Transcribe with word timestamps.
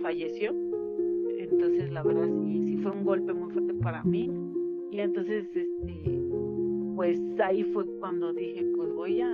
falleció. 0.00 0.54
Entonces, 1.38 1.90
la 1.90 2.02
verdad, 2.02 2.28
sí, 2.42 2.62
sí 2.66 2.76
fue 2.78 2.92
un 2.92 3.04
golpe 3.04 3.32
muy 3.32 3.52
fuerte 3.52 3.74
para 3.74 4.02
mí. 4.04 4.30
Y 4.90 5.00
entonces, 5.00 5.44
este, 5.54 6.20
pues 6.96 7.20
ahí 7.44 7.62
fue 7.72 7.86
cuando 7.98 8.32
dije, 8.32 8.66
pues 8.76 8.92
voy 8.92 9.20
a, 9.20 9.32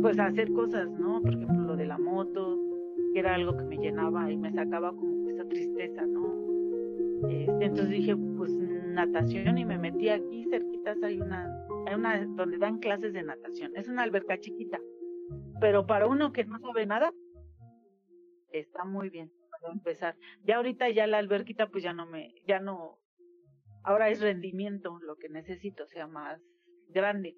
pues 0.00 0.18
hacer 0.18 0.52
cosas, 0.52 0.90
¿no? 0.98 1.20
Por 1.22 1.34
ejemplo, 1.34 1.64
lo 1.64 1.76
de 1.76 1.86
la 1.86 1.98
moto, 1.98 2.58
que 3.12 3.20
era 3.20 3.34
algo 3.34 3.56
que 3.56 3.64
me 3.64 3.76
llenaba 3.76 4.30
y 4.30 4.36
me 4.36 4.52
sacaba 4.52 4.94
como 4.94 5.28
esa 5.30 5.44
tristeza, 5.48 6.06
¿no? 6.06 6.30
Este, 7.28 7.64
entonces 7.64 7.90
dije, 7.90 8.16
pues 8.36 8.52
natación 8.52 9.58
y 9.58 9.64
me 9.64 9.78
metí 9.78 10.08
aquí 10.08 10.44
cerquitas 10.50 11.02
hay 11.02 11.20
una, 11.20 11.48
hay 11.86 11.94
una 11.94 12.24
donde 12.36 12.58
dan 12.58 12.78
clases 12.78 13.12
de 13.12 13.22
natación. 13.22 13.72
Es 13.76 13.88
una 13.88 14.02
alberca 14.02 14.38
chiquita, 14.38 14.78
pero 15.60 15.86
para 15.86 16.06
uno 16.06 16.32
que 16.32 16.44
no 16.44 16.58
sabe 16.58 16.86
nada, 16.86 17.12
está 18.52 18.84
muy 18.84 19.10
bien 19.10 19.30
para 19.50 19.72
empezar. 19.72 20.16
Ya 20.44 20.56
ahorita 20.56 20.88
ya 20.90 21.06
la 21.06 21.18
alberquita 21.18 21.68
pues 21.68 21.84
ya 21.84 21.92
no 21.92 22.06
me, 22.06 22.34
ya 22.46 22.60
no, 22.60 22.98
ahora 23.82 24.10
es 24.10 24.20
rendimiento 24.20 24.98
lo 25.02 25.16
que 25.16 25.28
necesito, 25.28 25.86
sea, 25.86 26.06
más 26.06 26.40
grande 26.88 27.36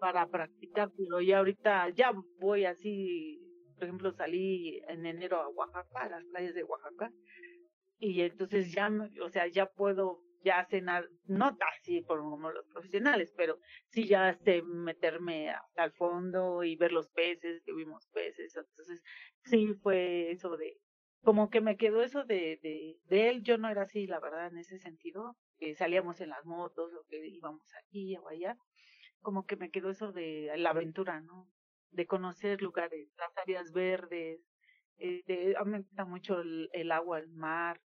para 0.00 0.26
practicar, 0.28 0.90
pero 0.96 1.20
ya 1.20 1.38
ahorita 1.38 1.90
ya 1.90 2.12
voy 2.40 2.64
así, 2.64 3.38
por 3.74 3.84
ejemplo, 3.84 4.12
salí 4.12 4.80
en 4.88 5.06
enero 5.06 5.36
a 5.36 5.48
Oaxaca, 5.48 6.00
a 6.00 6.08
las 6.08 6.24
playas 6.24 6.54
de 6.54 6.64
Oaxaca, 6.64 7.12
y 7.98 8.22
entonces 8.22 8.72
ya, 8.72 8.90
o 9.22 9.28
sea, 9.28 9.46
ya 9.48 9.66
puedo 9.66 10.22
ya 10.42 10.64
cenar, 10.66 11.08
no 11.24 11.56
así 11.76 12.02
como 12.04 12.50
los 12.50 12.66
profesionales, 12.68 13.32
pero 13.36 13.58
sí 13.88 14.06
ya 14.06 14.34
sé 14.44 14.62
meterme 14.62 15.50
hasta 15.50 15.84
el 15.84 15.92
fondo 15.92 16.64
y 16.64 16.76
ver 16.76 16.92
los 16.92 17.08
peces, 17.10 17.62
que 17.64 17.72
vimos 17.72 18.06
peces, 18.12 18.56
entonces 18.56 19.02
sí 19.44 19.74
fue 19.82 20.30
eso 20.30 20.56
de, 20.56 20.78
como 21.22 21.50
que 21.50 21.60
me 21.60 21.76
quedó 21.76 22.02
eso 22.02 22.24
de, 22.24 22.58
de, 22.62 22.98
de 23.04 23.28
él, 23.28 23.42
yo 23.42 23.58
no 23.58 23.68
era 23.68 23.82
así, 23.82 24.06
la 24.06 24.20
verdad, 24.20 24.48
en 24.48 24.58
ese 24.58 24.78
sentido, 24.78 25.36
que 25.58 25.74
salíamos 25.74 26.20
en 26.20 26.30
las 26.30 26.44
motos 26.46 26.92
o 26.94 27.04
que 27.08 27.26
íbamos 27.26 27.66
aquí 27.84 28.16
o 28.16 28.28
allá, 28.28 28.56
como 29.20 29.44
que 29.44 29.56
me 29.56 29.70
quedó 29.70 29.90
eso 29.90 30.12
de 30.12 30.50
la 30.56 30.70
aventura, 30.70 31.20
¿no? 31.20 31.48
De 31.90 32.06
conocer 32.06 32.62
lugares, 32.62 33.12
las 33.18 33.36
áreas 33.36 33.72
verdes, 33.72 34.40
este, 34.96 35.56
a 35.56 35.64
me 35.64 35.80
gusta 35.80 36.04
mucho 36.04 36.40
el, 36.40 36.70
el 36.72 36.92
agua, 36.92 37.18
el 37.18 37.28
mar, 37.28 37.80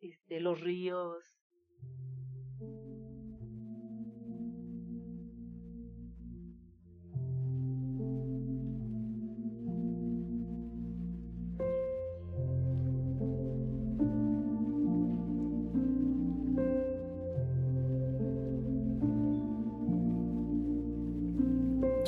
este, 0.00 0.40
los 0.40 0.60
ríos, 0.60 1.39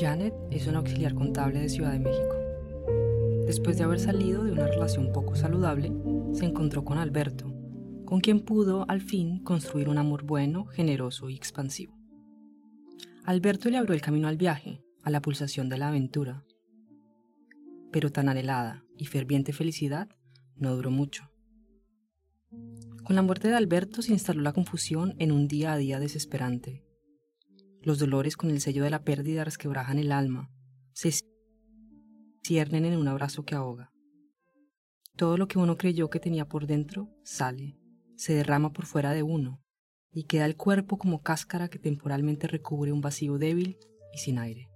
Janet 0.02 0.34
es 0.50 0.66
una 0.66 0.78
auxiliar 0.78 1.14
contable 1.14 1.60
de 1.60 1.68
Ciudad 1.68 1.92
de 1.92 2.00
México. 2.00 2.34
Después 3.46 3.78
de 3.78 3.84
haber 3.84 4.00
salido 4.00 4.42
de 4.42 4.50
una 4.50 4.66
relación 4.66 5.12
poco 5.12 5.36
saludable, 5.36 5.92
se 6.32 6.44
encontró 6.44 6.84
con 6.84 6.98
Alberto, 6.98 7.54
con 8.04 8.18
quien 8.18 8.40
pudo 8.40 8.84
al 8.88 9.00
fin 9.00 9.38
construir 9.44 9.88
un 9.88 9.98
amor 9.98 10.24
bueno, 10.24 10.64
generoso 10.64 11.30
y 11.30 11.36
expansivo. 11.36 11.96
Alberto 13.24 13.70
le 13.70 13.76
abrió 13.76 13.94
el 13.94 14.00
camino 14.00 14.26
al 14.26 14.36
viaje, 14.36 14.82
a 15.04 15.10
la 15.10 15.22
pulsación 15.22 15.68
de 15.68 15.78
la 15.78 15.86
aventura. 15.86 16.44
Pero 17.92 18.10
tan 18.10 18.28
anhelada 18.28 18.84
y 18.98 19.06
ferviente 19.06 19.52
felicidad 19.52 20.08
no 20.56 20.74
duró 20.74 20.90
mucho. 20.90 21.30
Con 23.04 23.14
la 23.14 23.22
muerte 23.22 23.46
de 23.46 23.54
Alberto 23.54 24.02
se 24.02 24.12
instaló 24.12 24.42
la 24.42 24.52
confusión 24.52 25.14
en 25.20 25.30
un 25.30 25.46
día 25.46 25.72
a 25.72 25.76
día 25.76 26.00
desesperante. 26.00 26.81
Los 27.82 27.98
dolores 27.98 28.36
con 28.36 28.50
el 28.50 28.60
sello 28.60 28.84
de 28.84 28.90
la 28.90 29.02
pérdida 29.02 29.42
resquebrajan 29.42 29.98
el 29.98 30.12
alma, 30.12 30.52
se 30.92 31.12
ciernen 32.44 32.84
en 32.84 32.96
un 32.96 33.08
abrazo 33.08 33.44
que 33.44 33.56
ahoga. 33.56 33.90
Todo 35.16 35.36
lo 35.36 35.48
que 35.48 35.58
uno 35.58 35.76
creyó 35.76 36.08
que 36.08 36.20
tenía 36.20 36.48
por 36.48 36.68
dentro 36.68 37.08
sale, 37.24 37.76
se 38.14 38.34
derrama 38.34 38.72
por 38.72 38.86
fuera 38.86 39.12
de 39.12 39.24
uno, 39.24 39.60
y 40.12 40.24
queda 40.24 40.46
el 40.46 40.56
cuerpo 40.56 40.96
como 40.96 41.22
cáscara 41.22 41.68
que 41.68 41.80
temporalmente 41.80 42.46
recubre 42.46 42.92
un 42.92 43.00
vacío 43.00 43.36
débil 43.36 43.78
y 44.12 44.18
sin 44.18 44.38
aire. 44.38 44.68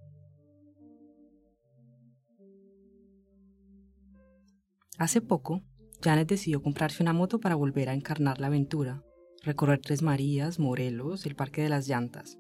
Hace 4.99 5.21
poco, 5.21 5.63
Janet 6.03 6.29
decidió 6.29 6.61
comprarse 6.61 7.05
una 7.05 7.13
moto 7.13 7.39
para 7.39 7.55
volver 7.55 7.89
a 7.89 7.95
encarnar 7.95 8.41
la 8.41 8.49
aventura, 8.49 9.05
recorrer 9.45 9.79
Tres 9.81 10.03
Marías, 10.03 10.59
Morelos, 10.59 11.25
el 11.25 11.37
Parque 11.37 11.63
de 11.63 11.69
las 11.69 11.87
Llantas, 11.87 12.39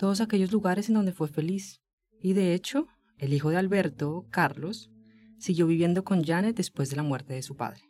todos 0.00 0.22
aquellos 0.22 0.50
lugares 0.50 0.88
en 0.88 0.94
donde 0.94 1.12
fue 1.12 1.28
feliz. 1.28 1.82
Y 2.22 2.32
de 2.32 2.54
hecho, 2.54 2.86
el 3.18 3.34
hijo 3.34 3.50
de 3.50 3.58
Alberto, 3.58 4.24
Carlos, 4.30 4.90
siguió 5.38 5.66
viviendo 5.66 6.04
con 6.04 6.24
Janet 6.24 6.56
después 6.56 6.88
de 6.88 6.96
la 6.96 7.02
muerte 7.02 7.34
de 7.34 7.42
su 7.42 7.54
padre. 7.54 7.82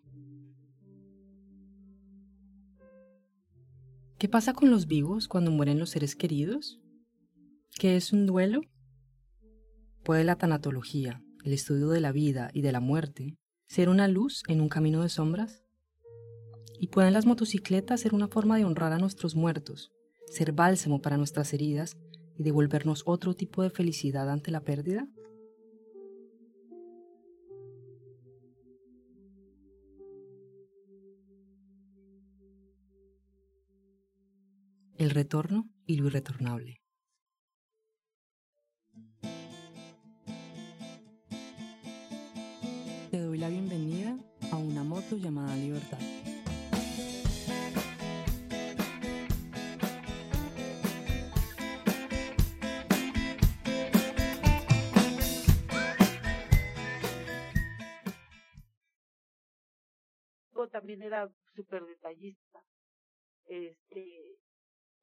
¿Qué 4.19 4.29
pasa 4.29 4.55
con 4.55 4.73
los 4.73 4.89
vivos 4.89 5.29
cuando 5.29 5.53
mueren 5.53 5.79
los 5.79 5.91
seres 5.91 6.17
queridos? 6.17 6.81
¿Qué 7.79 7.95
es 7.95 8.13
un 8.13 8.27
duelo? 8.27 8.63
¿Puede 10.03 10.25
la 10.25 10.35
tanatología, 10.35 11.23
el 11.45 11.53
estudio 11.53 11.91
de 11.91 12.01
la 12.01 12.11
vida 12.11 12.51
y 12.53 12.63
de 12.63 12.73
la 12.73 12.81
muerte, 12.81 13.39
ser 13.69 13.89
una 13.89 14.09
luz 14.09 14.43
en 14.49 14.61
un 14.61 14.69
camino 14.69 15.03
de 15.03 15.11
sombras? 15.11 15.63
¿Y 16.81 16.89
pueden 16.89 17.13
las 17.13 17.25
motocicletas 17.25 18.01
ser 18.01 18.15
una 18.15 18.27
forma 18.27 18.57
de 18.57 18.65
honrar 18.65 18.93
a 18.93 18.99
nuestros 18.99 19.37
muertos, 19.37 19.93
ser 20.31 20.53
bálsamo 20.53 21.03
para 21.03 21.17
nuestras 21.17 21.53
heridas 21.53 21.97
y 22.39 22.45
devolvernos 22.45 23.03
otro 23.05 23.35
tipo 23.35 23.63
de 23.63 23.71
felicidad 23.71 24.31
ante 24.31 24.51
la 24.51 24.61
pérdida? 24.61 25.07
El 34.97 35.11
retorno 35.11 35.69
y 35.87 35.97
lo 35.97 36.07
irretornable. 36.07 36.81
Te 43.11 43.19
doy 43.19 43.39
la 43.39 43.49
bienvenida 43.49 44.17
a 44.53 44.57
una 44.57 44.85
moto 44.85 45.17
llamada 45.17 45.57
Libertad. 45.57 45.99
También 60.81 61.03
era 61.03 61.31
súper 61.55 61.85
detallista. 61.85 62.65
Este, 63.45 64.39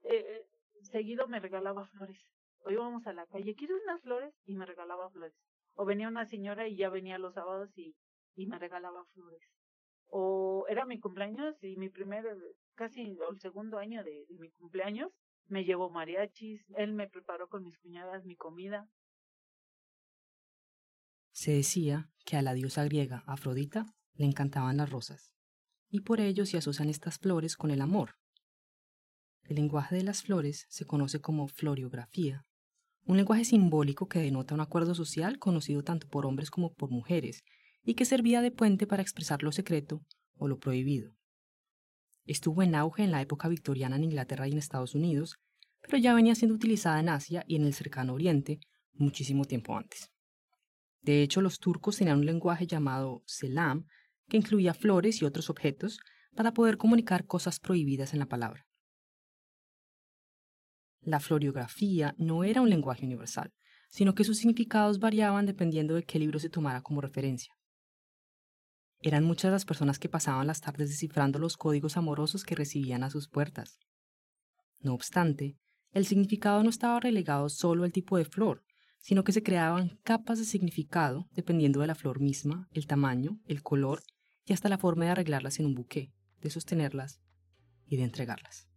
eh, 0.02 0.46
seguido 0.82 1.28
me 1.28 1.40
regalaba 1.40 1.86
flores. 1.86 2.20
O 2.66 2.72
íbamos 2.72 3.06
a 3.06 3.14
la 3.14 3.28
calle, 3.28 3.56
¿quieres 3.56 3.78
unas 3.84 4.02
flores? 4.02 4.34
Y 4.46 4.56
me 4.56 4.66
regalaba 4.66 5.10
flores. 5.12 5.38
O 5.76 5.86
venía 5.86 6.08
una 6.08 6.26
señora 6.26 6.68
y 6.68 6.76
ya 6.76 6.90
venía 6.90 7.20
los 7.20 7.36
sábados 7.36 7.70
y, 7.78 7.96
y 8.36 8.48
me 8.48 8.58
regalaba 8.58 9.06
flores. 9.14 9.42
O 10.10 10.66
era 10.68 10.86
mi 10.86 11.00
cumpleaños 11.00 11.56
y 11.64 11.78
mi 11.78 11.90
primer, 11.90 12.26
casi 12.74 13.02
el 13.02 13.40
segundo 13.40 13.78
año 13.78 14.04
de, 14.04 14.26
de 14.28 14.40
mi 14.40 14.50
cumpleaños, 14.50 15.12
me 15.46 15.64
llevó 15.64 15.92
mariachis, 15.92 16.66
él 16.76 16.94
me 16.94 17.08
preparó 17.08 17.50
con 17.50 17.64
mis 17.64 17.78
cuñadas 17.78 18.26
mi 18.26 18.36
comida. 18.36 18.90
Se 21.32 21.52
decía 21.52 22.10
que 22.26 22.36
a 22.36 22.42
la 22.42 22.56
diosa 22.56 22.84
griega 22.84 23.24
Afrodita 23.28 23.86
le 24.16 24.26
encantaban 24.26 24.78
las 24.78 24.90
rosas 24.90 25.37
y 25.90 26.02
por 26.02 26.20
ello 26.20 26.46
se 26.46 26.58
asocian 26.58 26.90
estas 26.90 27.18
flores 27.18 27.56
con 27.56 27.72
el 27.72 27.82
amor. 27.82 28.16
El 29.44 29.56
lenguaje 29.56 29.96
de 29.96 30.04
las 30.04 30.24
flores 30.24 30.66
se 30.70 30.86
conoce 30.86 31.22
como 31.22 31.48
floriografía, 31.48 32.46
un 33.06 33.16
lenguaje 33.16 33.46
simbólico 33.46 34.10
que 34.10 34.20
denota 34.20 34.54
un 34.54 34.60
acuerdo 34.60 34.94
social 34.94 35.40
conocido 35.40 35.82
tanto 35.84 36.08
por 36.10 36.26
hombres 36.26 36.52
como 36.52 36.74
por 36.74 36.92
mujeres 36.92 37.44
y 37.84 37.94
que 37.94 38.04
servía 38.04 38.42
de 38.42 38.52
puente 38.52 38.86
para 38.86 39.02
expresar 39.02 39.44
lo 39.44 39.54
secreto 39.54 40.04
o 40.36 40.50
lo 40.50 40.60
prohibido. 40.60 41.14
Estuvo 42.26 42.62
en 42.62 42.76
auge 42.76 43.04
en 43.04 43.12
la 43.12 43.22
época 43.22 43.48
victoriana 43.48 43.96
en 43.96 44.04
Inglaterra 44.04 44.48
y 44.48 44.52
en 44.52 44.58
Estados 44.58 44.94
Unidos, 44.94 45.38
pero 45.82 45.98
ya 45.98 46.14
venía 46.14 46.36
siendo 46.36 46.56
utilizada 46.56 47.00
en 47.00 47.08
Asia 47.08 47.46
y 47.48 47.56
en 47.56 47.64
el 47.64 47.74
cercano 47.74 48.14
Oriente 48.14 48.60
muchísimo 48.92 49.46
tiempo 49.46 49.78
antes. 49.78 50.12
De 51.02 51.24
hecho, 51.24 51.40
los 51.40 51.60
turcos 51.60 51.96
tenían 51.96 52.20
un 52.20 52.26
lenguaje 52.26 52.68
llamado 52.68 53.24
selam, 53.26 53.86
que 54.30 54.38
incluía 54.38 54.74
flores 54.74 55.22
y 55.22 55.26
otros 55.26 55.50
objetos 55.50 56.00
para 56.36 56.54
poder 56.54 56.78
comunicar 56.78 57.26
cosas 57.26 57.60
prohibidas 57.60 58.14
en 58.14 58.20
la 58.20 58.28
palabra. 58.28 58.66
La 61.02 61.20
floriografía 61.20 62.14
no 62.18 62.44
era 62.44 62.62
un 62.62 62.70
lenguaje 62.70 63.06
universal, 63.06 63.54
sino 63.90 64.14
que 64.14 64.24
sus 64.24 64.38
significados 64.38 65.00
variaban 65.00 65.46
dependiendo 65.46 65.96
de 65.96 66.04
qué 66.04 66.20
libro 66.20 66.40
se 66.40 66.50
tomara 66.50 66.82
como 66.82 67.02
referencia. 67.02 67.54
Eran 69.00 69.24
muchas 69.24 69.52
las 69.52 69.66
personas 69.66 70.00
que 70.00 70.10
pasaban 70.10 70.48
las 70.48 70.62
tardes 70.62 70.90
descifrando 70.90 71.40
los 71.40 71.56
códigos 71.56 71.98
amorosos 71.98 72.44
que 72.44 72.56
recibían 72.56 73.04
a 73.04 73.10
sus 73.10 73.30
puertas. 73.30 73.80
No 74.80 74.94
obstante, 74.94 75.58
el 75.92 76.06
significado 76.06 76.64
no 76.64 76.70
estaba 76.70 77.00
relegado 77.00 77.50
solo 77.50 77.84
al 77.84 77.92
tipo 77.92 78.18
de 78.18 78.26
flor, 78.26 78.64
sino 79.00 79.24
que 79.24 79.32
se 79.32 79.44
creaban 79.44 80.00
capas 80.04 80.40
de 80.40 80.46
significado 80.46 81.28
dependiendo 81.32 81.80
de 81.80 81.88
la 81.88 81.96
flor 81.96 82.20
misma, 82.20 82.68
el 82.72 82.88
tamaño, 82.88 83.40
el 83.46 83.64
color 83.64 84.02
y 84.48 84.54
hasta 84.54 84.70
la 84.70 84.78
forma 84.78 85.06
de 85.06 85.12
arreglarlas 85.12 85.60
en 85.60 85.66
un 85.66 85.76
buqué, 85.76 86.10
de 86.40 86.50
sostenerlas 86.50 87.22
y 87.86 87.98
de 87.98 88.04
entregarlas. 88.04 88.70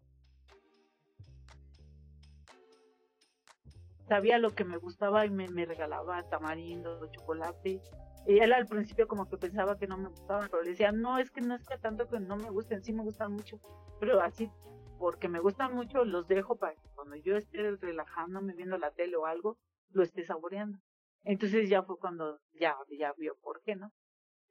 Sabía 4.09 4.39
lo 4.39 4.51
que 4.51 4.65
me 4.65 4.77
gustaba 4.79 5.25
y 5.25 5.31
me, 5.31 5.47
regalaba 5.47 6.29
tamarindo, 6.29 7.07
chocolate. 7.13 7.81
Y 8.27 8.39
él 8.41 8.53
al 8.53 8.67
principio 8.67 9.07
como 9.07 9.29
que 9.29 9.37
pensaba 9.37 9.79
que 9.79 9.87
no 9.87 9.97
me 9.97 10.09
gustaban, 10.09 10.49
pero 10.51 10.65
le 10.65 10.71
decía, 10.71 10.91
no, 10.91 11.19
es 11.19 11.31
que 11.31 11.41
no 11.41 11.55
es 11.55 11.65
que 11.65 11.79
tanto 11.79 12.09
que 12.09 12.19
no 12.19 12.37
me 12.37 12.51
gusten, 12.51 12.83
sí 12.83 12.93
me 12.93 13.05
gustan 13.05 13.33
mucho, 13.33 13.61
pero 14.01 14.21
así, 14.21 14.51
porque 14.99 15.29
me 15.29 15.39
gustan 15.39 15.75
mucho, 15.75 16.05
los 16.05 16.27
dejo 16.27 16.57
para 16.57 16.75
que 16.75 16.89
cuando 16.97 17.15
yo 17.15 17.37
esté 17.37 17.77
relajándome 17.77 18.55
viendo 18.55 18.77
la 18.77 18.91
tele 18.91 19.17
o 19.17 19.27
algo, 19.27 19.57
lo 19.93 20.03
esté 20.03 20.25
saboreando. 20.25 20.81
Entonces 21.23 21.69
ya 21.69 21.85
fue 21.85 21.97
cuando 21.97 22.41
ya, 22.59 22.77
ya 22.99 23.13
vio 23.13 23.37
por 23.41 23.63
qué, 23.63 23.77
¿no? 23.77 23.93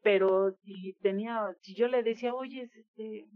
Pero 0.02 0.52
si 0.64 0.94
tenía, 1.02 1.54
si 1.62 1.76
yo 1.76 1.88
le 1.88 2.04
decía, 2.04 2.34
oye, 2.34 2.70
este, 2.74 3.28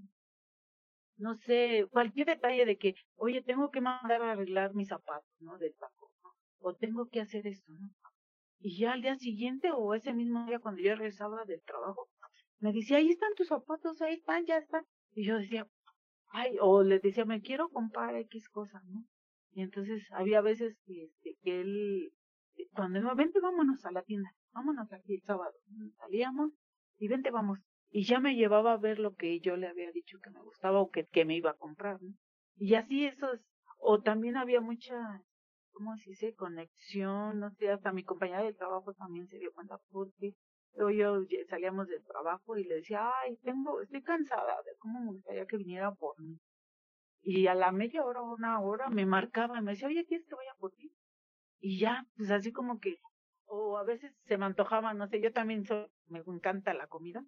no 1.17 1.35
sé, 1.35 1.87
cualquier 1.91 2.27
detalle 2.27 2.65
de 2.65 2.77
que, 2.77 2.95
oye, 3.15 3.41
tengo 3.41 3.69
que 3.69 3.81
mandar 3.81 4.21
a 4.21 4.31
arreglar 4.31 4.73
mis 4.73 4.89
zapatos, 4.89 5.29
¿no? 5.39 5.57
Del 5.57 5.75
taco. 5.75 6.11
O 6.59 6.75
tengo 6.75 7.07
que 7.07 7.21
hacer 7.21 7.45
esto, 7.47 7.71
¿no? 7.73 7.89
Y 8.59 8.79
ya 8.79 8.93
al 8.93 9.01
día 9.01 9.17
siguiente 9.17 9.71
o 9.73 9.93
ese 9.93 10.13
mismo 10.13 10.45
día 10.45 10.59
cuando 10.59 10.81
yo 10.81 10.95
regresaba 10.95 11.43
del 11.45 11.61
trabajo, 11.63 12.07
me 12.59 12.71
decía, 12.71 12.97
ahí 12.97 13.09
están 13.09 13.33
tus 13.35 13.47
zapatos, 13.47 14.01
ahí 14.01 14.13
están, 14.13 14.45
ya 14.45 14.57
están. 14.57 14.85
Y 15.13 15.25
yo 15.25 15.37
decía, 15.37 15.67
ay, 16.31 16.55
o 16.61 16.81
le 16.81 16.99
decía, 16.99 17.25
me 17.25 17.41
quiero 17.41 17.69
comprar 17.69 18.15
X 18.15 18.47
cosas, 18.49 18.81
¿no? 18.85 19.03
Y 19.51 19.61
entonces 19.61 20.07
había 20.11 20.41
veces 20.41 20.77
que, 20.85 21.03
este, 21.03 21.37
que 21.43 21.61
él, 21.61 22.13
cuando 22.73 23.01
no, 23.01 23.13
vente, 23.15 23.39
vámonos 23.41 23.85
a 23.85 23.91
la 23.91 24.01
tienda, 24.01 24.33
vámonos 24.53 24.91
aquí 24.91 25.15
el 25.15 25.21
sábado. 25.23 25.53
Salíamos 25.97 26.51
y 26.97 27.07
vente, 27.07 27.31
vamos. 27.31 27.59
Y 27.89 28.05
ya 28.05 28.19
me 28.19 28.35
llevaba 28.35 28.73
a 28.73 28.77
ver 28.77 28.99
lo 28.99 29.13
que 29.13 29.39
yo 29.39 29.55
le 29.55 29.67
había 29.67 29.91
dicho 29.91 30.17
que 30.23 30.31
me 30.31 30.41
gustaba 30.41 30.79
o 30.79 30.89
que, 30.89 31.05
que 31.05 31.25
me 31.25 31.35
iba 31.35 31.51
a 31.51 31.57
comprar, 31.57 32.01
¿no? 32.01 32.13
Y 32.55 32.75
así 32.75 33.05
esos, 33.05 33.39
o 33.77 34.01
también 34.01 34.37
había 34.37 34.61
mucha, 34.61 34.95
¿cómo 35.71 35.95
se 35.97 36.11
dice? 36.11 36.33
Conexión, 36.33 37.39
no 37.39 37.51
sé, 37.51 37.69
hasta 37.69 37.91
mi 37.91 38.03
compañera 38.03 38.43
de 38.43 38.53
trabajo 38.53 38.93
también 38.93 39.27
se 39.27 39.37
dio 39.37 39.51
cuenta 39.53 39.77
porque 39.91 40.33
yo, 40.75 40.89
yo 40.89 41.37
salíamos 41.49 41.87
del 41.87 42.03
trabajo 42.03 42.57
y 42.57 42.63
le 42.63 42.75
decía, 42.75 43.11
ay, 43.21 43.37
tengo, 43.43 43.81
estoy 43.81 44.01
cansada 44.01 44.55
de 44.63 44.71
cómo 44.79 44.99
me 45.01 45.11
gustaría 45.11 45.45
que 45.45 45.57
viniera 45.57 45.91
por 45.93 46.19
mí. 46.19 46.39
Y 47.21 47.47
a 47.47 47.55
la 47.55 47.71
media 47.71 48.03
hora 48.03 48.21
o 48.21 48.33
una 48.33 48.59
hora 48.59 48.89
me 48.89 49.05
marcaba 49.05 49.57
y 49.59 49.61
me 49.61 49.71
decía, 49.71 49.87
oye, 49.87 50.05
¿quieres 50.05 50.27
que 50.27 50.35
vaya 50.35 50.53
por 50.57 50.71
ti? 50.73 50.91
Y 51.59 51.79
ya, 51.79 52.05
pues 52.17 52.31
así 52.31 52.51
como 52.51 52.79
que, 52.79 52.97
o 53.53 53.77
a 53.77 53.83
veces 53.83 54.11
se 54.25 54.37
me 54.37 54.45
antojaba, 54.45 54.93
no 54.93 55.07
sé, 55.07 55.21
yo 55.21 55.31
también 55.31 55.65
soy, 55.65 55.87
me 56.07 56.19
encanta 56.19 56.73
la 56.73 56.87
comida. 56.87 57.23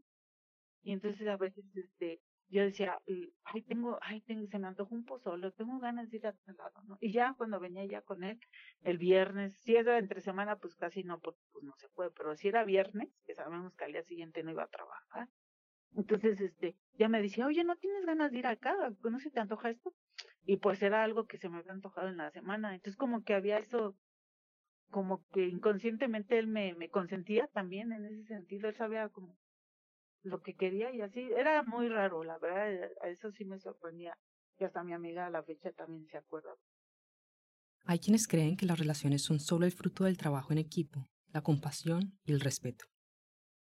Y 0.81 0.91
entonces 0.91 1.27
a 1.27 1.37
veces, 1.37 1.65
este, 1.75 2.21
yo 2.47 2.63
decía, 2.63 2.99
ay, 3.43 3.61
tengo, 3.63 3.99
ay, 4.01 4.21
tengo, 4.21 4.47
se 4.47 4.59
me 4.59 4.67
antojó 4.67 4.95
un 4.95 5.05
pozole, 5.05 5.51
tengo 5.51 5.79
ganas 5.79 6.09
de 6.09 6.17
ir 6.17 6.27
a 6.27 6.33
tal 6.33 6.55
lado, 6.57 6.81
¿no? 6.87 6.97
Y 6.99 7.11
ya 7.11 7.35
cuando 7.37 7.59
venía 7.59 7.85
ya 7.85 8.01
con 8.01 8.23
él, 8.23 8.39
el 8.81 8.97
viernes, 8.97 9.55
si 9.61 9.75
era 9.75 9.97
entre 9.99 10.21
semana, 10.21 10.57
pues 10.57 10.75
casi 10.75 11.03
no, 11.03 11.19
pues, 11.19 11.35
pues 11.51 11.63
no 11.63 11.73
se 11.77 11.89
puede, 11.89 12.11
pero 12.11 12.35
si 12.35 12.47
era 12.47 12.63
viernes, 12.63 13.09
que 13.25 13.35
sabemos 13.35 13.75
que 13.75 13.85
al 13.85 13.91
día 13.93 14.03
siguiente 14.03 14.43
no 14.43 14.51
iba 14.51 14.63
a 14.63 14.67
trabajar, 14.67 15.29
entonces, 15.95 16.41
este, 16.41 16.75
ya 16.97 17.07
me 17.07 17.21
decía, 17.21 17.45
oye, 17.47 17.63
¿no 17.63 17.77
tienes 17.77 18.05
ganas 18.05 18.31
de 18.31 18.39
ir 18.39 18.47
acá? 18.47 18.75
¿No 19.03 19.19
se 19.19 19.31
te 19.31 19.39
antoja 19.39 19.69
esto? 19.69 19.93
Y 20.43 20.57
pues 20.57 20.81
era 20.83 21.03
algo 21.03 21.25
que 21.25 21.37
se 21.37 21.49
me 21.49 21.57
había 21.57 21.71
antojado 21.71 22.09
en 22.09 22.17
la 22.17 22.31
semana. 22.31 22.75
Entonces, 22.75 22.97
como 22.97 23.23
que 23.23 23.33
había 23.33 23.57
eso, 23.57 23.95
como 24.89 25.25
que 25.33 25.47
inconscientemente 25.47 26.37
él 26.37 26.47
me, 26.47 26.73
me 26.75 26.89
consentía 26.89 27.47
también 27.47 27.91
en 27.91 28.05
ese 28.05 28.25
sentido. 28.25 28.69
Él 28.69 28.77
sabía 28.77 29.09
como 29.09 29.37
lo 30.23 30.41
que 30.41 30.55
quería 30.55 30.93
y 30.93 31.01
así. 31.01 31.21
Era 31.37 31.63
muy 31.63 31.89
raro, 31.89 32.23
la 32.23 32.37
verdad, 32.37 32.89
a 33.01 33.09
eso 33.09 33.31
sí 33.31 33.45
me 33.45 33.59
sorprendía. 33.59 34.17
Y 34.57 34.63
hasta 34.63 34.83
mi 34.83 34.93
amiga 34.93 35.27
a 35.27 35.29
la 35.29 35.43
fecha 35.43 35.71
también 35.73 36.07
se 36.07 36.17
acuerda. 36.17 36.51
Hay 37.85 37.99
quienes 37.99 38.27
creen 38.27 38.57
que 38.57 38.65
las 38.65 38.79
relaciones 38.79 39.21
son 39.21 39.39
solo 39.39 39.65
el 39.65 39.71
fruto 39.71 40.05
del 40.05 40.17
trabajo 40.17 40.53
en 40.53 40.57
equipo, 40.57 41.07
la 41.27 41.41
compasión 41.41 42.17
y 42.23 42.31
el 42.31 42.39
respeto 42.39 42.85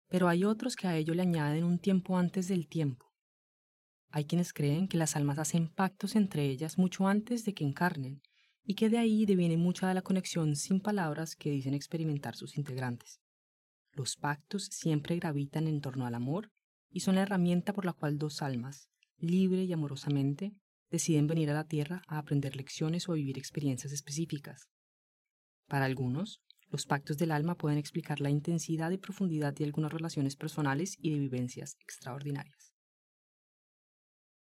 pero 0.07 0.27
hay 0.27 0.43
otros 0.43 0.75
que 0.75 0.87
a 0.87 0.95
ello 0.95 1.13
le 1.13 1.23
añaden 1.23 1.63
un 1.63 1.79
tiempo 1.79 2.17
antes 2.17 2.47
del 2.47 2.67
tiempo. 2.67 3.13
Hay 4.09 4.25
quienes 4.25 4.53
creen 4.53 4.87
que 4.87 4.97
las 4.97 5.15
almas 5.15 5.37
hacen 5.37 5.67
pactos 5.67 6.15
entre 6.15 6.45
ellas 6.45 6.77
mucho 6.77 7.07
antes 7.07 7.43
de 7.43 7.53
que 7.53 7.65
encarnen, 7.65 8.21
y 8.69 8.75
que 8.75 8.89
de 8.89 8.97
ahí 8.97 9.25
deviene 9.25 9.55
mucha 9.55 9.87
de 9.87 9.93
la 9.93 10.01
conexión 10.01 10.57
sin 10.57 10.81
palabras 10.81 11.37
que 11.37 11.49
dicen 11.49 11.73
experimentar 11.73 12.35
sus 12.35 12.57
integrantes. 12.57 13.21
Los 13.93 14.17
pactos 14.17 14.65
siempre 14.65 15.15
gravitan 15.15 15.67
en 15.67 15.79
torno 15.79 16.05
al 16.05 16.13
amor 16.13 16.51
y 16.91 16.99
son 16.99 17.15
la 17.15 17.21
herramienta 17.21 17.71
por 17.71 17.85
la 17.85 17.93
cual 17.93 18.17
dos 18.17 18.41
almas, 18.41 18.89
libre 19.19 19.63
y 19.63 19.71
amorosamente, 19.71 20.51
deciden 20.91 21.27
venir 21.27 21.49
a 21.49 21.53
la 21.53 21.63
Tierra 21.63 22.01
a 22.07 22.17
aprender 22.17 22.57
lecciones 22.57 23.07
o 23.07 23.13
vivir 23.13 23.37
experiencias 23.37 23.93
específicas. 23.93 24.67
Para 25.67 25.85
algunos, 25.85 26.41
los 26.69 26.85
pactos 26.85 27.17
del 27.17 27.31
alma 27.31 27.55
pueden 27.55 27.77
explicar 27.77 28.19
la 28.19 28.29
intensidad 28.29 28.91
y 28.91 28.97
profundidad 28.97 29.53
de 29.53 29.63
algunas 29.63 29.93
relaciones 29.93 30.35
personales 30.35 30.97
y 30.99 31.11
de 31.11 31.19
vivencias 31.19 31.77
extraordinarias. 31.79 32.73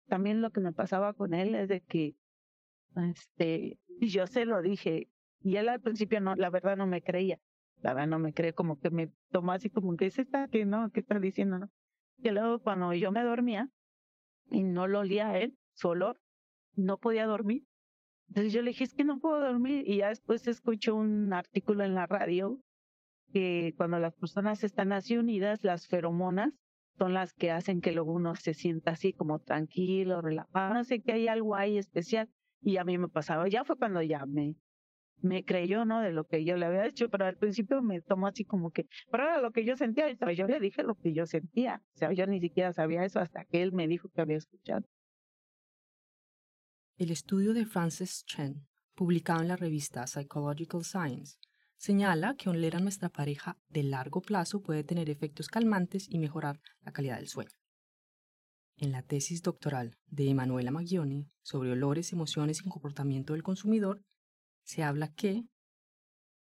También 0.09 0.43
lo 0.43 0.51
que 0.51 0.61
me 0.61 0.73
pasaba 0.73 1.13
con 1.13 1.35
él 1.35 1.55
es 1.55 1.69
de 1.69 1.83
que 1.83 2.17
este, 2.97 3.79
yo 4.01 4.27
se 4.27 4.45
lo 4.45 4.63
dije 4.63 5.09
y 5.43 5.57
él 5.57 5.69
al 5.69 5.81
principio 5.81 6.21
no, 6.21 6.35
la 6.35 6.51
verdad 6.51 6.77
no 6.77 6.87
me 6.87 7.03
creía. 7.03 7.39
La 7.81 7.95
verdad 7.95 8.09
no 8.09 8.19
me 8.19 8.33
cree, 8.33 8.53
como 8.53 8.79
que 8.81 8.91
me 8.91 9.13
tomó 9.31 9.53
así 9.53 9.71
como 9.71 9.97
que 9.97 10.07
es 10.07 10.19
esta 10.19 10.49
que 10.49 10.65
no, 10.65 10.91
¿qué 10.91 11.01
está 11.01 11.19
diciendo, 11.19 11.59
no? 11.59 11.71
Y 12.19 12.31
luego 12.31 12.59
cuando 12.59 12.93
yo 12.93 13.13
me 13.13 13.23
dormía 13.23 13.71
y 14.51 14.65
no 14.65 14.89
lo 14.89 15.01
olía 15.01 15.31
a 15.31 15.39
él, 15.39 15.57
su 15.75 15.89
olor, 15.89 16.21
no 16.75 16.99
podía 16.99 17.27
dormir. 17.27 17.65
Entonces 18.29 18.53
yo 18.53 18.63
le 18.63 18.71
dije, 18.71 18.85
es 18.85 18.95
que 18.95 19.05
no 19.05 19.21
puedo 19.21 19.41
dormir. 19.41 19.89
Y 19.89 19.99
ya 19.99 20.09
después 20.09 20.47
escucho 20.49 20.97
un 20.97 21.33
artículo 21.33 21.85
en 21.85 21.95
la 21.95 22.07
radio 22.07 22.61
que 23.33 23.75
cuando 23.77 23.99
las 23.99 24.15
personas 24.15 24.65
están 24.65 24.93
así 24.93 25.17
unidas, 25.17 25.63
las 25.63 25.87
feromonas 25.87 26.53
son 26.99 27.15
las 27.15 27.33
que 27.33 27.51
hacen 27.51 27.81
que 27.81 27.93
luego 27.93 28.13
uno 28.13 28.35
se 28.35 28.55
sienta 28.55 28.93
así 28.93 29.13
como 29.13 29.39
tranquilo, 29.39 30.21
relajado. 30.21 30.75
No 30.75 30.85
sé 30.85 31.01
que 31.01 31.13
hay 31.13 31.29
algo 31.29 31.55
ahí 31.55 31.79
especial. 31.79 32.29
Y 32.61 32.77
a 32.77 32.85
mí 32.85 32.99
me 32.99 33.09
pasaba, 33.09 33.49
ya 33.49 33.65
fue 33.65 33.77
cuando 33.77 34.03
ya 34.03 34.27
me, 34.27 34.57
me 35.21 35.45
creyó, 35.45 35.85
¿no? 35.85 36.01
De 36.01 36.13
lo 36.13 36.25
que 36.25 36.45
yo 36.45 36.57
le 36.57 36.67
había 36.67 36.87
hecho, 36.87 37.09
pero 37.09 37.27
al 37.27 37.37
principio 37.37 37.83
me 37.83 38.01
tomó 38.01 38.27
así 38.27 38.45
como 38.45 38.71
que, 38.71 38.87
pero 39.11 39.25
era 39.25 39.41
lo 39.41 39.53
que 39.53 39.65
yo 39.65 39.77
sentía, 39.77 40.11
y 40.11 40.17
yo 40.37 40.47
le 40.47 40.61
dije 40.61 40.83
lo 40.83 40.95
que 40.95 41.13
yo 41.13 41.27
sentía. 41.27 41.83
O 41.95 41.99
sea, 41.99 42.13
yo 42.13 42.27
ni 42.27 42.41
siquiera 42.41 42.73
sabía 42.73 43.05
eso 43.05 43.21
hasta 43.21 43.45
que 43.45 43.63
él 43.63 43.73
me 43.73 43.87
dijo 43.87 44.09
que 44.09 44.21
había 44.21 44.37
escuchado. 44.37 44.85
El 46.97 47.11
estudio 47.11 47.55
de 47.55 47.65
Francis 47.65 48.25
Chen, 48.25 48.67
publicado 48.95 49.41
en 49.43 49.49
la 49.49 49.57
revista 49.57 50.07
Psychological 50.07 50.83
Science, 50.85 51.39
señala 51.77 52.35
que 52.35 52.51
oler 52.51 52.75
a 52.75 52.81
nuestra 52.81 53.09
pareja 53.09 53.57
de 53.69 53.85
largo 53.85 54.21
plazo 54.21 54.61
puede 54.61 54.83
tener 54.83 55.09
efectos 55.09 55.47
calmantes 55.47 56.09
y 56.11 56.19
mejorar 56.19 56.59
la 56.81 56.91
calidad 56.91 57.19
del 57.19 57.29
sueño. 57.29 57.58
En 58.81 58.93
la 58.93 59.03
tesis 59.03 59.43
doctoral 59.43 59.97
de 60.07 60.31
Emanuela 60.31 60.71
Maggioni 60.71 61.29
sobre 61.43 61.73
olores, 61.73 62.13
emociones 62.13 62.61
y 62.61 62.69
comportamiento 62.69 63.33
del 63.33 63.43
consumidor, 63.43 64.03
se 64.63 64.85
habla 64.85 65.13
que, 65.13 65.43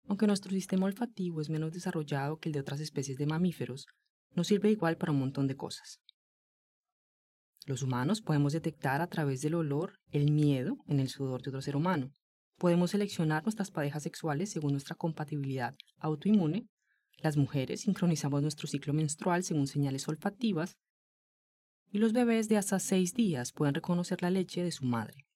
aunque 0.06 0.28
nuestro 0.28 0.52
sistema 0.52 0.86
olfativo 0.86 1.42
es 1.42 1.50
menos 1.50 1.74
desarrollado 1.74 2.38
que 2.38 2.50
el 2.50 2.54
de 2.54 2.60
otras 2.60 2.80
especies 2.80 3.18
de 3.18 3.26
mamíferos, 3.26 3.88
nos 4.36 4.48
sirve 4.48 4.70
igual 4.70 4.98
para 4.98 5.12
un 5.12 5.18
montón 5.18 5.48
de 5.48 5.56
cosas. 5.56 6.00
Los 7.66 7.82
humanos 7.82 8.22
podemos 8.22 8.54
detectar 8.54 9.02
a 9.02 9.08
través 9.08 9.42
del 9.42 9.56
olor 9.56 10.00
el 10.12 10.32
miedo 10.32 10.78
en 10.88 11.00
el 11.00 11.10
sudor 11.10 11.42
de 11.42 11.50
otro 11.50 11.62
ser 11.64 11.76
humano. 11.76 12.14
Podemos 12.58 12.92
seleccionar 12.92 13.42
nuestras 13.44 13.72
parejas 13.72 14.04
sexuales 14.04 14.52
según 14.52 14.74
nuestra 14.74 14.96
compatibilidad 14.96 15.74
autoinmune. 15.98 16.68
Las 17.18 17.36
mujeres 17.36 17.82
sincronizamos 17.82 18.44
nuestro 18.44 18.68
ciclo 18.68 18.94
menstrual 18.94 19.44
según 19.44 19.66
señales 19.66 20.08
olfativas. 20.08 20.78
Y 21.92 22.00
los 22.00 22.14
bebés 22.14 22.48
de 22.48 22.58
hasta 22.58 22.80
seis 22.80 23.14
días 23.14 23.52
pueden 23.52 23.76
reconocer 23.76 24.22
la 24.22 24.30
leche 24.30 24.64
de 24.64 24.72
su 24.72 24.86
madre. 24.86 25.28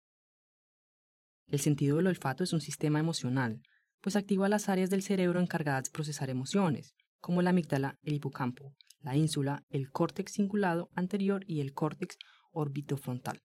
El 1.48 1.60
sentido 1.60 1.98
del 1.98 2.08
olfato 2.08 2.44
es 2.44 2.54
un 2.54 2.62
sistema 2.62 3.00
emocional, 3.00 3.62
pues 4.02 4.16
activa 4.16 4.48
las 4.48 4.70
áreas 4.70 4.90
del 4.90 5.04
cerebro 5.04 5.40
encargadas 5.40 5.84
de 5.84 5.92
procesar 5.92 6.30
emociones, 6.30 6.96
como 7.20 7.42
la 7.42 7.50
amígdala, 7.50 8.00
el 8.04 8.14
hipocampo, 8.14 8.74
la 9.02 9.18
ínsula, 9.18 9.64
el 9.70 9.92
córtex 9.92 10.32
cingulado 10.34 10.90
anterior 10.96 11.44
y 11.46 11.60
el 11.60 11.74
córtex 11.74 12.18
orbitofrontal. 12.52 13.44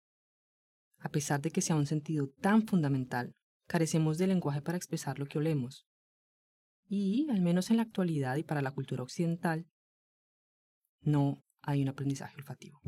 A 0.98 1.08
pesar 1.08 1.40
de 1.40 1.50
que 1.50 1.62
sea 1.62 1.76
un 1.76 1.86
sentido 1.86 2.28
tan 2.40 2.66
fundamental, 2.66 3.34
carecemos 3.66 4.18
de 4.18 4.28
lenguaje 4.28 4.62
para 4.62 4.76
expresar 4.78 5.18
lo 5.18 5.26
que 5.26 5.38
olemos. 5.38 5.86
Y, 6.86 7.28
al 7.30 7.40
menos 7.40 7.70
en 7.70 7.78
la 7.78 7.82
actualidad 7.82 8.36
y 8.36 8.44
para 8.44 8.62
la 8.62 8.72
cultura 8.72 9.02
occidental, 9.02 9.66
no 11.00 11.42
hay 11.62 11.82
un 11.82 11.88
aprendizaje 11.88 12.36
olfativo. 12.36 12.80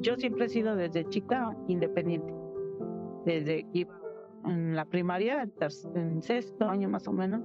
Yo 0.00 0.16
siempre 0.16 0.46
he 0.46 0.48
sido 0.48 0.74
desde 0.74 1.08
chica 1.08 1.56
independiente. 1.68 2.32
Desde 3.24 3.66
iba 3.72 3.96
en 4.44 4.74
la 4.74 4.84
primaria, 4.84 5.48
en 5.94 6.22
sexto 6.22 6.68
año 6.68 6.88
más 6.88 7.06
o 7.06 7.12
menos, 7.12 7.40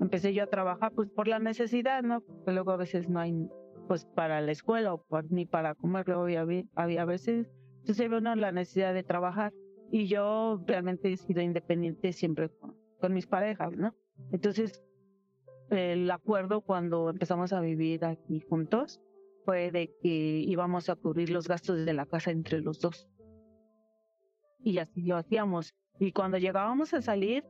empecé 0.00 0.34
yo 0.34 0.42
a 0.42 0.46
trabajar 0.48 0.92
pues 0.92 1.08
por 1.08 1.28
la 1.28 1.38
necesidad, 1.38 2.02
¿no? 2.02 2.20
Porque 2.20 2.52
luego 2.52 2.72
a 2.72 2.76
veces 2.76 3.08
no 3.08 3.20
hay 3.20 3.48
pues 3.86 4.06
para 4.06 4.40
la 4.40 4.50
escuela 4.50 4.94
o 4.94 5.04
ni 5.28 5.46
para 5.46 5.74
comer, 5.74 6.08
luego 6.08 6.22
había, 6.22 6.64
había 6.74 7.04
veces, 7.04 7.46
entonces 7.80 8.06
había 8.06 8.18
una 8.18 8.34
la 8.34 8.50
necesidad 8.50 8.94
de 8.94 9.02
trabajar 9.02 9.52
y 9.90 10.06
yo 10.06 10.60
realmente 10.66 11.12
he 11.12 11.16
sido 11.16 11.42
independiente 11.42 12.12
siempre 12.12 12.50
con, 13.00 13.12
mis 13.12 13.26
parejas, 13.26 13.76
¿no? 13.76 13.94
Entonces, 14.32 14.82
el 15.70 16.10
acuerdo 16.10 16.62
cuando 16.62 17.10
empezamos 17.10 17.52
a 17.52 17.60
vivir 17.60 18.04
aquí 18.04 18.40
juntos 18.40 19.02
fue 19.44 19.70
de 19.70 19.94
que 20.00 20.08
íbamos 20.08 20.88
a 20.88 20.96
cubrir 20.96 21.28
los 21.28 21.46
gastos 21.46 21.84
de 21.84 21.92
la 21.92 22.06
casa 22.06 22.30
entre 22.30 22.62
los 22.62 22.80
dos. 22.80 23.06
Y 24.60 24.78
así 24.78 25.02
lo 25.02 25.16
hacíamos. 25.16 25.74
Y 25.98 26.12
cuando 26.12 26.38
llegábamos 26.38 26.94
a 26.94 27.02
salir, 27.02 27.44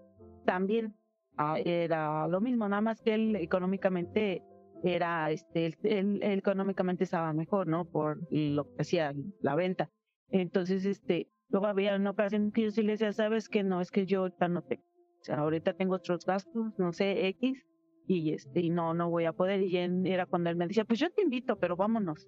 también 0.45 0.97
ah, 1.37 1.57
era 1.64 2.26
lo 2.26 2.41
mismo, 2.41 2.69
nada 2.69 2.83
más 2.83 3.00
que 3.00 3.14
él 3.14 3.37
económicamente 3.37 4.43
era, 4.83 5.31
este, 5.31 5.67
él, 5.83 6.21
económicamente 6.23 7.05
estaba 7.05 7.33
mejor, 7.33 7.67
¿no? 7.67 7.85
Por 7.85 8.21
lo 8.31 8.64
que 8.64 8.83
hacía 8.83 9.14
la 9.41 9.55
venta. 9.55 9.91
Entonces, 10.31 10.85
este, 10.85 11.29
luego 11.54 11.68
había 11.68 11.94
una 11.94 12.11
ocasión 12.11 12.50
que 12.50 12.62
yo 12.62 12.70
sí 12.73 12.82
le 12.82 12.92
decía, 12.92 13.12
sabes 13.12 13.49
que 13.49 13.62
no, 13.62 13.80
es 13.80 13.92
que 13.92 14.06
yo 14.06 14.23
ahorita 14.23 14.49
no 14.49 14.62
tengo, 14.62 14.82
o 14.82 15.25
sea, 15.25 15.37
ahorita 15.37 15.75
tengo 15.75 15.94
otros 15.94 16.26
gastos, 16.26 16.76
no 16.78 16.92
sé, 16.92 17.28
X, 17.28 17.64
y 18.08 18.32
este, 18.32 18.58
y 18.58 18.70
no, 18.70 18.92
no 18.92 19.08
voy 19.08 19.26
a 19.26 19.32
poder. 19.32 19.62
Y 19.62 19.76
era 20.11 20.26
cuando 20.26 20.50
él 20.50 20.56
me 20.56 20.66
decía, 20.66 20.84
pues 20.84 20.99
yo 20.99 21.11
te 21.11 21.23
invito, 21.23 21.54
pero 21.54 21.76
vámonos. 21.76 22.26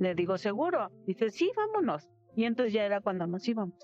Le 0.00 0.16
digo, 0.16 0.36
¿seguro? 0.36 0.90
Dice, 1.06 1.30
sí, 1.30 1.48
vámonos. 1.56 2.10
Y 2.34 2.42
entonces 2.42 2.72
ya 2.72 2.84
era 2.84 3.00
cuando 3.00 3.28
nos 3.28 3.46
íbamos. 3.46 3.78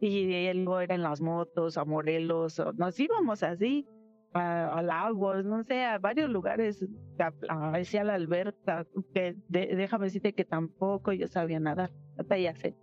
Y 0.00 0.32
él 0.46 0.66
era 0.80 0.94
en 0.94 1.02
las 1.02 1.20
motos, 1.20 1.76
a 1.76 1.84
Morelos, 1.84 2.62
nos 2.76 2.98
íbamos 2.98 3.42
así, 3.42 3.86
a, 4.32 4.80
Lagos, 4.82 5.44
no 5.44 5.64
sé, 5.64 5.84
a 5.84 5.98
varios 5.98 6.30
lugares, 6.30 6.82
a, 7.18 7.30
a, 7.74 8.04
la 8.04 8.14
alberca, 8.14 8.86
que 9.12 9.36
déjame 9.50 10.06
decirte 10.06 10.32
que 10.32 10.46
tampoco 10.46 11.12
yo 11.12 11.28
sabía 11.28 11.60
nadar, 11.60 11.92
hasta 12.16 12.38
ya 12.38 12.54
sé. 12.54 12.74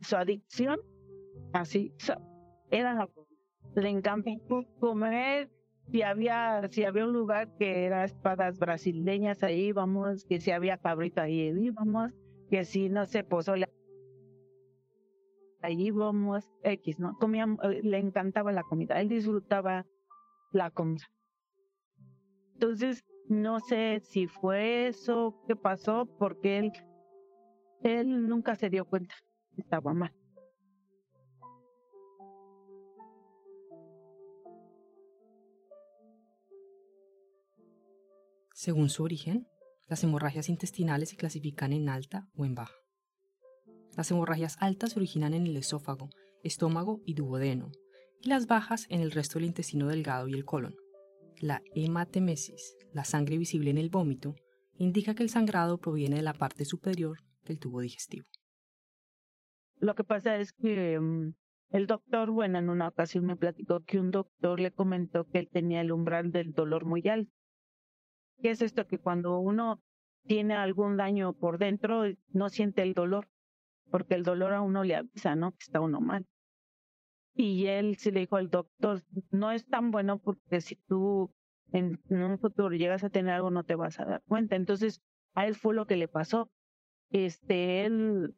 Su 0.00 0.16
adicción, 0.16 0.78
así, 1.52 1.92
era 2.70 2.94
la 2.94 3.08
le 3.76 3.90
encanta 3.90 4.30
comer. 4.80 5.50
Si 5.90 6.02
había, 6.02 6.66
si 6.70 6.84
había 6.84 7.04
un 7.04 7.12
lugar 7.12 7.56
que 7.58 7.84
era 7.84 8.04
espadas 8.04 8.58
brasileñas, 8.58 9.42
ahí 9.42 9.66
íbamos, 9.66 10.24
que 10.24 10.40
si 10.40 10.50
había 10.50 10.78
cabrito, 10.78 11.20
ahí 11.20 11.52
íbamos, 11.56 12.12
que 12.50 12.64
si 12.64 12.88
no 12.88 13.06
se 13.06 13.22
posó 13.22 13.54
ahí 15.62 15.82
íbamos, 15.86 16.50
X, 16.62 16.98
¿no? 16.98 17.16
Comíamos, 17.18 17.58
eh, 17.64 17.80
le 17.82 17.98
encantaba 17.98 18.50
la 18.52 18.62
comida, 18.64 19.00
él 19.00 19.08
disfrutaba 19.08 19.86
la 20.52 20.70
comida. 20.70 21.04
Entonces, 22.54 23.04
no 23.28 23.60
sé 23.60 24.00
si 24.00 24.26
fue 24.26 24.88
eso, 24.88 25.40
qué 25.46 25.54
pasó, 25.54 26.06
porque 26.18 26.58
él, 26.58 26.72
él 27.82 28.28
nunca 28.28 28.56
se 28.56 28.70
dio 28.70 28.84
cuenta, 28.86 29.14
estaba 29.56 29.92
mal. 29.94 30.12
Según 38.52 38.88
su 38.88 39.02
origen, 39.02 39.46
las 39.86 40.02
hemorragias 40.02 40.48
intestinales 40.48 41.10
se 41.10 41.16
clasifican 41.16 41.72
en 41.72 41.88
alta 41.88 42.28
o 42.34 42.44
en 42.44 42.54
baja. 42.54 42.74
Las 43.96 44.10
hemorragias 44.10 44.56
altas 44.60 44.92
se 44.92 44.98
originan 44.98 45.34
en 45.34 45.46
el 45.46 45.56
esófago, 45.56 46.10
estómago 46.42 47.00
y 47.04 47.14
duodeno, 47.14 47.70
y 48.22 48.28
las 48.28 48.46
bajas 48.46 48.86
en 48.88 49.00
el 49.00 49.12
resto 49.12 49.38
del 49.38 49.46
intestino 49.46 49.88
delgado 49.88 50.26
y 50.26 50.34
el 50.34 50.44
colon. 50.44 50.74
La 51.38 51.62
hematemesis, 51.74 52.76
la 52.92 53.04
sangre 53.04 53.36
visible 53.36 53.70
en 53.70 53.78
el 53.78 53.90
vómito, 53.90 54.34
indica 54.78 55.14
que 55.14 55.22
el 55.22 55.30
sangrado 55.30 55.78
proviene 55.78 56.16
de 56.16 56.22
la 56.22 56.32
parte 56.32 56.64
superior 56.64 57.18
del 57.44 57.58
tubo 57.58 57.80
digestivo. 57.80 58.26
Lo 59.78 59.94
que 59.94 60.04
pasa 60.04 60.36
es 60.36 60.52
que 60.52 60.98
mm, 60.98 61.34
el 61.70 61.86
doctor, 61.86 62.30
bueno, 62.30 62.58
en 62.58 62.70
una 62.70 62.88
ocasión 62.88 63.26
me 63.26 63.36
platicó 63.36 63.80
que 63.80 63.98
un 63.98 64.10
doctor 64.10 64.60
le 64.60 64.72
comentó 64.72 65.24
que 65.26 65.38
él 65.38 65.48
tenía 65.50 65.80
el 65.80 65.92
umbral 65.92 66.32
del 66.32 66.52
dolor 66.52 66.84
muy 66.84 67.06
alto 67.08 67.32
¿Qué 68.42 68.50
es 68.50 68.62
esto? 68.62 68.86
Que 68.86 68.98
cuando 68.98 69.38
uno 69.38 69.80
tiene 70.26 70.54
algún 70.54 70.96
daño 70.96 71.32
por 71.32 71.58
dentro, 71.58 72.04
no 72.32 72.48
siente 72.48 72.82
el 72.82 72.92
dolor, 72.92 73.28
porque 73.90 74.14
el 74.14 74.24
dolor 74.24 74.52
a 74.52 74.60
uno 74.60 74.84
le 74.84 74.96
avisa, 74.96 75.36
¿no? 75.36 75.52
Que 75.52 75.60
está 75.60 75.80
uno 75.80 76.00
mal. 76.00 76.26
Y 77.34 77.66
él 77.66 77.96
sí 77.96 78.10
le 78.10 78.20
dijo 78.20 78.36
al 78.36 78.50
doctor, 78.50 79.02
no 79.30 79.52
es 79.52 79.66
tan 79.66 79.90
bueno 79.90 80.18
porque 80.18 80.60
si 80.60 80.76
tú 80.76 81.30
en, 81.72 82.00
un 82.08 82.38
futuro 82.38 82.74
llegas 82.74 83.04
a 83.04 83.10
tener 83.10 83.34
algo 83.34 83.50
no 83.50 83.64
te 83.64 83.74
vas 83.74 84.00
a 84.00 84.04
dar 84.04 84.22
cuenta. 84.26 84.56
Entonces, 84.56 85.00
a 85.34 85.46
él 85.46 85.54
fue 85.54 85.74
lo 85.74 85.86
que 85.86 85.96
le 85.96 86.08
pasó. 86.08 86.50
Este, 87.10 87.84
él, 87.84 88.34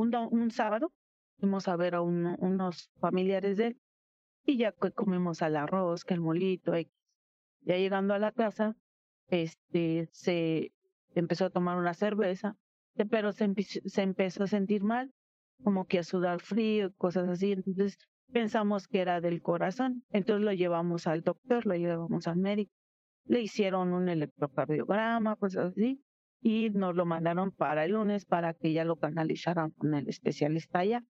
un, 0.00 0.14
un 0.14 0.50
sábado, 0.50 0.92
fuimos 1.38 1.68
a 1.68 1.76
ver 1.76 1.94
a 1.94 2.02
unos 2.02 2.90
familiares 3.00 3.56
de 3.56 3.66
él 3.68 3.80
y 4.44 4.58
ya 4.58 4.72
comimos 4.72 5.42
al 5.42 5.56
arroz, 5.56 6.04
que 6.04 6.14
el 6.14 6.20
molito. 6.20 6.72
Ya 7.62 7.76
llegando 7.76 8.14
a 8.14 8.18
la 8.18 8.32
casa, 8.32 8.76
este, 9.28 10.08
se 10.12 10.72
empezó 11.14 11.46
a 11.46 11.50
tomar 11.50 11.78
una 11.78 11.94
cerveza, 11.94 12.56
pero 13.10 13.32
se, 13.32 13.52
se 13.86 14.02
empezó 14.02 14.44
a 14.44 14.46
sentir 14.46 14.84
mal, 14.84 15.12
como 15.64 15.86
que 15.86 15.98
a 15.98 16.04
sudar 16.04 16.40
frío, 16.40 16.92
cosas 16.96 17.28
así. 17.28 17.52
Entonces 17.52 17.98
pensamos 18.32 18.86
que 18.86 19.00
era 19.00 19.20
del 19.20 19.42
corazón. 19.42 20.04
Entonces 20.10 20.44
lo 20.44 20.52
llevamos 20.52 21.06
al 21.06 21.22
doctor, 21.22 21.66
lo 21.66 21.74
llevamos 21.74 22.28
al 22.28 22.36
médico. 22.36 22.72
Le 23.24 23.40
hicieron 23.40 23.92
un 23.92 24.08
electrocardiograma, 24.08 25.34
cosas 25.34 25.72
así, 25.72 26.00
y 26.40 26.70
nos 26.70 26.94
lo 26.94 27.06
mandaron 27.06 27.50
para 27.52 27.84
el 27.84 27.92
lunes 27.92 28.24
para 28.24 28.54
que 28.54 28.72
ya 28.72 28.84
lo 28.84 28.96
canalizaran 28.96 29.70
con 29.70 29.94
el 29.94 30.08
especialista 30.08 30.80
allá. 30.80 31.04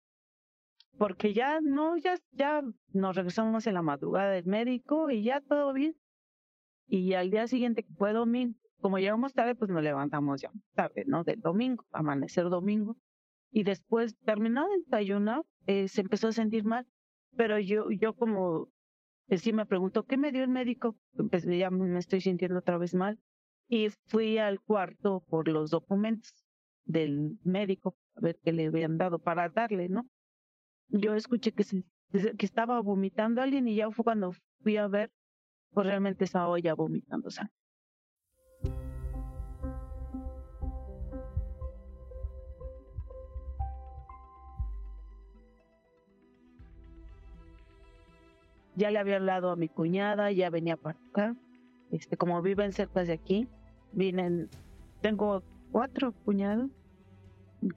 Porque 0.98 1.34
ya 1.34 1.60
no, 1.60 1.96
ya, 1.98 2.16
ya 2.32 2.62
nos 2.92 3.16
regresamos 3.16 3.66
en 3.66 3.74
la 3.74 3.82
madrugada 3.82 4.30
del 4.30 4.46
médico 4.46 5.10
y 5.10 5.24
ya 5.24 5.40
todo 5.40 5.72
bien. 5.72 5.94
Y 6.88 7.12
al 7.14 7.30
día 7.30 7.46
siguiente 7.46 7.84
fue 7.98 8.12
domingo, 8.12 8.56
como 8.80 8.98
llegamos 8.98 9.34
tarde, 9.34 9.54
pues 9.54 9.70
nos 9.70 9.82
levantamos 9.82 10.40
ya 10.40 10.50
tarde, 10.74 11.04
¿no? 11.06 11.24
Del 11.24 11.40
domingo, 11.40 11.84
amanecer 11.92 12.48
domingo. 12.48 12.96
Y 13.50 13.64
después, 13.64 14.16
terminado 14.24 14.68
el 14.72 14.84
desayunar, 14.84 15.42
eh, 15.66 15.88
se 15.88 16.02
empezó 16.02 16.28
a 16.28 16.32
sentir 16.32 16.64
mal. 16.64 16.86
Pero 17.36 17.58
yo, 17.58 17.90
yo 17.90 18.14
como, 18.14 18.68
eh, 19.28 19.38
sí 19.38 19.52
me 19.52 19.66
preguntó, 19.66 20.04
¿qué 20.04 20.16
me 20.16 20.30
dio 20.30 20.42
el 20.42 20.50
médico? 20.50 20.96
Empecé, 21.18 21.58
ya 21.58 21.70
me 21.70 21.98
estoy 21.98 22.20
sintiendo 22.20 22.58
otra 22.58 22.78
vez 22.78 22.94
mal. 22.94 23.18
Y 23.68 23.88
fui 24.06 24.38
al 24.38 24.60
cuarto 24.60 25.24
por 25.28 25.48
los 25.48 25.70
documentos 25.70 26.32
del 26.84 27.38
médico, 27.42 27.96
a 28.14 28.20
ver 28.20 28.38
qué 28.42 28.52
le 28.52 28.66
habían 28.66 28.96
dado 28.96 29.18
para 29.18 29.48
darle, 29.48 29.88
¿no? 29.88 30.06
Yo 30.88 31.14
escuché 31.14 31.52
que, 31.52 31.64
se, 31.64 31.84
que 32.12 32.46
estaba 32.46 32.80
vomitando 32.80 33.42
alguien 33.42 33.66
y 33.66 33.74
ya 33.74 33.90
fue 33.90 34.04
cuando 34.04 34.32
fui 34.62 34.76
a 34.76 34.86
ver 34.86 35.10
pues 35.76 35.86
realmente 35.86 36.24
estaba 36.24 36.58
ya 36.58 36.72
vomitando 36.72 37.28
sangre. 37.28 37.52
Ya 48.74 48.90
le 48.90 48.98
había 48.98 49.16
hablado 49.16 49.50
a 49.50 49.56
mi 49.56 49.68
cuñada, 49.68 50.32
ya 50.32 50.48
venía 50.48 50.78
para 50.78 50.98
acá. 51.10 51.36
Este, 51.90 52.16
como 52.16 52.42
viven 52.42 52.72
cerca 52.72 53.04
de 53.04 53.12
aquí, 53.12 53.48
vienen, 53.92 54.48
tengo 55.00 55.42
cuatro 55.72 56.12
cuñados, 56.12 56.70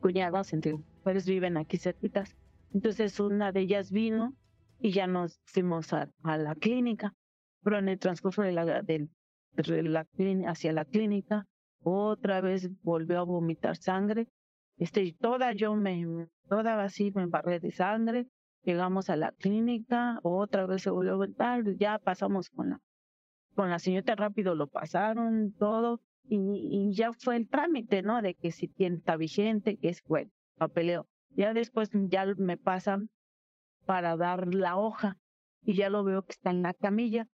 cuñadas, 0.02 0.54
entre 0.54 0.78
pues 1.04 1.26
viven 1.26 1.58
aquí 1.58 1.78
cerquitas. 1.78 2.36
Entonces 2.74 3.20
una 3.20 3.52
de 3.52 3.62
ellas 3.62 3.92
vino 3.92 4.36
y 4.80 4.92
ya 4.92 5.08
nos 5.08 5.40
fuimos 5.46 5.94
a 5.94 6.10
la 6.24 6.56
clínica 6.56 7.14
pero 7.64 7.78
en 7.78 7.90
el 7.90 8.00
transcurso 8.00 8.42
de 8.42 8.52
la, 8.52 8.82
de, 8.82 9.10
la 9.56 10.08
hacia 10.48 10.74
la 10.74 10.86
clínica, 10.86 11.48
otra 11.84 12.42
vez 12.42 12.70
volvió 12.82 13.20
a 13.20 13.24
vomitar 13.24 13.76
sangre. 13.78 14.28
Este, 14.78 15.16
toda 15.20 15.54
yo 15.54 15.76
me, 15.76 16.28
toda 16.48 16.82
así 16.82 17.12
me 17.14 17.24
embarré 17.24 17.60
de 17.60 17.72
sangre. 17.72 18.28
Llegamos 18.64 19.10
a 19.10 19.16
la 19.16 19.32
clínica, 19.32 20.20
otra 20.24 20.66
vez 20.66 20.84
se 20.84 20.90
volvió 20.90 21.14
a 21.14 21.18
vomitar, 21.18 21.64
ya 21.78 21.98
pasamos 21.98 22.50
con 22.50 22.72
la, 22.72 22.82
con 23.60 23.70
la 23.70 23.80
señorita 23.80 24.16
rápido, 24.16 24.56
lo 24.56 24.68
pasaron 24.68 25.54
todo 25.60 26.00
y, 26.30 26.94
ya 26.94 27.12
fue 27.12 27.36
el 27.36 27.50
trámite, 27.50 28.02
¿no? 28.04 28.22
De 28.22 28.34
que 28.34 28.52
si 28.52 28.70
tiene, 28.70 28.96
está 28.96 29.18
vigente, 29.18 29.76
que 29.76 29.90
es 29.90 30.02
bueno, 30.04 30.32
papeleo. 30.56 31.10
Ya 31.32 31.54
después 31.54 31.90
ya 31.94 32.26
me 32.38 32.56
pasan 32.56 33.10
para 33.86 34.16
dar 34.16 34.56
la 34.56 34.78
hoja 34.78 35.18
y 35.62 35.74
ya 35.74 35.90
lo 35.90 36.06
veo 36.06 36.24
que 36.24 36.32
está 36.32 36.52
en 36.52 36.62
la 36.62 36.74
camilla, 36.74 37.28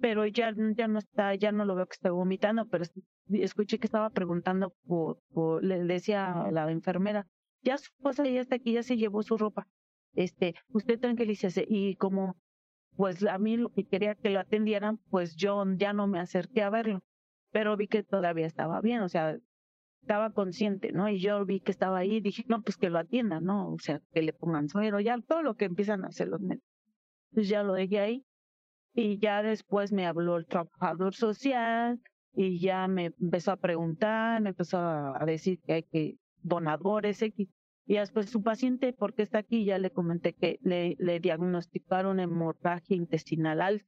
pero 0.00 0.26
ya, 0.26 0.52
ya 0.76 0.88
no 0.88 0.98
está, 0.98 1.36
ya 1.36 1.52
no 1.52 1.64
lo 1.64 1.76
veo 1.76 1.86
que 1.86 1.94
está 1.94 2.10
vomitando, 2.10 2.66
pero 2.66 2.82
escuché 3.28 3.78
que 3.78 3.86
estaba 3.86 4.10
preguntando 4.10 4.74
por, 4.88 5.20
por 5.32 5.62
le 5.62 5.84
decía 5.84 6.32
a 6.32 6.50
la 6.50 6.68
enfermera, 6.72 7.28
ya 7.62 7.78
su 7.78 7.92
esposa 7.96 8.24
ya 8.24 8.40
está 8.40 8.56
aquí, 8.56 8.72
ya 8.72 8.82
se 8.82 8.96
llevó 8.96 9.22
su 9.22 9.36
ropa, 9.36 9.68
este, 10.14 10.56
usted 10.72 10.98
tranquilícese 10.98 11.64
y 11.68 11.94
como 11.94 12.34
pues 13.00 13.24
a 13.24 13.38
mí 13.38 13.56
lo 13.56 13.70
que 13.70 13.86
quería 13.86 14.14
que 14.14 14.28
lo 14.28 14.40
atendieran, 14.40 14.98
pues 15.08 15.34
yo 15.34 15.64
ya 15.78 15.94
no 15.94 16.06
me 16.06 16.20
acerqué 16.20 16.62
a 16.62 16.68
verlo, 16.68 17.00
pero 17.50 17.74
vi 17.74 17.88
que 17.88 18.02
todavía 18.02 18.44
estaba 18.44 18.82
bien, 18.82 19.00
o 19.00 19.08
sea, 19.08 19.38
estaba 20.02 20.34
consciente, 20.34 20.92
¿no? 20.92 21.08
Y 21.08 21.18
yo 21.18 21.46
vi 21.46 21.60
que 21.60 21.70
estaba 21.70 21.96
ahí 21.96 22.16
y 22.16 22.20
dije, 22.20 22.44
no, 22.46 22.60
pues 22.60 22.76
que 22.76 22.90
lo 22.90 22.98
atiendan, 22.98 23.44
¿no? 23.44 23.72
O 23.72 23.78
sea, 23.78 24.02
que 24.12 24.20
le 24.20 24.34
pongan 24.34 24.68
suero, 24.68 25.00
ya 25.00 25.18
todo 25.26 25.42
lo 25.42 25.54
que 25.54 25.64
empiezan 25.64 26.04
a 26.04 26.08
hacer 26.08 26.28
los 26.28 26.42
médicos. 26.42 26.68
Entonces 27.30 27.48
ya 27.48 27.62
lo 27.62 27.72
dejé 27.72 28.00
ahí 28.00 28.26
y 28.92 29.18
ya 29.18 29.42
después 29.42 29.92
me 29.92 30.06
habló 30.06 30.36
el 30.36 30.44
trabajador 30.44 31.14
social 31.14 31.98
y 32.34 32.60
ya 32.60 32.86
me 32.86 33.14
empezó 33.18 33.52
a 33.52 33.56
preguntar, 33.56 34.42
me 34.42 34.50
empezó 34.50 34.78
a 34.78 35.24
decir 35.24 35.58
que 35.62 35.72
hay 35.72 35.82
que 35.84 36.16
donadores 36.42 37.22
X. 37.22 37.48
Y 37.90 37.96
después 37.96 38.30
su 38.30 38.40
paciente, 38.40 38.92
porque 38.92 39.22
está 39.22 39.38
aquí, 39.38 39.64
ya 39.64 39.76
le 39.78 39.90
comenté 39.90 40.32
que 40.32 40.60
le, 40.62 40.94
le 41.00 41.18
diagnosticaron 41.18 42.20
hemorragia 42.20 42.96
intestinal 42.96 43.60
alta. 43.60 43.84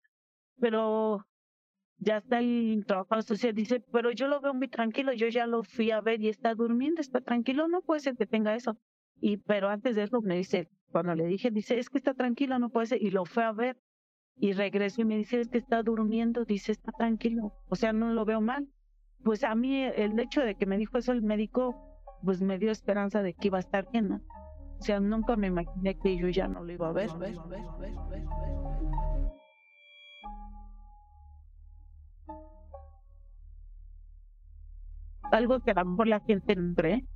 Pero 0.59 1.25
ya 1.99 2.16
está 2.16 2.40
el 2.40 2.82
trabajador 2.85 3.23
social, 3.23 3.54
dice, 3.54 3.78
pero 3.92 4.11
yo 4.11 4.26
lo 4.26 4.40
veo 4.40 4.54
muy 4.54 4.66
tranquilo, 4.66 5.12
yo 5.12 5.28
ya 5.28 5.47
lo 5.47 5.62
fui 5.62 5.92
a 5.92 6.00
ver 6.00 6.21
y 6.21 6.28
está 6.28 6.52
durmiendo, 6.56 7.00
está 7.00 7.21
tranquilo, 7.21 7.68
no 7.68 7.80
puede 7.80 8.00
ser 8.00 8.16
que 8.16 8.26
tenga 8.26 8.56
eso. 8.56 8.76
Y 9.21 9.37
pero 9.37 9.68
antes 9.68 9.94
de 9.94 10.02
eso 10.02 10.21
me 10.21 10.37
dice, 10.37 10.68
cuando 10.90 11.14
le 11.14 11.26
dije, 11.26 11.52
dice, 11.52 11.78
es 11.78 11.88
que 11.88 11.99
está 11.99 12.12
tranquilo, 12.12 12.59
no 12.59 12.71
puede 12.71 12.87
ser, 12.88 13.00
y 13.00 13.12
lo 13.12 13.25
fue 13.25 13.44
a 13.44 13.52
ver 13.52 13.80
y 14.35 14.52
regreso 14.52 15.02
y 15.02 15.04
me 15.04 15.16
dice, 15.16 15.38
es 15.38 15.49
que 15.49 15.59
está 15.59 15.80
durmiendo, 15.85 16.44
dice, 16.44 16.73
está 16.73 16.90
tranquilo, 16.90 17.52
o 17.68 17.76
sea, 17.76 17.92
no 17.92 18.12
lo 18.12 18.25
veo 18.25 18.40
mal. 18.40 18.66
Pues 19.23 19.44
a 19.44 19.54
mí 19.54 19.80
el 19.80 20.18
hecho 20.18 20.40
de 20.40 20.56
que 20.56 20.66
me 20.66 20.76
dijo 20.76 20.99
eso 20.99 21.12
el 21.12 21.23
médico, 21.23 21.92
pues 22.25 22.41
me 22.41 22.59
dio 22.59 22.71
esperanza 22.71 23.23
de 23.23 23.35
que 23.35 23.49
iba 23.49 23.59
a 23.59 23.61
estar 23.61 23.91
bien. 23.91 24.12
O 24.12 24.83
sea, 24.83 25.00
nunca 25.00 25.37
me 25.37 25.49
imaginé 25.49 25.99
que 25.99 26.17
yo 26.17 26.29
ya 26.29 26.49
no 26.49 26.64
lo 26.64 26.73
iba 26.73 26.88
a 26.88 26.93
ver. 26.93 27.11
algo 35.33 35.61
que 35.61 35.71
a 35.71 35.75
lo 35.75 35.85
mejor 35.87 36.09
la 36.09 36.21
gente 36.21 36.55
no 36.57 36.75
cree 36.75 37.07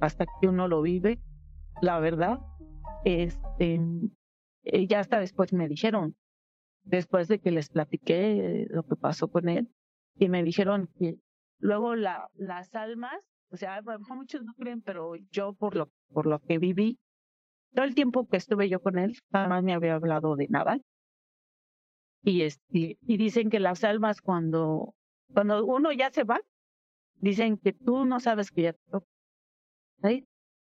hasta 0.00 0.26
que 0.40 0.46
uno 0.46 0.68
lo 0.68 0.80
vive, 0.82 1.20
la 1.82 1.98
verdad. 1.98 2.38
Este, 3.04 3.80
eh, 4.64 4.86
ya 4.86 5.00
hasta 5.00 5.18
después 5.18 5.52
me 5.52 5.68
dijeron, 5.68 6.16
después 6.84 7.28
de 7.28 7.40
que 7.40 7.50
les 7.50 7.68
platiqué 7.68 8.66
lo 8.70 8.84
que 8.84 8.96
pasó 8.96 9.28
con 9.28 9.48
él, 9.48 9.68
y 10.14 10.28
me 10.28 10.42
dijeron 10.42 10.88
que 10.98 11.16
luego 11.58 11.96
la, 11.96 12.30
las 12.34 12.74
almas, 12.74 13.20
o 13.50 13.56
sea, 13.56 13.80
muchos 14.08 14.42
no 14.44 14.54
creen, 14.54 14.82
pero 14.82 15.14
yo 15.30 15.54
por 15.54 15.76
lo, 15.76 15.90
por 16.12 16.26
lo 16.26 16.38
que 16.40 16.58
viví, 16.58 16.98
todo 17.74 17.84
el 17.84 17.94
tiempo 17.94 18.26
que 18.26 18.36
estuve 18.36 18.68
yo 18.68 18.80
con 18.80 18.98
él, 18.98 19.16
jamás 19.32 19.62
me 19.62 19.74
había 19.74 19.94
hablado 19.94 20.36
de 20.36 20.48
nada. 20.48 20.78
Y, 22.22 22.42
este, 22.42 22.98
y 23.00 23.16
dicen 23.16 23.50
que 23.50 23.60
las 23.60 23.84
almas 23.84 24.20
cuando, 24.20 24.94
cuando 25.32 25.64
uno 25.64 25.92
ya 25.92 26.10
se 26.10 26.24
va, 26.24 26.40
Dicen 27.20 27.58
que 27.58 27.72
tú 27.72 28.04
no 28.04 28.20
sabes 28.20 28.50
que 28.50 28.62
ya 28.62 28.72
te 28.72 28.90
toca, 28.90 29.06
¿sí? 30.02 30.26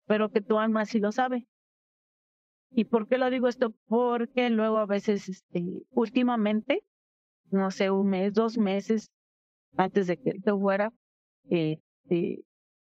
pero 0.06 0.30
que 0.30 0.40
tu 0.40 0.58
alma 0.58 0.84
sí 0.84 1.00
lo 1.00 1.10
sabe. 1.10 1.46
¿Y 2.70 2.84
por 2.84 3.08
qué 3.08 3.18
lo 3.18 3.28
digo 3.30 3.48
esto? 3.48 3.74
Porque 3.86 4.48
luego 4.50 4.78
a 4.78 4.86
veces, 4.86 5.28
este, 5.28 5.64
últimamente, 5.90 6.84
no 7.50 7.70
sé, 7.70 7.90
un 7.90 8.10
mes, 8.10 8.34
dos 8.34 8.56
meses 8.56 9.10
antes 9.76 10.06
de 10.06 10.18
que 10.18 10.30
él 10.30 10.42
se 10.44 10.52
fuera, 10.52 10.92
eh, 11.50 11.80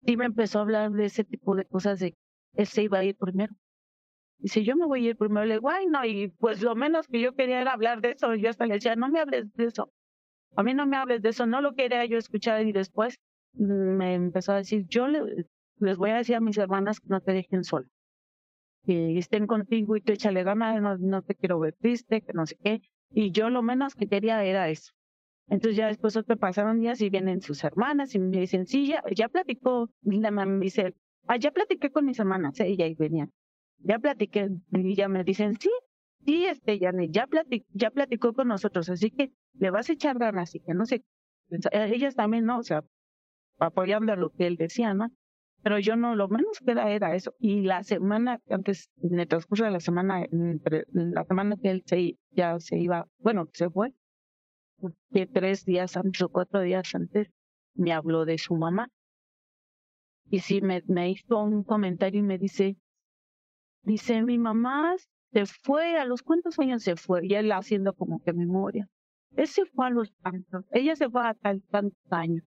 me 0.02 0.24
empezó 0.26 0.58
a 0.58 0.62
hablar 0.62 0.90
de 0.92 1.04
ese 1.06 1.24
tipo 1.24 1.54
de 1.54 1.64
cosas 1.64 2.00
de 2.00 2.16
él 2.54 2.66
se 2.66 2.82
iba 2.82 2.98
a 2.98 3.04
ir 3.04 3.16
primero. 3.16 3.54
Dice, 4.38 4.64
yo 4.64 4.76
me 4.76 4.86
voy 4.86 5.06
a 5.06 5.10
ir 5.10 5.16
primero. 5.16 5.46
Le 5.46 5.54
digo, 5.54 5.70
ay, 5.70 5.86
no, 5.86 6.04
y 6.04 6.28
pues 6.28 6.62
lo 6.62 6.74
menos 6.74 7.06
que 7.08 7.20
yo 7.20 7.34
quería 7.34 7.60
era 7.60 7.72
hablar 7.72 8.00
de 8.00 8.12
eso. 8.12 8.34
Yo 8.34 8.50
hasta 8.50 8.66
le 8.66 8.74
decía, 8.74 8.96
no 8.96 9.08
me 9.08 9.20
hables 9.20 9.52
de 9.54 9.64
eso. 9.66 9.92
A 10.56 10.62
mí 10.62 10.74
no 10.74 10.86
me 10.86 10.96
hables 10.96 11.22
de 11.22 11.30
eso. 11.30 11.46
No 11.46 11.60
lo 11.60 11.74
quería 11.74 12.04
yo 12.04 12.18
escuchar 12.18 12.66
y 12.66 12.72
después 12.72 13.18
me 13.52 14.14
empezó 14.14 14.52
a 14.52 14.56
decir, 14.56 14.86
yo 14.88 15.08
les 15.08 15.96
voy 15.96 16.10
a 16.10 16.16
decir 16.16 16.36
a 16.36 16.40
mis 16.40 16.58
hermanas 16.58 17.00
que 17.00 17.08
no 17.08 17.20
te 17.20 17.32
dejen 17.32 17.64
sola, 17.64 17.86
que 18.84 19.18
estén 19.18 19.46
contigo 19.46 19.96
y 19.96 20.00
tú 20.00 20.12
échale 20.12 20.44
ganas, 20.44 20.80
no, 20.80 20.96
no 20.98 21.22
te 21.22 21.34
quiero 21.34 21.58
ver 21.58 21.74
triste, 21.74 22.22
que 22.22 22.32
no 22.32 22.46
sé 22.46 22.56
qué. 22.62 22.82
Y 23.10 23.30
yo 23.32 23.50
lo 23.50 23.62
menos 23.62 23.94
que 23.94 24.06
quería 24.08 24.44
era 24.44 24.68
eso. 24.68 24.92
Entonces 25.48 25.76
ya 25.76 25.86
después 25.86 26.18
te 26.26 26.36
pasaron 26.36 26.80
días 26.80 27.00
y 27.00 27.08
vienen 27.08 27.40
sus 27.40 27.64
hermanas 27.64 28.14
y 28.14 28.18
me 28.18 28.38
dicen, 28.38 28.66
sí, 28.66 28.92
ya, 29.14 29.28
platicó, 29.28 29.88
Linda 30.02 30.30
me 30.30 30.58
dice, 30.58 30.94
ah, 31.26 31.36
ya 31.36 31.50
platiqué 31.50 31.90
con 31.90 32.04
mis 32.04 32.18
hermanas, 32.18 32.60
ella 32.60 32.86
y 32.86 32.94
venían. 32.94 33.32
Ya 33.78 33.98
platiqué, 33.98 34.50
y 34.72 34.94
ya 34.94 35.08
me 35.08 35.24
dicen, 35.24 35.58
sí, 35.58 35.70
sí, 36.24 36.44
este, 36.44 36.78
ya, 36.78 36.92
platicó, 37.26 37.66
ya 37.72 37.90
platicó 37.90 38.34
con 38.34 38.48
nosotros, 38.48 38.90
así 38.90 39.10
que 39.10 39.32
le 39.54 39.70
vas 39.70 39.88
a 39.88 39.92
echar 39.94 40.18
ganas 40.18 40.54
y 40.54 40.60
que 40.60 40.74
no 40.74 40.84
sé, 40.84 41.02
ellas 41.72 42.14
también, 42.14 42.44
¿no? 42.44 42.58
O 42.58 42.62
sea, 42.62 42.84
apoyando 43.58 44.12
a 44.12 44.16
lo 44.16 44.30
que 44.30 44.46
él 44.46 44.56
decía, 44.56 44.92
¿no? 44.92 45.10
Pero 45.62 45.78
yo 45.78 45.96
no, 45.96 46.14
lo 46.14 46.28
menos 46.28 46.60
que 46.64 46.70
era, 46.70 46.90
era 46.92 47.14
eso. 47.16 47.34
Y 47.40 47.62
la 47.62 47.82
semana, 47.82 48.40
antes, 48.48 48.90
en 49.02 49.18
el 49.18 49.26
transcurso 49.26 49.64
de 49.64 49.72
la 49.72 49.80
semana, 49.80 50.24
entre 50.30 50.84
la 50.92 51.24
semana 51.24 51.56
que 51.56 51.70
él 51.70 51.82
se, 51.84 52.16
ya 52.30 52.60
se 52.60 52.78
iba, 52.78 53.08
bueno, 53.18 53.48
se 53.52 53.68
fue, 53.68 53.92
que 55.12 55.26
tres 55.26 55.64
días 55.64 55.96
antes 55.96 56.22
o 56.22 56.28
cuatro 56.28 56.60
días 56.60 56.94
antes, 56.94 57.28
me 57.74 57.92
habló 57.92 58.24
de 58.24 58.38
su 58.38 58.54
mamá. 58.54 58.88
Y 60.30 60.40
sí, 60.40 60.60
me, 60.60 61.10
hizo 61.10 61.42
un 61.42 61.64
comentario 61.64 62.20
y 62.20 62.22
me 62.22 62.38
dice, 62.38 62.76
dice, 63.82 64.22
mi 64.22 64.38
mamá 64.38 64.94
se 65.32 65.46
fue, 65.46 65.96
a 65.96 66.04
los 66.04 66.22
cuantos 66.22 66.58
años 66.58 66.82
se 66.82 66.96
fue, 66.96 67.26
y 67.26 67.34
él 67.34 67.50
haciendo 67.52 67.94
como 67.94 68.20
que 68.20 68.32
memoria. 68.32 68.88
Él 69.36 69.46
se 69.46 69.64
fue 69.66 69.86
a 69.86 69.90
los 69.90 70.12
tantos, 70.16 70.64
ella 70.72 70.96
se 70.96 71.08
fue 71.08 71.26
a 71.26 71.34
tal, 71.34 71.62
tantos 71.70 72.12
años 72.12 72.44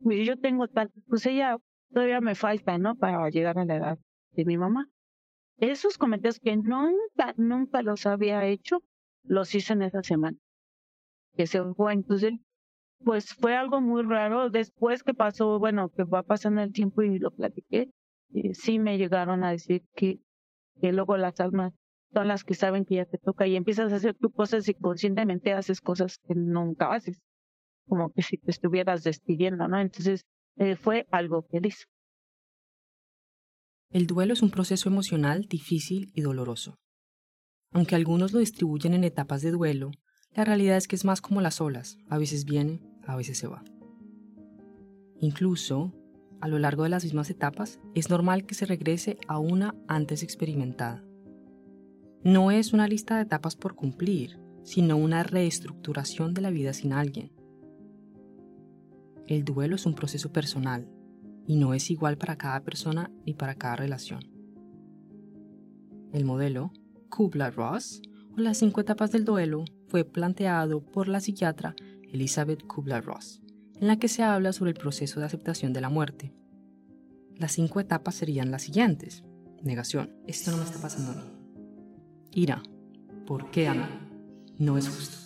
yo 0.00 0.38
tengo 0.38 0.68
tal, 0.68 0.90
pues 1.08 1.26
ella 1.26 1.58
todavía 1.92 2.20
me 2.20 2.34
falta, 2.34 2.78
¿no? 2.78 2.96
Para 2.96 3.28
llegar 3.30 3.58
a 3.58 3.64
la 3.64 3.76
edad 3.76 3.98
de 4.32 4.44
mi 4.44 4.56
mamá. 4.56 4.86
Esos 5.58 5.98
comentarios 5.98 6.40
que 6.40 6.56
nunca, 6.56 7.34
nunca 7.36 7.82
los 7.82 8.06
había 8.06 8.46
hecho, 8.46 8.82
los 9.24 9.54
hice 9.54 9.74
en 9.74 9.82
esa 9.82 10.02
semana. 10.02 10.38
Que 11.36 11.46
se 11.46 11.62
fue, 11.74 11.92
entonces, 11.92 12.34
pues 13.04 13.34
fue 13.34 13.56
algo 13.56 13.80
muy 13.80 14.02
raro. 14.02 14.50
Después 14.50 15.02
que 15.02 15.14
pasó, 15.14 15.58
bueno, 15.58 15.90
que 15.90 16.04
va 16.04 16.22
pasando 16.22 16.62
el 16.62 16.72
tiempo 16.72 17.02
y 17.02 17.18
lo 17.18 17.30
platiqué, 17.30 17.90
eh, 18.34 18.54
sí 18.54 18.78
me 18.78 18.98
llegaron 18.98 19.44
a 19.44 19.50
decir 19.50 19.82
que, 19.94 20.20
que 20.80 20.92
luego 20.92 21.16
las 21.16 21.40
almas 21.40 21.72
son 22.12 22.28
las 22.28 22.44
que 22.44 22.54
saben 22.54 22.84
que 22.84 22.96
ya 22.96 23.04
te 23.04 23.18
toca 23.18 23.46
y 23.46 23.56
empiezas 23.56 23.92
a 23.92 23.96
hacer 23.96 24.14
tus 24.14 24.32
cosas 24.32 24.68
y 24.68 24.74
conscientemente 24.74 25.52
haces 25.52 25.80
cosas 25.80 26.18
que 26.26 26.34
nunca 26.34 26.92
haces 26.92 27.20
como 27.90 28.12
que 28.12 28.22
si 28.22 28.38
te 28.38 28.50
estuvieras 28.50 29.02
despidiendo, 29.02 29.68
¿no? 29.68 29.78
Entonces 29.78 30.24
eh, 30.56 30.76
fue 30.76 31.06
algo 31.10 31.46
que 31.50 31.60
dice. 31.60 31.84
El 33.90 34.06
duelo 34.06 34.32
es 34.32 34.42
un 34.42 34.50
proceso 34.50 34.88
emocional 34.88 35.46
difícil 35.48 36.12
y 36.14 36.22
doloroso. 36.22 36.78
Aunque 37.72 37.96
algunos 37.96 38.32
lo 38.32 38.38
distribuyen 38.38 38.94
en 38.94 39.04
etapas 39.04 39.42
de 39.42 39.50
duelo, 39.50 39.90
la 40.34 40.44
realidad 40.44 40.76
es 40.76 40.86
que 40.86 40.96
es 40.96 41.04
más 41.04 41.20
como 41.20 41.40
las 41.40 41.60
olas, 41.60 41.98
a 42.08 42.18
veces 42.18 42.44
viene, 42.44 42.80
a 43.06 43.16
veces 43.16 43.38
se 43.38 43.48
va. 43.48 43.64
Incluso, 45.18 45.92
a 46.40 46.48
lo 46.48 46.58
largo 46.58 46.84
de 46.84 46.88
las 46.88 47.04
mismas 47.04 47.30
etapas, 47.30 47.80
es 47.94 48.10
normal 48.10 48.46
que 48.46 48.54
se 48.54 48.66
regrese 48.66 49.18
a 49.26 49.38
una 49.38 49.74
antes 49.88 50.22
experimentada. 50.22 51.04
No 52.22 52.50
es 52.50 52.72
una 52.72 52.86
lista 52.86 53.16
de 53.16 53.22
etapas 53.22 53.56
por 53.56 53.74
cumplir, 53.74 54.38
sino 54.62 54.96
una 54.96 55.22
reestructuración 55.22 56.32
de 56.32 56.42
la 56.42 56.50
vida 56.50 56.72
sin 56.72 56.92
alguien. 56.92 57.32
El 59.26 59.44
duelo 59.44 59.76
es 59.76 59.86
un 59.86 59.94
proceso 59.94 60.32
personal 60.32 60.88
y 61.46 61.56
no 61.56 61.74
es 61.74 61.90
igual 61.90 62.18
para 62.18 62.36
cada 62.36 62.60
persona 62.62 63.10
ni 63.26 63.34
para 63.34 63.54
cada 63.54 63.76
relación. 63.76 64.20
El 66.12 66.24
modelo 66.24 66.72
Kubler-Ross 67.08 68.02
o 68.36 68.40
las 68.40 68.58
cinco 68.58 68.80
etapas 68.80 69.12
del 69.12 69.24
duelo 69.24 69.64
fue 69.90 70.04
planteado 70.04 70.80
por 70.80 71.08
la 71.08 71.20
psiquiatra 71.20 71.74
Elizabeth 72.12 72.64
Kubler-Ross, 72.64 73.42
en 73.80 73.88
la 73.88 73.98
que 73.98 74.08
se 74.08 74.22
habla 74.22 74.52
sobre 74.52 74.70
el 74.70 74.76
proceso 74.76 75.18
de 75.18 75.26
aceptación 75.26 75.72
de 75.72 75.80
la 75.80 75.88
muerte. 75.88 76.32
Las 77.36 77.52
cinco 77.52 77.80
etapas 77.80 78.14
serían 78.14 78.52
las 78.52 78.62
siguientes. 78.62 79.24
Negación, 79.62 80.14
esto 80.28 80.52
no 80.52 80.58
me 80.58 80.64
está 80.64 80.80
pasando 80.80 81.12
a 81.12 81.14
mí. 81.16 81.30
Ira, 82.32 82.62
¿por 83.26 83.50
qué 83.50 83.66
a? 83.66 83.88
No 84.58 84.78
es 84.78 84.88
justo. 84.88 85.18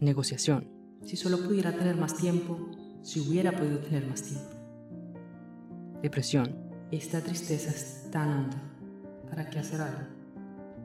Negociación, 0.00 0.70
si 1.04 1.16
solo 1.16 1.38
pudiera 1.38 1.72
tener 1.72 1.96
más 1.96 2.16
tiempo, 2.16 2.70
si 3.02 3.20
hubiera 3.20 3.52
podido 3.52 3.78
tener 3.78 4.06
más 4.06 4.22
tiempo. 4.22 4.48
Depresión. 6.02 6.56
Esta 6.90 7.20
tristeza 7.20 7.70
es 7.70 8.10
tan 8.10 8.28
honda. 8.30 8.62
¿Para 9.28 9.48
qué 9.50 9.58
hacer 9.58 9.80
algo? 9.80 10.00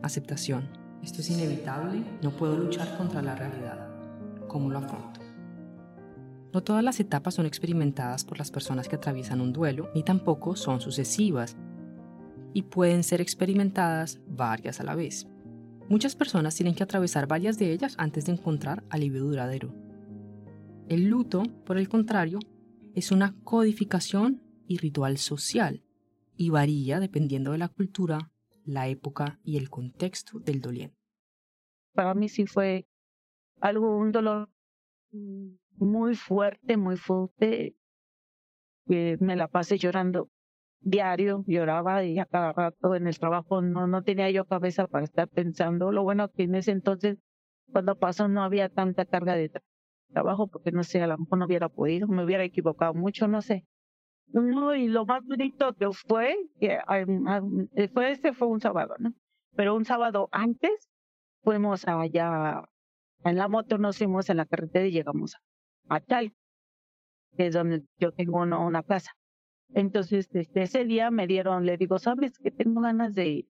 Aceptación. 0.03 0.86
Esto 1.03 1.21
es 1.21 1.29
inevitable, 1.29 2.03
no 2.21 2.31
puedo 2.31 2.57
luchar 2.57 2.97
contra 2.97 3.21
la 3.21 3.35
realidad. 3.35 3.87
¿Cómo 4.47 4.69
lo 4.69 4.79
afronto? 4.79 5.19
No 6.53 6.63
todas 6.63 6.83
las 6.83 6.99
etapas 6.99 7.35
son 7.35 7.45
experimentadas 7.45 8.23
por 8.23 8.39
las 8.39 8.51
personas 8.51 8.87
que 8.87 8.95
atraviesan 8.95 9.41
un 9.41 9.53
duelo, 9.53 9.89
ni 9.93 10.03
tampoco 10.03 10.55
son 10.55 10.81
sucesivas, 10.81 11.55
y 12.53 12.63
pueden 12.63 13.03
ser 13.03 13.21
experimentadas 13.21 14.19
varias 14.27 14.79
a 14.79 14.83
la 14.83 14.95
vez. 14.95 15.27
Muchas 15.89 16.15
personas 16.15 16.55
tienen 16.55 16.75
que 16.75 16.83
atravesar 16.83 17.27
varias 17.27 17.57
de 17.57 17.71
ellas 17.71 17.95
antes 17.97 18.25
de 18.25 18.33
encontrar 18.33 18.83
alivio 18.89 19.23
duradero. 19.23 19.73
El 20.87 21.05
luto, 21.05 21.43
por 21.65 21.77
el 21.77 21.89
contrario, 21.89 22.39
es 22.95 23.11
una 23.11 23.35
codificación 23.43 24.41
y 24.67 24.77
ritual 24.77 25.17
social, 25.17 25.83
y 26.35 26.49
varía 26.49 26.99
dependiendo 26.99 27.51
de 27.51 27.57
la 27.57 27.67
cultura, 27.67 28.31
la 28.67 28.87
época 28.87 29.39
y 29.43 29.57
el 29.57 29.69
contexto 29.69 30.39
del 30.39 30.61
doliente. 30.61 30.97
Para 31.93 32.13
mí 32.13 32.29
sí 32.29 32.45
fue 32.45 32.85
algo, 33.59 33.97
un 33.97 34.11
dolor 34.11 34.49
muy 35.77 36.15
fuerte, 36.15 36.77
muy 36.77 36.97
fuerte, 36.97 37.75
me 38.85 39.35
la 39.35 39.47
pasé 39.47 39.77
llorando 39.77 40.29
diario, 40.79 41.43
lloraba 41.47 42.03
y 42.03 42.19
a 42.19 42.25
cada 42.25 42.53
rato 42.53 42.95
en 42.95 43.07
el 43.07 43.17
trabajo 43.17 43.61
no, 43.61 43.87
no 43.87 44.03
tenía 44.03 44.29
yo 44.29 44.45
cabeza 44.45 44.87
para 44.87 45.05
estar 45.05 45.27
pensando. 45.27 45.91
Lo 45.91 46.03
bueno 46.03 46.29
que 46.29 46.43
en 46.43 46.55
ese 46.55 46.71
entonces, 46.71 47.17
cuando 47.71 47.97
pasó, 47.97 48.27
no 48.27 48.43
había 48.43 48.69
tanta 48.69 49.05
carga 49.05 49.35
de 49.35 49.51
trabajo, 50.11 50.47
porque 50.47 50.71
no 50.71 50.83
sé, 50.83 51.01
a 51.01 51.07
lo 51.07 51.17
mejor 51.17 51.39
no 51.39 51.45
hubiera 51.45 51.69
podido, 51.69 52.07
me 52.07 52.23
hubiera 52.23 52.43
equivocado 52.43 52.93
mucho, 52.93 53.27
no 53.27 53.41
sé. 53.41 53.65
No, 54.27 54.75
y 54.75 54.87
lo 54.87 55.05
más 55.05 55.23
bonito 55.25 55.73
que 55.73 55.89
fue, 55.91 56.35
que 56.59 56.79
fue 57.93 58.11
este 58.11 58.33
fue 58.33 58.47
un 58.47 58.59
sábado, 58.59 58.95
¿no? 58.99 59.13
Pero 59.55 59.75
un 59.75 59.85
sábado 59.85 60.29
antes 60.31 60.89
fuimos 61.43 61.87
allá, 61.87 62.63
en 63.23 63.37
la 63.37 63.47
moto 63.47 63.77
nos 63.77 63.97
fuimos 63.97 64.29
en 64.29 64.37
la 64.37 64.45
carretera 64.45 64.85
y 64.85 64.91
llegamos 64.91 65.35
a 65.89 65.99
Tal, 66.01 66.33
que 67.35 67.47
es 67.47 67.53
donde 67.53 67.83
yo 67.97 68.11
tengo 68.11 68.41
una, 68.41 68.59
una 68.59 68.83
casa. 68.83 69.11
Entonces, 69.73 70.29
desde 70.29 70.63
ese 70.63 70.85
día 70.85 71.11
me 71.11 71.27
dieron, 71.27 71.65
le 71.65 71.77
digo, 71.77 71.99
sabes 71.99 72.37
que 72.37 72.51
tengo 72.51 72.81
ganas 72.81 73.15
de, 73.15 73.47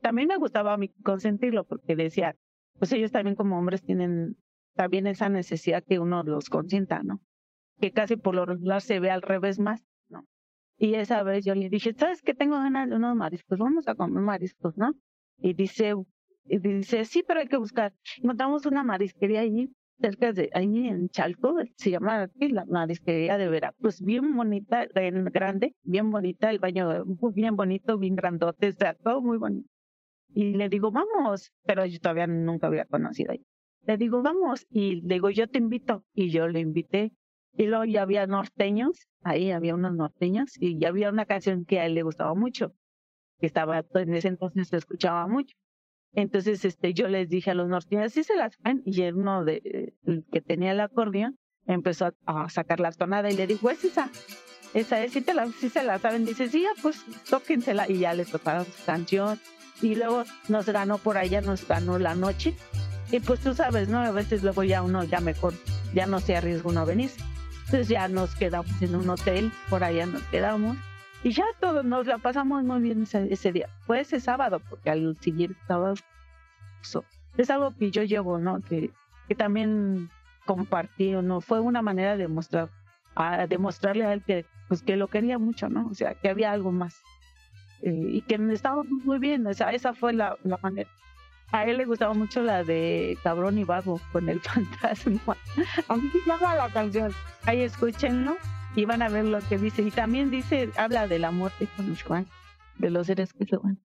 También 0.00 0.28
me 0.28 0.36
gustaba 0.36 0.74
a 0.74 0.78
consentirlo 1.04 1.64
porque 1.64 1.96
decía, 1.96 2.36
pues 2.78 2.92
ellos 2.92 3.12
también 3.12 3.36
como 3.36 3.58
hombres 3.58 3.82
tienen 3.82 4.36
también 4.74 5.06
esa 5.06 5.28
necesidad 5.28 5.84
que 5.84 5.98
uno 5.98 6.22
los 6.22 6.48
consienta, 6.48 7.02
¿no? 7.02 7.20
Que 7.82 7.90
casi 7.90 8.14
por 8.16 8.36
lo 8.36 8.46
regular 8.46 8.80
se 8.80 9.00
ve 9.00 9.10
al 9.10 9.22
revés 9.22 9.58
más, 9.58 9.84
¿no? 10.08 10.24
Y 10.78 10.94
esa 10.94 11.24
vez 11.24 11.44
yo 11.44 11.56
le 11.56 11.68
dije, 11.68 11.92
¿sabes 11.98 12.22
que 12.22 12.32
tengo 12.32 12.54
ganas 12.54 12.88
de 12.88 12.94
unos 12.94 13.16
mariscos? 13.16 13.58
Vamos 13.58 13.88
a 13.88 13.96
comer 13.96 14.22
mariscos, 14.22 14.76
¿no? 14.76 14.94
Y 15.38 15.54
dice, 15.54 15.94
y 16.44 16.58
dice, 16.58 17.04
sí, 17.04 17.24
pero 17.26 17.40
hay 17.40 17.48
que 17.48 17.56
buscar. 17.56 17.92
Encontramos 18.18 18.66
una 18.66 18.84
marisquería 18.84 19.40
allí 19.40 19.68
cerca 20.00 20.32
de 20.32 20.48
ahí 20.54 20.86
en 20.86 21.08
Chalco, 21.08 21.56
se 21.76 21.90
llama 21.90 22.22
aquí 22.22 22.50
la 22.50 22.64
marisquería 22.66 23.36
de 23.36 23.48
Veracruz, 23.48 24.00
bien 24.00 24.36
bonita, 24.36 24.86
grande, 24.86 25.74
bien 25.82 26.12
bonita, 26.12 26.50
el 26.50 26.60
baño 26.60 27.04
bien 27.34 27.56
bonito, 27.56 27.98
bien 27.98 28.14
grandote, 28.14 28.68
o 28.68 28.72
sea, 28.72 28.94
todo 28.94 29.20
muy 29.22 29.38
bonito. 29.38 29.68
Y 30.34 30.54
le 30.54 30.68
digo, 30.68 30.92
vamos, 30.92 31.52
pero 31.64 31.84
yo 31.84 31.98
todavía 31.98 32.28
nunca 32.28 32.68
había 32.68 32.84
conocido 32.84 33.32
ahí. 33.32 33.44
Le 33.86 33.96
digo, 33.96 34.22
vamos, 34.22 34.66
y 34.70 35.00
le 35.00 35.14
digo, 35.14 35.30
yo 35.30 35.48
te 35.48 35.58
invito, 35.58 36.04
y 36.14 36.30
yo 36.30 36.46
le 36.46 36.60
invité. 36.60 37.12
Y 37.54 37.66
luego 37.66 37.84
ya 37.84 38.02
había 38.02 38.26
norteños, 38.26 39.08
ahí 39.22 39.50
había 39.50 39.74
unos 39.74 39.94
norteños, 39.94 40.52
y 40.58 40.78
ya 40.78 40.88
había 40.88 41.10
una 41.10 41.26
canción 41.26 41.64
que 41.64 41.80
a 41.80 41.86
él 41.86 41.94
le 41.94 42.02
gustaba 42.02 42.34
mucho, 42.34 42.74
que 43.40 43.46
estaba, 43.46 43.84
en 43.94 44.14
ese 44.14 44.28
entonces 44.28 44.68
se 44.68 44.76
escuchaba 44.78 45.26
mucho. 45.26 45.54
Entonces, 46.14 46.64
este, 46.64 46.92
yo 46.94 47.08
les 47.08 47.28
dije 47.28 47.50
a 47.50 47.54
los 47.54 47.68
norteños, 47.68 48.12
sí 48.12 48.24
se 48.24 48.36
las 48.36 48.54
saben, 48.56 48.82
y 48.84 49.02
uno 49.10 49.44
de, 49.44 49.94
que 50.30 50.40
tenía 50.40 50.72
el 50.72 50.80
acordeón 50.80 51.38
empezó 51.66 52.12
a, 52.26 52.48
sacar 52.48 52.80
la 52.80 52.92
tonada 52.92 53.30
y 53.30 53.36
le 53.36 53.46
dijo, 53.46 53.70
es 53.70 53.84
esa, 53.84 54.10
esa 54.74 55.02
es, 55.02 55.12
sí, 55.12 55.20
te 55.20 55.34
la, 55.34 55.46
sí 55.48 55.68
se 55.68 55.84
la 55.84 55.98
saben, 55.98 56.24
dice, 56.24 56.48
sí, 56.48 56.62
ya, 56.62 56.70
pues 56.82 57.04
tóquensela, 57.28 57.88
y 57.88 57.98
ya 57.98 58.14
les 58.14 58.30
tocaron 58.30 58.64
su 58.64 58.84
canción, 58.84 59.38
y 59.80 59.94
luego 59.94 60.24
nos 60.48 60.66
ganó 60.66 60.98
por 60.98 61.18
allá, 61.18 61.40
nos 61.40 61.66
ganó 61.66 61.98
la 61.98 62.14
noche, 62.14 62.54
y 63.10 63.20
pues 63.20 63.40
tú 63.40 63.54
sabes, 63.54 63.88
¿no? 63.88 63.98
A 63.98 64.10
veces 64.10 64.42
luego 64.42 64.64
ya 64.64 64.82
uno 64.82 65.04
ya 65.04 65.20
mejor, 65.20 65.52
ya 65.94 66.06
no 66.06 66.18
se 66.18 66.34
arriesga 66.34 66.70
uno 66.70 66.80
a 66.80 66.84
venir. 66.86 67.10
Entonces 67.72 67.88
ya 67.88 68.06
nos 68.06 68.34
quedamos 68.34 68.82
en 68.82 68.94
un 68.94 69.08
hotel, 69.08 69.50
por 69.70 69.82
allá 69.82 70.04
nos 70.04 70.22
quedamos, 70.24 70.76
y 71.24 71.32
ya 71.32 71.46
todos 71.58 71.82
nos 71.86 72.06
la 72.06 72.18
pasamos 72.18 72.62
muy 72.64 72.82
bien 72.82 73.04
ese, 73.04 73.50
día. 73.50 73.70
Fue 73.86 74.00
ese 74.00 74.20
sábado, 74.20 74.60
porque 74.68 74.90
al 74.90 75.16
siguiente 75.20 75.58
sábado 75.66 75.94
es 77.38 77.48
algo 77.48 77.74
que 77.74 77.90
yo 77.90 78.02
llevo, 78.02 78.36
¿no? 78.36 78.60
Que, 78.60 78.90
que 79.26 79.34
también 79.34 80.10
compartí, 80.44 81.12
¿no? 81.12 81.40
Fue 81.40 81.60
una 81.60 81.80
manera 81.80 82.18
de 82.18 82.28
mostrar, 82.28 82.68
a 83.14 83.46
demostrarle 83.46 84.04
a 84.04 84.12
él 84.12 84.22
que, 84.22 84.44
pues, 84.68 84.82
que 84.82 84.96
lo 84.96 85.08
quería 85.08 85.38
mucho, 85.38 85.70
¿no? 85.70 85.86
O 85.86 85.94
sea, 85.94 86.12
que 86.12 86.28
había 86.28 86.52
algo 86.52 86.72
más. 86.72 87.00
Eh, 87.80 87.90
y 87.90 88.20
que 88.20 88.34
estábamos 88.52 88.88
muy 89.02 89.18
bien, 89.18 89.46
o 89.46 89.54
sea, 89.54 89.72
esa 89.72 89.94
fue 89.94 90.12
la, 90.12 90.36
la 90.44 90.58
manera. 90.58 90.90
A 91.52 91.66
él 91.66 91.76
le 91.76 91.84
gustaba 91.84 92.14
mucho 92.14 92.42
la 92.42 92.64
de 92.64 93.18
Cabrón 93.22 93.58
y 93.58 93.64
Vago 93.64 94.00
con 94.10 94.28
el 94.30 94.40
fantasma. 94.40 95.36
A 95.86 95.96
mí 95.96 96.10
me 96.14 96.20
llama 96.26 96.56
la 96.56 96.68
canción. 96.70 97.12
Ahí 97.44 97.60
escúchenlo 97.60 98.36
y 98.74 98.86
van 98.86 99.02
a 99.02 99.10
ver 99.10 99.26
lo 99.26 99.38
que 99.40 99.58
dice. 99.58 99.82
Y 99.82 99.90
también 99.90 100.30
dice, 100.30 100.70
habla 100.78 101.06
de 101.06 101.18
la 101.18 101.30
muerte 101.30 101.68
con 101.76 101.94
Juan, 101.94 102.26
de 102.78 102.90
los 102.90 103.06
seres 103.06 103.34
que 103.34 103.44
se 103.44 103.58
van. 103.58 103.78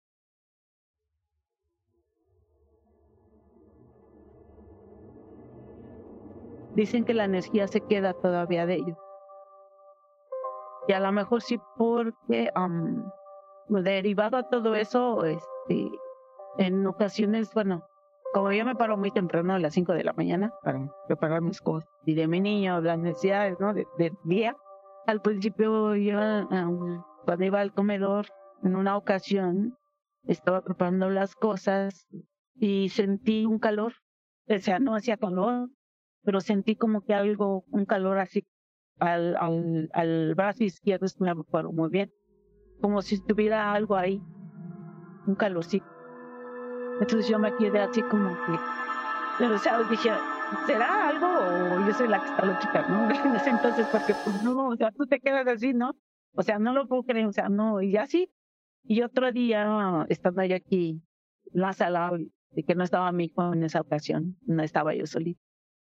Dicen 6.73 7.03
que 7.03 7.13
la 7.13 7.25
energía 7.25 7.67
se 7.67 7.81
queda 7.81 8.13
todavía 8.13 8.65
de 8.65 8.75
ellos. 8.75 8.97
Y 10.87 10.93
a 10.93 11.01
lo 11.01 11.11
mejor 11.11 11.41
sí 11.41 11.59
porque 11.75 12.49
derivado 13.67 14.37
a 14.37 14.43
todo 14.43 14.73
eso, 14.75 15.25
este, 15.25 15.91
en 16.57 16.85
ocasiones, 16.85 17.53
bueno, 17.53 17.83
como 18.33 18.51
yo 18.51 18.65
me 18.65 18.75
paro 18.75 18.97
muy 18.97 19.11
temprano 19.11 19.53
a 19.53 19.59
las 19.59 19.73
5 19.73 19.93
de 19.93 20.03
la 20.03 20.13
mañana 20.13 20.53
para 20.63 20.91
preparar 21.07 21.41
mis 21.41 21.61
cosas 21.61 21.89
y 22.05 22.13
de 22.15 22.27
mi 22.27 22.39
niño, 22.41 22.81
las 22.81 22.99
necesidades, 22.99 23.59
¿no? 23.59 23.73
De, 23.73 23.85
día, 24.25 24.55
al 25.05 25.21
principio 25.21 25.95
yo, 25.95 26.19
cuando 27.25 27.45
iba 27.45 27.61
al 27.61 27.73
comedor, 27.73 28.27
en 28.63 28.75
una 28.75 28.97
ocasión, 28.97 29.77
estaba 30.23 30.61
preparando 30.61 31.09
las 31.09 31.35
cosas 31.35 32.07
y 32.55 32.89
sentí 32.89 33.45
un 33.45 33.59
calor. 33.59 33.93
O 34.49 34.57
sea, 34.59 34.79
no 34.79 34.95
hacía 34.95 35.17
calor, 35.17 35.69
pero 36.23 36.41
sentí 36.41 36.75
como 36.75 37.01
que 37.01 37.13
algo, 37.13 37.65
un 37.69 37.85
calor 37.85 38.17
así 38.19 38.45
al, 38.99 39.35
al, 39.37 39.89
al 39.93 40.35
brazo 40.35 40.63
izquierdo, 40.63 41.05
me 41.19 41.29
acuerdo 41.29 41.71
muy 41.71 41.89
bien, 41.89 42.11
como 42.81 43.01
si 43.01 43.23
tuviera 43.23 43.73
algo 43.73 43.95
ahí, 43.95 44.21
un 45.25 45.35
calorcito. 45.35 45.96
Entonces 46.99 47.27
yo 47.27 47.39
me 47.39 47.55
quedé 47.55 47.79
así 47.79 48.01
como 48.03 48.35
que, 48.45 48.59
pero 49.37 49.57
sea, 49.59 49.81
dije, 49.83 50.11
¿será 50.65 51.09
algo 51.09 51.27
o 51.27 51.87
yo 51.87 51.93
soy 51.93 52.07
la 52.07 52.19
que 52.19 52.29
está 52.29 52.45
loca, 52.45 52.85
no? 52.89 53.09
Entonces, 53.45 53.87
porque 53.91 54.13
pues 54.15 54.41
no, 54.41 54.69
o 54.69 54.75
sea, 54.75 54.91
tú 54.91 55.05
te 55.05 55.19
quedas 55.19 55.47
así, 55.47 55.73
¿no? 55.73 55.95
O 56.33 56.43
sea, 56.43 56.59
no 56.59 56.73
lo 56.73 56.87
puedo 56.87 57.03
creer, 57.03 57.27
o 57.27 57.33
sea, 57.33 57.49
no, 57.49 57.81
y 57.81 57.97
así. 57.97 58.31
Y 58.83 59.01
otro 59.01 59.31
día, 59.31 60.05
estando 60.09 60.43
yo 60.43 60.55
aquí, 60.55 61.01
la 61.51 61.73
sala, 61.73 62.11
de 62.51 62.63
que 62.63 62.75
no 62.75 62.83
estaba 62.83 63.11
mi 63.11 63.25
hijo 63.25 63.53
en 63.53 63.63
esa 63.63 63.81
ocasión, 63.81 64.37
no 64.45 64.63
estaba 64.63 64.95
yo 64.95 65.05
solita. 65.05 65.41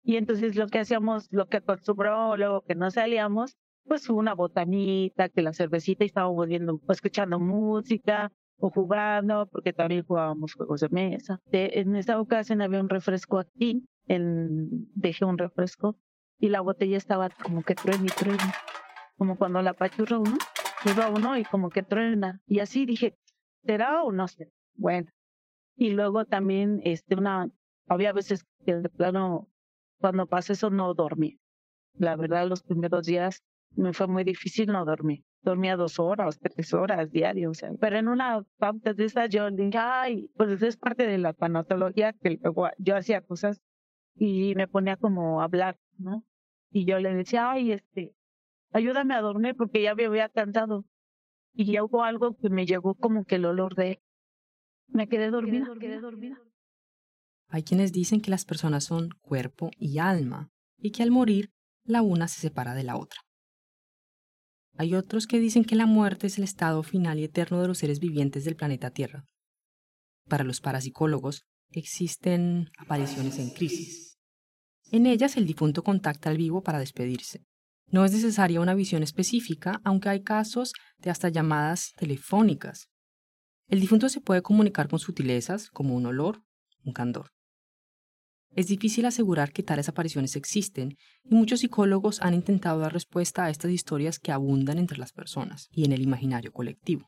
Y 0.04 0.16
entonces 0.16 0.56
lo 0.56 0.68
que 0.68 0.80
hacíamos, 0.80 1.28
lo 1.32 1.48
que 1.48 1.58
acostumbró, 1.58 2.38
luego 2.38 2.62
que 2.62 2.76
no 2.76 2.90
salíamos, 2.92 3.58
pues 3.84 4.10
una 4.10 4.34
botanita, 4.36 5.30
que 5.30 5.42
la 5.42 5.54
cervecita 5.54 6.04
y 6.04 6.08
estábamos 6.08 6.48
viendo, 6.48 6.80
escuchando 6.90 7.40
música, 7.40 8.32
o 8.60 8.70
jugando, 8.70 9.48
porque 9.52 9.74
también 9.74 10.04
jugábamos 10.04 10.54
juegos 10.54 10.82
de 10.82 10.90
mesa. 10.90 11.40
en 11.52 11.96
esa 11.96 12.20
ocasión 12.20 12.62
había 12.62 12.82
un 12.82 12.90
refresco 12.90 13.40
aquí, 13.40 13.86
en, 14.08 14.90
dejé 14.96 15.26
un 15.26 15.38
refresco 15.38 15.98
y 16.40 16.50
la 16.50 16.62
botella 16.62 16.98
estaba 16.98 17.30
como 17.30 17.64
que 17.64 17.76
truena 17.76 18.06
y 18.06 18.08
truena, 18.08 18.54
como 19.18 19.38
cuando 19.38 19.62
la 19.62 19.74
pachurra 19.74 20.20
uno, 20.20 20.38
lleva 20.86 21.10
uno 21.10 21.38
y 21.38 21.44
como 21.44 21.70
que 21.70 21.84
truena. 21.84 22.42
Y 22.48 22.60
así 22.60 22.86
dije, 22.86 23.18
¿será 23.64 24.04
o 24.04 24.12
no 24.12 24.28
sé? 24.28 24.52
Bueno. 24.76 25.10
Y 25.76 25.92
luego 25.92 26.26
también, 26.26 26.82
este, 26.84 27.16
una, 27.16 27.50
había 27.88 28.12
veces 28.12 28.46
que 28.66 28.76
de 28.76 28.90
plano, 28.90 29.48
cuando 30.00 30.26
pasé 30.26 30.54
eso 30.54 30.72
no 30.72 30.94
dormí. 30.96 31.40
La 31.94 32.16
verdad, 32.16 32.48
los 32.48 32.64
primeros 32.64 33.06
días 33.06 33.44
me 33.76 33.94
fue 33.94 34.08
muy 34.08 34.24
difícil 34.24 34.68
no 34.68 34.86
dormir 34.86 35.24
dormía 35.42 35.76
dos 35.76 36.00
horas, 36.00 36.40
tres 36.40 36.74
horas 36.74 37.12
diarias, 37.12 37.50
o 37.50 37.54
sea, 37.54 37.72
pero 37.80 37.98
en 37.98 38.08
una 38.08 38.44
pauta 38.58 38.94
de 38.94 39.06
esas 39.06 39.30
yo 39.30 39.50
dije, 39.52 39.78
ay, 39.78 40.30
pues 40.36 40.62
es 40.62 40.78
parte 40.78 41.08
de 41.08 41.18
la 41.18 41.34
panatología 41.34 42.14
que 42.14 42.38
luego 42.42 42.70
yo 42.78 42.96
hacía 42.98 43.22
cosas 43.22 43.62
y 44.16 44.56
me 44.56 44.68
ponía 44.68 44.98
como 44.98 45.42
a 45.42 45.46
hablar, 45.46 45.78
¿no? 45.98 46.26
Y 46.72 46.86
yo 46.86 47.00
le 47.00 47.14
decía, 47.14 47.52
ay, 47.52 47.72
este, 47.72 48.14
ayúdame 48.72 49.14
a 49.14 49.22
dormir 49.22 49.56
porque 49.56 49.82
ya 49.82 49.96
me 49.96 50.06
había 50.06 50.30
cansado. 50.30 50.86
y 51.54 51.72
ya 51.72 51.84
hubo 51.84 52.04
algo 52.04 52.36
que 52.38 52.50
me 52.50 52.66
llegó 52.66 52.94
como 52.96 53.26
que 53.26 53.36
el 53.36 53.46
olor 53.46 53.76
de 53.76 54.00
me 54.88 55.08
quedé 55.08 55.32
dormida, 55.32 55.74
me 55.74 55.80
quedé 55.80 56.00
dormida. 56.00 56.38
Hay 57.50 57.64
quienes 57.64 57.92
dicen 57.92 58.22
que 58.22 58.30
las 58.32 58.46
personas 58.46 58.84
son 58.84 59.10
cuerpo 59.22 59.72
y 59.78 60.00
alma 60.00 60.52
y 60.78 60.92
que 60.92 61.04
al 61.04 61.12
morir 61.12 61.52
la 61.84 62.02
una 62.02 62.28
se 62.28 62.42
separa 62.42 62.74
de 62.76 62.84
la 62.84 62.98
otra. 62.98 63.22
Hay 64.78 64.94
otros 64.94 65.26
que 65.26 65.40
dicen 65.40 65.66
que 65.66 65.76
la 65.76 65.88
muerte 65.88 66.28
es 66.28 66.38
el 66.38 66.44
estado 66.44 66.84
final 66.84 67.18
y 67.20 67.24
eterno 67.24 67.62
de 67.62 67.68
los 67.68 67.80
seres 67.80 68.00
vivientes 68.00 68.46
del 68.46 68.56
planeta 68.56 68.92
Tierra. 68.92 69.26
Para 70.30 70.44
los 70.44 70.62
parapsicólogos 70.62 71.46
existen 71.72 72.70
apariciones 72.78 73.40
en 73.40 73.50
crisis. 73.50 74.18
En 74.92 75.08
ellas 75.08 75.36
el 75.36 75.48
difunto 75.48 75.84
contacta 75.84 76.30
al 76.30 76.38
vivo 76.38 76.62
para 76.62 76.80
despedirse. 76.80 77.44
No 77.90 78.06
es 78.06 78.12
necesaria 78.12 78.62
una 78.62 78.76
visión 78.76 79.02
específica, 79.02 79.82
aunque 79.84 80.10
hay 80.10 80.22
casos 80.22 80.74
de 81.00 81.10
hasta 81.10 81.30
llamadas 81.30 81.94
telefónicas. 81.98 82.90
El 83.68 83.80
difunto 83.80 84.10
se 84.10 84.22
puede 84.22 84.42
comunicar 84.42 84.88
con 84.90 85.00
sutilezas 85.00 85.70
como 85.72 85.96
un 85.96 86.06
olor, 86.06 86.44
un 86.84 86.94
candor. 86.94 87.32
Es 88.58 88.66
difícil 88.66 89.06
asegurar 89.06 89.54
que 89.54 89.62
tales 89.62 89.88
apariciones 89.88 90.36
existen 90.36 90.98
y 91.24 91.36
muchos 91.36 91.60
psicólogos 91.60 92.24
han 92.24 92.34
intentado 92.34 92.80
dar 92.80 92.92
respuesta 92.92 93.46
a 93.46 93.52
estas 93.52 93.70
historias 93.70 94.18
que 94.18 94.32
abundan 94.32 94.80
entre 94.80 94.98
las 94.98 95.14
personas 95.14 95.68
y 95.72 95.86
en 95.86 95.92
el 95.92 96.02
imaginario 96.02 96.52
colectivo. 96.52 97.08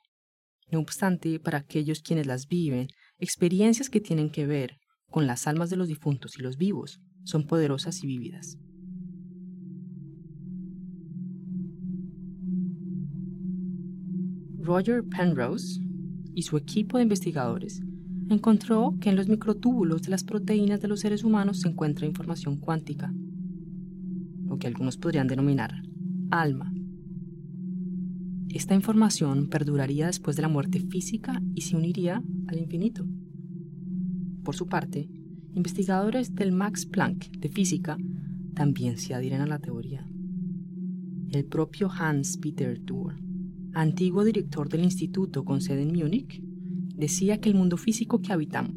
No 0.71 0.77
obstante, 0.77 1.39
para 1.39 1.57
aquellos 1.57 2.03
quienes 2.03 2.27
las 2.27 2.45
viven, 2.45 2.89
experiencias 3.17 3.89
que 3.89 3.99
tienen 3.99 4.29
que 4.29 4.45
ver 4.45 4.77
con 5.09 5.25
las 5.25 5.47
almas 5.47 5.71
de 5.71 5.77
los 5.77 5.88
difuntos 5.88 6.38
y 6.38 6.43
los 6.43 6.55
vivos 6.55 7.01
son 7.23 7.47
poderosas 7.47 8.03
y 8.03 8.05
vívidas. 8.05 8.59
Roger 14.59 15.03
Penrose 15.03 15.81
y 16.35 16.43
su 16.43 16.57
equipo 16.57 16.97
de 16.97 17.03
investigadores 17.03 17.81
encontró 18.29 18.95
que 18.99 19.09
en 19.09 19.15
los 19.15 19.27
microtúbulos 19.27 20.03
de 20.03 20.09
las 20.11 20.23
proteínas 20.23 20.81
de 20.81 20.87
los 20.87 20.99
seres 20.99 21.23
humanos 21.23 21.61
se 21.61 21.69
encuentra 21.69 22.05
información 22.05 22.57
cuántica, 22.57 23.13
lo 24.45 24.57
que 24.57 24.67
algunos 24.67 24.97
podrían 24.97 25.27
denominar 25.27 25.83
alma. 26.31 26.73
Esta 28.49 28.73
información 28.73 29.47
perduraría 29.47 30.07
después 30.07 30.35
de 30.35 30.41
la 30.41 30.47
muerte 30.47 30.79
física 30.79 31.41
y 31.53 31.61
se 31.61 31.75
uniría 31.75 32.23
al 32.47 32.57
infinito. 32.57 33.05
Por 34.43 34.55
su 34.55 34.67
parte, 34.67 35.09
investigadores 35.53 36.33
del 36.33 36.51
Max 36.51 36.85
Planck 36.85 37.29
de 37.37 37.49
física 37.49 37.97
también 38.55 38.97
se 38.97 39.13
adhieren 39.13 39.41
a 39.41 39.47
la 39.47 39.59
teoría. 39.59 40.07
El 41.31 41.45
propio 41.45 41.91
Hans 41.91 42.37
Peter 42.37 42.79
Thur, 42.83 43.15
antiguo 43.73 44.23
director 44.23 44.67
del 44.67 44.83
instituto 44.83 45.45
con 45.45 45.61
sede 45.61 45.83
en 45.83 45.93
Múnich, 45.93 46.43
decía 46.99 47.39
que 47.39 47.49
el 47.49 47.55
mundo 47.55 47.77
físico 47.77 48.21
que 48.21 48.33
habitamos 48.33 48.75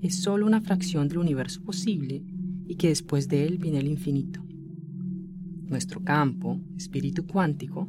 es 0.00 0.20
solo 0.20 0.44
una 0.44 0.60
fracción 0.60 1.08
del 1.08 1.18
universo 1.18 1.62
posible 1.62 2.24
y 2.66 2.74
que 2.74 2.88
después 2.88 3.28
de 3.28 3.46
él 3.46 3.58
viene 3.58 3.78
el 3.78 3.86
infinito. 3.86 4.42
Nuestro 5.62 6.02
campo, 6.02 6.60
espíritu 6.76 7.26
cuántico, 7.26 7.88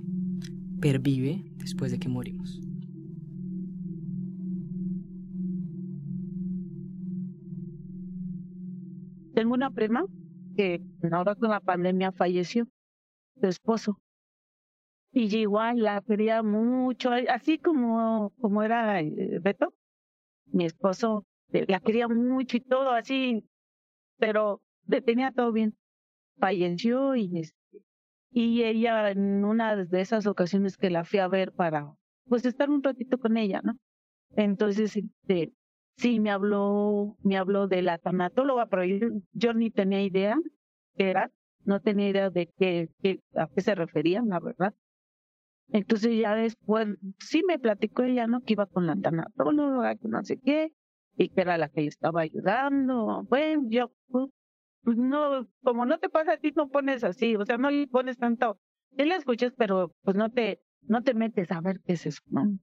pervive 0.79 1.51
después 1.57 1.91
de 1.91 1.97
que 1.97 2.07
morimos. 2.07 2.61
Tengo 9.33 9.55
una 9.55 9.71
prima 9.71 10.05
que 10.55 10.81
ahora 11.11 11.35
con 11.35 11.49
la 11.49 11.59
pandemia 11.59 12.11
falleció, 12.11 12.67
su 13.39 13.47
esposo. 13.47 13.99
Y 15.17 15.33
igual 15.37 15.77
la 15.81 16.01
quería 16.01 16.43
mucho, 16.43 17.11
así 17.29 17.57
como, 17.57 18.33
como 18.41 18.63
era 18.63 18.99
eh, 18.99 19.39
Beto, 19.41 19.73
mi 20.47 20.65
esposo, 20.65 21.25
eh, 21.53 21.63
la 21.69 21.79
quería 21.79 22.09
mucho 22.09 22.57
y 22.57 22.59
todo 22.59 22.91
así, 22.91 23.45
pero 24.17 24.61
tenía 25.05 25.31
todo 25.31 25.53
bien. 25.53 25.73
Falleció 26.37 27.15
y, 27.15 27.39
este, 27.39 27.55
y 28.29 28.63
ella 28.63 29.09
en 29.09 29.45
una 29.45 29.77
de 29.77 30.01
esas 30.01 30.27
ocasiones 30.27 30.75
que 30.75 30.89
la 30.89 31.05
fui 31.05 31.19
a 31.19 31.29
ver 31.29 31.53
para, 31.53 31.95
pues 32.25 32.45
estar 32.45 32.69
un 32.69 32.83
ratito 32.83 33.17
con 33.17 33.37
ella, 33.37 33.61
¿no? 33.63 33.77
Entonces, 34.35 34.97
este, 34.97 35.53
sí, 35.95 36.19
me 36.19 36.29
habló, 36.31 37.15
me 37.23 37.37
habló 37.37 37.69
de 37.69 37.81
la 37.83 37.99
tanatóloga, 37.99 38.65
pero 38.65 38.83
yo, 38.83 39.07
yo 39.31 39.53
ni 39.53 39.71
tenía 39.71 40.01
idea 40.01 40.37
qué 40.97 41.09
era, 41.09 41.31
no 41.63 41.79
tenía 41.79 42.09
idea 42.09 42.29
de 42.29 42.47
qué, 42.57 42.89
qué, 43.01 43.21
a 43.33 43.47
qué 43.47 43.61
se 43.61 43.75
referían, 43.75 44.27
la 44.27 44.41
verdad. 44.41 44.73
Entonces 45.69 46.17
ya 46.19 46.35
después, 46.35 46.87
sí 47.19 47.41
me 47.47 47.59
platicó 47.59 48.03
ella, 48.03 48.27
¿no? 48.27 48.41
Que 48.41 48.53
iba 48.53 48.65
con 48.65 48.87
la 48.87 48.95
tanatóloga, 48.95 49.95
que 49.95 50.07
no 50.07 50.23
sé 50.23 50.39
qué, 50.39 50.71
y 51.17 51.29
que 51.29 51.41
era 51.41 51.57
la 51.57 51.69
que 51.69 51.85
estaba 51.85 52.21
ayudando. 52.21 53.23
Bueno, 53.29 53.63
yo, 53.69 53.91
pues, 54.07 54.29
pues, 54.83 54.97
no, 54.97 55.47
como 55.63 55.85
no 55.85 55.97
te 55.99 56.09
pasa 56.09 56.33
a 56.33 56.37
ti, 56.37 56.51
no 56.55 56.69
pones 56.69 57.03
así, 57.03 57.35
o 57.35 57.45
sea, 57.45 57.57
no 57.57 57.71
le 57.71 57.87
pones 57.87 58.17
tanto, 58.17 58.59
sí 58.97 59.05
la 59.05 59.15
escuchas, 59.15 59.53
pero 59.57 59.93
pues 60.03 60.15
no 60.15 60.29
te, 60.29 60.61
no 60.83 61.01
te 61.03 61.13
metes 61.13 61.51
a 61.51 61.61
ver 61.61 61.81
qué 61.85 61.93
es 61.93 62.05
eso, 62.05 62.21
¿no? 62.27 62.57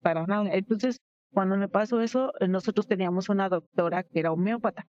Para 0.00 0.26
nada. 0.26 0.50
Entonces, 0.52 1.00
cuando 1.32 1.56
me 1.56 1.68
pasó 1.68 2.00
eso, 2.00 2.32
eh, 2.40 2.48
nosotros 2.48 2.86
teníamos 2.86 3.28
una 3.28 3.48
doctora 3.48 4.04
que 4.04 4.20
era 4.20 4.32
homeópata. 4.32 4.86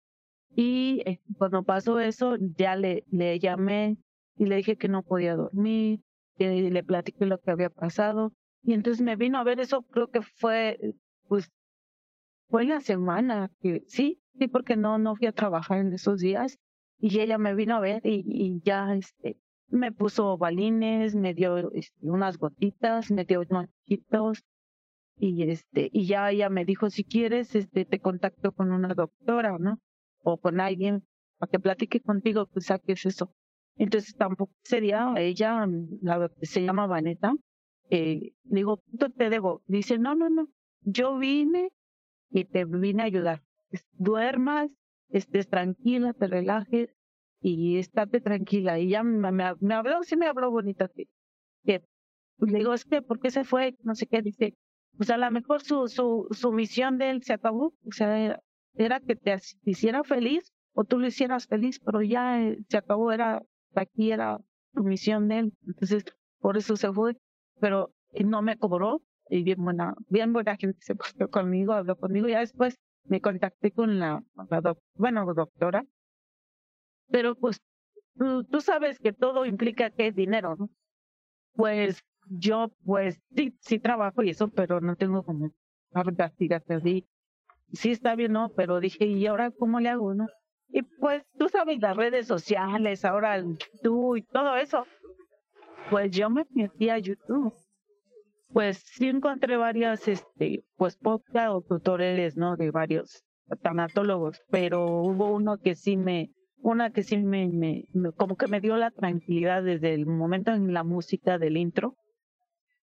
Y 0.57 1.03
eh, 1.07 1.21
cuando 1.39 1.63
pasó 1.63 2.01
eso, 2.01 2.37
ya 2.57 2.75
le, 2.77 3.05
le 3.11 3.39
llamé 3.39 3.99
y 4.37 4.47
le 4.47 4.57
dije 4.57 4.77
que 4.77 4.89
no 4.89 5.03
podía 5.03 5.37
dormir, 5.37 6.01
le 6.49 6.83
platiqué 6.83 7.27
lo 7.27 7.39
que 7.39 7.51
había 7.51 7.71
pasado. 7.71 8.33
Y 8.63 8.75
entonces 8.75 9.03
me 9.03 9.17
vino 9.17 9.39
a 9.39 9.45
ver 9.45 9.61
eso, 9.61 9.83
creo 9.83 10.09
que 10.09 10.23
fue, 10.23 10.79
pues, 11.29 11.51
fue 12.49 12.65
la 12.65 12.81
semana 12.81 13.51
que 13.61 13.83
sí, 13.87 14.21
sí, 14.39 14.49
porque 14.49 14.77
no, 14.77 14.99
no 14.99 15.17
fui 15.17 15.27
a 15.27 15.33
trabajar 15.33 15.79
en 15.79 15.93
esos 15.93 16.21
días. 16.21 16.59
Y 16.99 17.21
ella 17.21 17.39
me 17.39 17.55
vino 17.55 17.77
a 17.77 17.81
ver 17.81 18.03
y, 18.05 18.61
ya, 18.63 18.95
este, 18.95 19.39
me 19.69 19.93
puso 19.93 20.37
balines, 20.37 21.15
me 21.15 21.33
dio 21.33 21.73
este, 21.73 21.97
unas 22.03 22.37
gotitas, 22.37 23.11
me 23.11 23.25
dio 23.25 23.43
unos. 23.49 23.69
Y 25.17 25.43
este, 25.51 25.91
y 25.93 26.07
ya 26.07 26.31
ella 26.31 26.49
me 26.49 26.65
dijo, 26.65 26.91
si 26.91 27.05
quieres, 27.05 27.55
este, 27.55 27.85
te 27.85 28.01
contacto 28.01 28.53
con 28.53 28.73
una 28.73 28.95
doctora, 28.95 29.57
¿no? 29.59 29.79
O 30.23 30.39
con 30.39 30.61
alguien 30.61 31.05
para 31.39 31.51
que 31.51 31.61
platique 31.61 32.01
contigo, 32.01 32.47
pues 32.47 32.67
saques 32.67 33.07
eso. 33.07 33.35
Entonces 33.81 34.15
tampoco 34.15 34.53
sería 34.63 35.15
ella, 35.17 35.67
la 36.03 36.29
que 36.39 36.45
se 36.45 36.63
llama 36.63 36.87
Vaneta, 36.87 37.33
eh, 37.89 38.35
digo, 38.43 38.83
te 39.17 39.31
debo. 39.31 39.63
Dice, 39.69 39.99
no, 39.99 40.15
no, 40.15 40.29
no, 40.29 40.49
yo 40.83 41.17
vine 41.17 41.71
y 42.29 42.45
te 42.45 42.67
vine 42.67 43.03
a 43.03 43.07
ayudar. 43.07 43.43
Duermas, 43.93 44.69
estés 45.09 45.49
tranquila, 45.49 46.13
te 46.13 46.27
relajes 46.27 46.91
y 47.41 47.79
estate 47.79 48.21
tranquila. 48.21 48.79
Y 48.79 48.91
ya 48.91 49.03
me, 49.03 49.45
habló, 49.45 50.03
sí 50.03 50.15
me 50.15 50.27
habló 50.27 50.51
bonito. 50.51 50.87
Que, 51.65 51.83
le 52.37 52.59
digo, 52.59 52.75
es 52.75 52.85
que, 52.85 53.01
¿por 53.01 53.19
qué 53.19 53.31
se 53.31 53.45
fue? 53.45 53.79
No 53.83 53.95
sé 53.95 54.07
qué, 54.07 54.21
dice, 54.21 54.59
pues 54.99 55.09
a 55.09 55.17
lo 55.17 55.31
mejor 55.31 55.63
su, 55.63 55.89
su, 55.89 56.29
su 56.33 56.53
misión 56.53 56.99
de 56.99 57.09
él 57.09 57.23
se 57.23 57.33
acabó, 57.33 57.73
o 57.87 57.93
sea, 57.93 58.43
era, 58.75 59.01
que 59.01 59.17
te 59.17 59.39
hiciera 59.65 60.05
feliz 60.05 60.53
o 60.75 60.85
tú 60.85 60.99
lo 60.99 61.07
hicieras 61.07 61.47
feliz, 61.47 61.81
pero 61.81 62.03
ya 62.03 62.43
eh, 62.43 62.59
se 62.69 62.77
acabó, 62.77 63.11
era 63.11 63.43
aquí 63.75 64.13
era 64.13 64.39
su 64.75 64.83
misión 64.83 65.29
de 65.29 65.39
él, 65.41 65.53
entonces 65.67 66.05
por 66.39 66.57
eso 66.57 66.77
se 66.77 66.93
fue, 66.93 67.17
pero 67.61 67.93
no 68.25 68.43
me 68.43 68.57
cobró 68.57 69.03
y 69.29 69.43
bien 69.43 69.63
buena, 69.63 69.95
bien 70.09 70.33
buena 70.33 70.57
gente 70.57 70.79
se 70.81 70.95
puso 70.95 71.29
conmigo, 71.29 71.73
habló 71.73 71.97
conmigo, 71.97 72.29
ya 72.29 72.41
después 72.41 72.77
me 73.05 73.21
contacté 73.21 73.71
con 73.71 73.99
la, 73.99 74.23
bueno, 74.95 75.33
doctora, 75.35 75.85
pero 77.09 77.35
pues 77.35 77.61
tú, 78.51 78.61
sabes 78.61 78.99
que 78.99 79.13
todo 79.13 79.47
implica 79.47 79.91
que 79.91 80.09
es 80.09 80.15
dinero, 80.15 80.57
¿no? 80.57 80.71
Pues 81.55 82.03
yo 82.29 82.71
pues 82.85 83.21
sí, 83.35 83.57
sí 83.61 83.79
trabajo 83.79 84.23
y 84.23 84.31
eso, 84.31 84.49
pero 84.49 84.81
no 84.81 84.97
tengo 84.97 85.25
como 85.25 85.53
así. 85.93 87.07
Sí 87.73 87.91
está 87.91 88.15
bien, 88.15 88.33
¿no? 88.33 88.51
Pero 88.51 88.81
dije, 88.81 89.07
¿y 89.07 89.27
ahora 89.27 89.51
cómo 89.51 89.81
le 89.81 89.89
hago, 89.89 90.15
no? 90.15 90.27
Y 90.73 90.83
pues 90.83 91.23
tú 91.39 91.49
sabes 91.49 91.81
las 91.81 91.97
redes 91.97 92.27
sociales, 92.27 93.05
ahora 93.05 93.43
tú 93.83 94.17
y 94.17 94.23
todo 94.23 94.57
eso. 94.57 94.87
Pues 95.91 96.11
yo 96.11 96.31
me 96.31 96.47
metí 96.51 96.89
a 96.91 96.99
YouTube. 96.99 97.55
Pues 98.53 98.83
sí 98.85 99.09
encontré 99.09 99.57
varias, 99.57 100.07
este, 100.09 100.65
pues 100.77 100.97
podcast 100.97 101.51
o 101.51 101.63
tutoriales, 101.63 102.37
¿no? 102.37 102.57
De 102.57 102.71
varios 102.71 103.25
tanatólogos, 103.63 104.41
pero 104.51 104.87
hubo 105.03 105.33
uno 105.33 105.59
que 105.59 105.75
sí 105.75 105.97
me, 105.97 106.31
una 106.63 106.91
que 106.91 107.03
sí 107.03 107.17
me, 107.19 107.85
como 108.17 108.37
que 108.37 108.47
me 108.47 108.61
dio 108.61 108.77
la 108.77 108.91
tranquilidad 108.91 109.63
desde 109.63 109.95
el 109.95 110.07
momento 110.07 110.53
en 110.53 110.73
la 110.73 110.85
música 110.85 111.39
del 111.39 111.57
intro. 111.57 111.97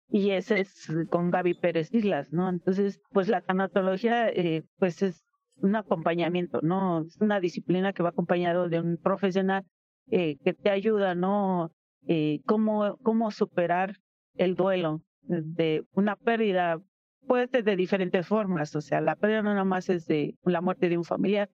Y 0.07 0.31
ese 0.31 0.59
es 0.61 0.87
con 1.09 1.31
Gaby 1.31 1.55
Pérez 1.55 1.91
Islas, 1.91 2.31
¿no? 2.31 2.47
Entonces, 2.47 3.01
pues 3.11 3.27
la 3.27 3.41
tanatología, 3.41 4.29
eh, 4.29 4.63
pues 4.77 5.01
es 5.01 5.24
un 5.57 5.75
acompañamiento, 5.75 6.59
¿no? 6.61 7.01
Es 7.01 7.19
una 7.21 7.39
disciplina 7.39 7.93
que 7.93 8.03
va 8.03 8.09
acompañado 8.09 8.69
de 8.69 8.79
un 8.79 8.97
profesional 8.97 9.63
eh, 10.11 10.37
que 10.43 10.53
te 10.53 10.69
ayuda, 10.69 11.15
¿no? 11.15 11.71
Eh, 12.07 12.41
cómo, 12.45 12.97
cómo 13.03 13.31
superar 13.31 13.97
el 14.35 14.55
duelo, 14.55 15.01
de 15.27 15.83
una 15.93 16.15
pérdida 16.15 16.79
puede 17.27 17.47
ser 17.47 17.63
de 17.63 17.75
diferentes 17.75 18.27
formas, 18.27 18.75
o 18.75 18.81
sea, 18.81 19.01
la 19.01 19.15
pérdida 19.15 19.41
no 19.41 19.51
nada 19.51 19.63
más 19.63 19.89
es 19.89 20.05
de 20.05 20.35
la 20.43 20.61
muerte 20.61 20.89
de 20.89 20.97
un 20.97 21.03
familiar, 21.03 21.49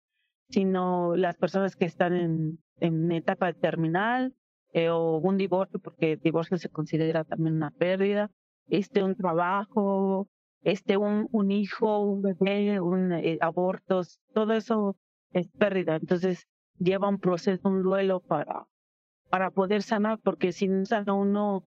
sino 0.49 1.15
las 1.15 1.37
personas 1.37 1.75
que 1.75 1.85
están 1.85 2.15
en, 2.15 2.59
en 2.79 3.11
etapa 3.11 3.53
terminal 3.53 4.33
eh, 4.73 4.89
o 4.89 5.17
un 5.17 5.37
divorcio, 5.37 5.79
porque 5.79 6.13
el 6.13 6.19
divorcio 6.19 6.57
se 6.57 6.69
considera 6.69 7.23
también 7.23 7.55
una 7.55 7.71
pérdida, 7.71 8.31
este 8.67 9.03
un 9.03 9.15
trabajo, 9.15 10.27
este 10.63 10.97
un, 10.97 11.27
un 11.31 11.51
hijo, 11.51 11.99
un 11.99 12.21
bebé, 12.21 12.79
un 12.79 13.13
eh, 13.13 13.37
abortos, 13.41 14.19
todo 14.33 14.53
eso 14.53 14.97
es 15.31 15.47
pérdida. 15.57 15.95
Entonces 15.95 16.47
lleva 16.77 17.09
un 17.09 17.19
proceso, 17.19 17.67
un 17.69 17.83
duelo 17.83 18.19
para, 18.21 18.67
para 19.29 19.51
poder 19.51 19.81
sanar, 19.83 20.19
porque 20.19 20.51
si 20.51 20.67
no 20.67 20.85
sana 20.85 21.13
uno, 21.13 21.65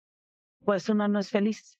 pues 0.65 0.89
uno 0.89 1.09
no 1.09 1.19
es 1.19 1.31
feliz. 1.31 1.79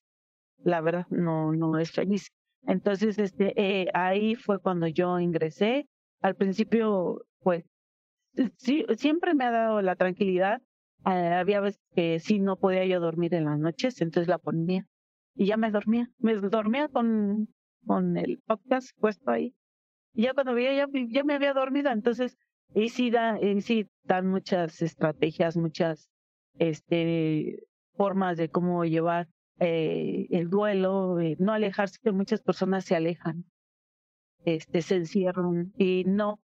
La 0.63 0.81
verdad, 0.81 1.07
no, 1.09 1.53
no 1.53 1.77
es 1.79 1.91
feliz. 1.91 2.31
Entonces, 2.67 3.17
este, 3.17 3.53
eh, 3.55 3.87
ahí 3.93 4.35
fue 4.35 4.59
cuando 4.59 4.87
yo 4.87 5.19
ingresé. 5.19 5.87
Al 6.21 6.35
principio, 6.35 7.25
pues, 7.39 7.63
sí, 8.57 8.85
siempre 8.97 9.33
me 9.33 9.45
ha 9.45 9.51
dado 9.51 9.81
la 9.81 9.95
tranquilidad. 9.95 10.61
Eh, 11.05 11.09
había 11.09 11.61
veces 11.61 11.79
que 11.95 12.19
sí 12.19 12.39
no 12.39 12.57
podía 12.57 12.85
yo 12.85 12.99
dormir 12.99 13.33
en 13.33 13.45
las 13.45 13.57
noches, 13.57 14.01
entonces 14.01 14.27
la 14.27 14.37
ponía 14.37 14.85
y 15.35 15.47
ya 15.47 15.57
me 15.57 15.71
dormía. 15.71 16.09
Me 16.19 16.35
dormía 16.35 16.87
con, 16.87 17.47
con 17.85 18.17
el 18.17 18.39
podcast 18.45 18.89
puesto 18.99 19.31
ahí. 19.31 19.53
Y 20.13 20.23
ya 20.23 20.33
cuando 20.33 20.53
veía, 20.53 20.73
ya, 20.73 20.87
ya 21.09 21.23
me 21.23 21.35
había 21.35 21.53
dormido. 21.53 21.91
Entonces, 21.91 22.37
y 22.73 22.89
sí, 22.89 23.09
da, 23.09 23.39
y 23.41 23.61
sí 23.61 23.87
dan 24.03 24.27
muchas 24.27 24.81
estrategias, 24.81 25.57
muchas 25.57 26.09
este, 26.57 27.63
formas 27.95 28.37
de 28.37 28.49
cómo 28.49 28.85
llevar 28.85 29.27
eh, 29.59 30.27
el 30.29 30.49
duelo, 30.49 31.19
eh, 31.19 31.35
no 31.39 31.53
alejarse, 31.53 31.99
que 32.01 32.11
muchas 32.11 32.41
personas 32.41 32.85
se 32.85 32.95
alejan, 32.95 33.45
este, 34.45 34.81
se 34.81 34.95
encierran 34.95 35.73
y 35.77 36.03
no, 36.05 36.39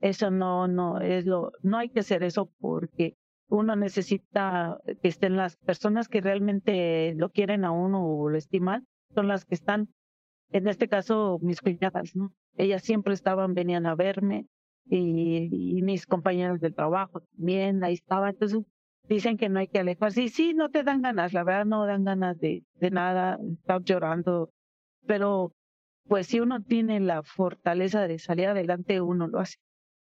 eso 0.00 0.30
no, 0.30 0.68
no 0.68 1.00
es 1.00 1.26
lo, 1.26 1.52
no 1.62 1.78
hay 1.78 1.90
que 1.90 2.00
hacer 2.00 2.22
eso 2.22 2.50
porque 2.58 3.16
uno 3.48 3.76
necesita 3.76 4.78
que 5.02 5.08
estén 5.08 5.36
las 5.36 5.56
personas 5.56 6.08
que 6.08 6.20
realmente 6.20 7.14
lo 7.16 7.30
quieren 7.30 7.64
a 7.64 7.72
uno 7.72 8.04
o 8.04 8.28
lo 8.28 8.36
estiman, 8.36 8.86
son 9.14 9.28
las 9.28 9.44
que 9.44 9.54
están, 9.54 9.88
en 10.50 10.68
este 10.68 10.88
caso, 10.88 11.38
mis 11.42 11.60
cuñadas, 11.60 12.16
¿no? 12.16 12.32
Ellas 12.56 12.82
siempre 12.82 13.14
estaban, 13.14 13.54
venían 13.54 13.86
a 13.86 13.94
verme 13.94 14.46
y, 14.86 15.82
mis 15.82 16.06
compañeros 16.06 16.60
del 16.60 16.74
trabajo 16.74 17.20
también, 17.36 17.82
ahí 17.84 17.94
estaban. 17.94 18.30
Entonces, 18.30 18.62
dicen 19.08 19.36
que 19.36 19.48
no 19.48 19.60
hay 19.60 19.68
que 19.68 19.80
alejarse. 19.80 20.22
Y 20.22 20.28
sí, 20.28 20.54
no 20.54 20.70
te 20.70 20.82
dan 20.82 21.02
ganas, 21.02 21.32
la 21.32 21.44
verdad 21.44 21.66
no 21.66 21.86
dan 21.86 22.04
ganas 22.04 22.38
de, 22.38 22.64
de 22.74 22.90
nada, 22.90 23.38
estar 23.58 23.82
llorando, 23.82 24.50
pero 25.06 25.52
pues 26.06 26.26
si 26.26 26.40
uno 26.40 26.62
tiene 26.62 27.00
la 27.00 27.22
fortaleza 27.22 28.06
de 28.06 28.18
salir 28.18 28.48
adelante, 28.48 29.00
uno 29.00 29.26
lo 29.26 29.40
hace, 29.40 29.56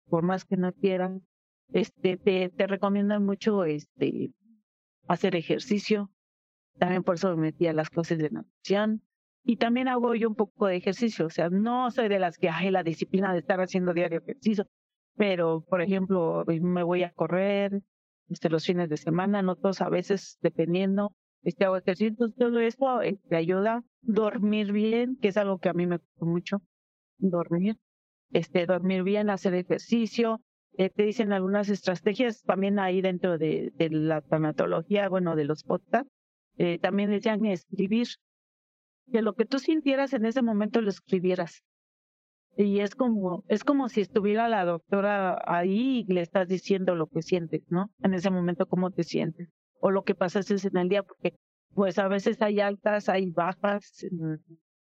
por 0.09 0.23
más 0.23 0.45
que 0.45 0.57
no 0.57 0.73
quieran 0.73 1.23
este, 1.73 2.17
te, 2.17 2.49
te 2.51 2.67
recomiendan 2.67 3.25
mucho 3.25 3.65
este, 3.65 4.33
hacer 5.09 5.37
ejercicio. 5.37 6.11
También 6.79 7.03
por 7.03 7.17
eso 7.17 7.31
me 7.37 7.43
metí 7.43 7.67
a 7.67 7.73
las 7.73 7.91
clases 7.91 8.19
de 8.19 8.31
natación. 8.31 9.03
Y 9.45 9.57
también 9.57 9.89
hago 9.89 10.15
yo 10.15 10.29
un 10.29 10.35
poco 10.35 10.67
de 10.67 10.77
ejercicio. 10.77 11.27
O 11.27 11.31
sea, 11.31 11.49
no 11.51 11.91
soy 11.91 12.09
de 12.09 12.19
las 12.19 12.39
que 12.39 12.49
hay 12.49 12.71
la 12.71 12.83
disciplina 12.83 13.33
de 13.33 13.41
estar 13.41 13.61
haciendo 13.61 13.93
diario 13.93 14.21
ejercicio. 14.21 14.67
Pero, 15.17 15.65
por 15.69 15.83
ejemplo, 15.83 16.45
me 16.47 16.83
voy 16.83 17.03
a 17.03 17.13
correr 17.13 17.83
este, 18.29 18.49
los 18.49 18.65
fines 18.65 18.89
de 18.89 18.97
semana, 18.97 19.43
no 19.43 19.57
todos 19.57 19.81
a 19.81 19.89
veces, 19.89 20.39
dependiendo. 20.41 21.13
Este, 21.43 21.65
hago 21.65 21.77
ejercicio. 21.77 22.31
Todo 22.31 22.61
eso 22.61 23.01
te 23.01 23.09
este, 23.11 23.37
ayuda 23.37 23.83
dormir 24.03 24.73
bien, 24.73 25.17
que 25.21 25.29
es 25.29 25.37
algo 25.37 25.59
que 25.59 25.69
a 25.69 25.73
mí 25.73 25.87
me 25.87 25.99
gusta 25.99 26.25
mucho. 26.25 26.63
Dormir. 27.19 27.77
Este, 28.31 28.67
dormir 28.67 29.03
bien, 29.03 29.31
hacer 29.31 29.55
ejercicio, 29.55 30.41
eh, 30.75 30.91
te 30.91 31.03
dicen 31.03 31.33
algunas 31.33 31.69
estrategias 31.69 32.43
también 32.43 32.79
ahí 32.79 33.03
dentro 33.03 33.39
de, 33.39 33.73
la 33.91 34.21
tanatología, 34.23 35.09
bueno, 35.09 35.37
de 35.37 35.45
los 35.45 35.65
podcasts, 35.65 36.11
eh, 36.57 36.79
también 36.79 37.11
decían 37.11 37.45
escribir, 37.47 38.09
que 39.11 39.23
lo 39.23 39.35
que 39.35 39.45
tú 39.45 39.59
sintieras 39.59 40.13
en 40.15 40.25
ese 40.25 40.43
momento 40.43 40.81
lo 40.81 40.89
escribieras. 40.89 41.63
Y 42.57 42.81
es 42.81 42.95
como, 42.95 43.45
es 43.49 43.65
como 43.65 43.89
si 43.89 44.03
estuviera 44.03 44.49
la 44.49 44.65
doctora 44.65 45.43
ahí 45.47 46.05
y 46.07 46.13
le 46.13 46.21
estás 46.21 46.49
diciendo 46.49 46.95
lo 46.95 47.07
que 47.07 47.23
sientes, 47.23 47.63
¿no? 47.69 47.91
En 48.03 48.15
ese 48.15 48.31
momento 48.31 48.67
cómo 48.67 48.91
te 48.91 49.05
sientes. 49.05 49.49
O 49.81 49.91
lo 49.91 50.05
que 50.05 50.15
pasas 50.15 50.51
en 50.51 50.77
el 50.77 50.89
día, 50.89 51.03
porque 51.03 51.35
pues 51.75 51.99
a 51.99 52.09
veces 52.09 52.41
hay 52.43 52.61
altas, 52.61 53.09
hay 53.09 53.31
bajas 53.31 54.03
en, 54.05 54.43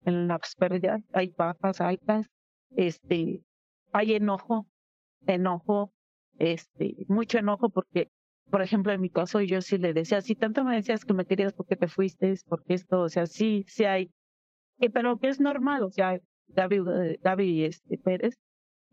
en 0.04 0.28
las 0.28 0.54
pérdidas, 0.56 1.02
hay 1.12 1.34
bajas, 1.36 1.80
altas, 1.80 2.26
este, 2.76 3.42
hay 3.92 4.14
enojo, 4.14 4.66
enojo, 5.26 5.92
este, 6.38 7.04
mucho 7.08 7.38
enojo 7.38 7.70
porque, 7.70 8.10
por 8.50 8.62
ejemplo, 8.62 8.92
en 8.92 9.00
mi 9.00 9.10
caso 9.10 9.40
yo 9.40 9.60
sí 9.60 9.78
le 9.78 9.92
decía, 9.92 10.20
si 10.20 10.34
tanto 10.34 10.64
me 10.64 10.76
decías 10.76 11.04
que 11.04 11.14
me 11.14 11.26
querías 11.26 11.52
porque 11.52 11.76
te 11.76 11.88
fuiste, 11.88 12.34
porque 12.48 12.74
esto, 12.74 13.00
o 13.02 13.08
sea, 13.08 13.26
sí, 13.26 13.64
sí 13.68 13.84
hay, 13.84 14.10
pero 14.92 15.18
que 15.18 15.28
es 15.28 15.40
normal, 15.40 15.82
o 15.82 15.90
sea, 15.90 16.18
David, 16.46 16.82
David 17.22 17.64
este, 17.64 17.98
Pérez, 17.98 18.38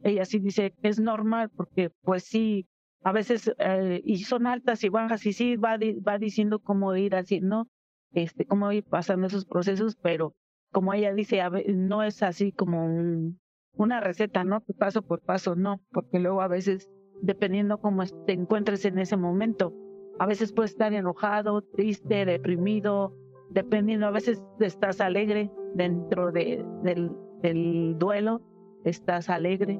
ella 0.04 0.26
sí 0.26 0.40
dice 0.40 0.74
que 0.82 0.90
es 0.90 1.00
normal 1.00 1.50
porque 1.56 1.92
pues 2.02 2.24
sí, 2.24 2.68
a 3.04 3.12
veces, 3.12 3.52
eh, 3.60 4.02
y 4.04 4.18
son 4.24 4.48
altas 4.48 4.84
y 4.84 4.90
bajas, 4.90 5.26
y 5.26 5.34
sí 5.34 5.56
va, 5.58 5.78
va 6.08 6.18
diciendo 6.18 6.60
cómo 6.60 6.96
ir 6.96 7.16
así, 7.16 7.40
¿no? 7.40 7.68
Este, 8.12 8.46
cómo 8.46 8.72
ir 8.72 8.84
pasando 8.84 9.28
esos 9.28 9.46
procesos, 9.46 9.96
pero 9.96 10.34
como 10.72 10.94
ella 10.94 11.14
dice, 11.14 11.42
no 11.74 12.04
es 12.04 12.24
así 12.24 12.52
como 12.52 12.86
un, 12.86 13.40
una 13.78 14.00
receta, 14.00 14.44
¿no? 14.44 14.62
Paso 14.78 15.02
por 15.02 15.22
paso, 15.22 15.56
no, 15.56 15.82
porque 15.92 16.20
luego 16.20 16.42
a 16.42 16.48
veces, 16.48 16.90
dependiendo 17.22 17.80
cómo 17.80 18.04
te 18.26 18.34
encuentres 18.34 18.86
en 18.86 19.00
ese 19.00 19.18
momento, 19.18 19.74
a 20.20 20.26
veces 20.26 20.54
puedes 20.54 20.72
estar 20.72 20.94
enojado, 20.94 21.62
triste, 21.62 22.26
deprimido, 22.26 23.14
dependiendo, 23.50 24.08
a 24.08 24.12
veces 24.12 24.44
estás 24.60 25.02
alegre 25.02 25.52
dentro 25.74 26.32
de, 26.32 26.64
del, 26.84 27.98
duelo, 27.98 28.42
estás 28.86 29.30
alegre, 29.30 29.80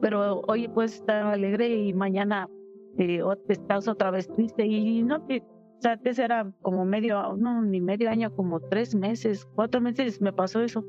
pero 0.00 0.42
hoy 0.46 0.68
puedes 0.68 0.96
estar 0.96 1.26
alegre 1.26 1.68
y 1.68 1.92
mañana 1.94 2.48
eh, 2.98 3.20
estás 3.48 3.88
otra 3.88 4.10
vez 4.10 4.28
triste 4.28 4.66
y 4.66 5.02
no 5.02 5.24
te, 5.24 5.40
o 5.40 5.80
sea, 5.80 5.96
te 5.96 6.14
será 6.14 6.52
como 6.62 6.84
medio, 6.84 7.34
no, 7.36 7.62
ni 7.62 7.80
medio 7.80 8.10
año, 8.10 8.34
como 8.34 8.60
tres 8.60 8.94
meses, 8.94 9.46
cuatro 9.54 9.80
meses 9.80 10.20
me 10.20 10.32
pasó 10.32 10.60
eso 10.60 10.84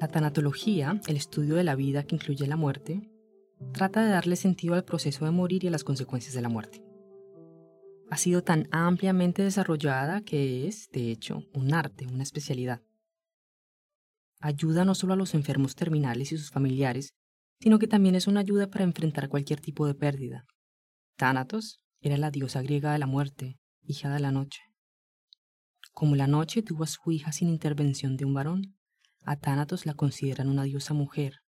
la 0.00 0.08
tanatología, 0.08 1.00
el 1.06 1.16
estudio 1.16 1.54
de 1.54 1.64
la 1.64 1.74
vida 1.74 2.04
que 2.04 2.16
incluye 2.16 2.46
la 2.46 2.56
muerte, 2.56 3.08
trata 3.72 4.04
de 4.04 4.10
darle 4.10 4.36
sentido 4.36 4.74
al 4.74 4.84
proceso 4.84 5.24
de 5.24 5.30
morir 5.30 5.64
y 5.64 5.68
a 5.68 5.70
las 5.70 5.84
consecuencias 5.84 6.34
de 6.34 6.42
la 6.42 6.48
muerte. 6.48 6.82
Ha 8.10 8.16
sido 8.16 8.42
tan 8.42 8.68
ampliamente 8.72 9.42
desarrollada 9.42 10.20
que 10.20 10.66
es, 10.66 10.90
de 10.90 11.10
hecho, 11.10 11.44
un 11.54 11.72
arte, 11.72 12.06
una 12.06 12.22
especialidad. 12.22 12.82
Ayuda 14.40 14.84
no 14.84 14.94
solo 14.94 15.14
a 15.14 15.16
los 15.16 15.34
enfermos 15.34 15.76
terminales 15.76 16.32
y 16.32 16.36
sus 16.36 16.50
familiares, 16.50 17.14
sino 17.60 17.78
que 17.78 17.86
también 17.86 18.16
es 18.16 18.26
una 18.26 18.40
ayuda 18.40 18.68
para 18.68 18.84
enfrentar 18.84 19.28
cualquier 19.28 19.60
tipo 19.60 19.86
de 19.86 19.94
pérdida. 19.94 20.44
Thanatos 21.16 21.80
era 22.00 22.16
la 22.16 22.32
diosa 22.32 22.60
griega 22.60 22.92
de 22.92 22.98
la 22.98 23.06
muerte, 23.06 23.60
hija 23.82 24.12
de 24.12 24.18
la 24.18 24.32
noche. 24.32 24.60
Como 25.92 26.16
la 26.16 26.26
noche 26.26 26.62
tuvo 26.62 26.84
a 26.84 26.88
su 26.88 27.12
hija 27.12 27.32
sin 27.32 27.48
intervención 27.48 28.16
de 28.16 28.24
un 28.24 28.34
varón, 28.34 28.76
a 29.24 29.38
la 29.84 29.94
consideran 29.94 30.48
una 30.48 30.64
diosa 30.64 30.94
mujer, 30.94 31.40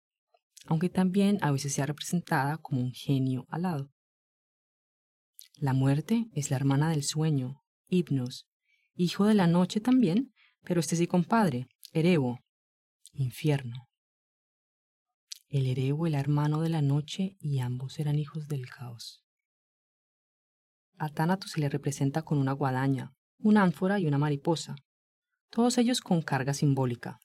aunque 0.67 0.89
también 0.89 1.39
a 1.41 1.51
veces 1.51 1.73
sea 1.75 1.87
representada 1.87 2.59
como 2.59 2.81
un 2.81 2.93
genio 2.93 3.47
alado. 3.49 3.91
La 5.57 5.73
muerte 5.73 6.27
es 6.33 6.51
la 6.51 6.57
hermana 6.57 6.91
del 6.91 7.03
sueño, 7.03 7.63
Hipnos, 7.89 8.47
hijo 8.95 9.27
de 9.27 9.35
la 9.35 9.47
noche 9.47 9.81
también, 9.81 10.33
pero 10.63 10.81
este 10.81 10.97
sí 10.97 11.07
compadre, 11.07 11.69
Erebo, 11.93 12.41
infierno. 13.13 13.89
El 15.49 15.67
Erebo 15.67 16.07
era 16.07 16.21
hermano 16.21 16.63
de 16.63 16.71
la 16.71 16.83
noche 16.83 17.37
y 17.39 17.59
ambos 17.61 17.99
eran 17.99 18.19
hijos 18.19 18.49
del 18.49 18.69
caos. 18.69 19.23
A 20.97 21.09
Thanatos 21.09 21.51
se 21.53 21.61
le 21.61 21.69
representa 21.69 22.23
con 22.23 22.39
una 22.39 22.53
guadaña, 22.53 23.13
una 23.39 23.63
ánfora 23.63 23.99
y 23.99 24.07
una 24.07 24.19
mariposa, 24.19 24.77
todos 25.51 25.77
ellos 25.77 26.01
con 26.01 26.23
carga 26.23 26.55
simbólica, 26.55 27.19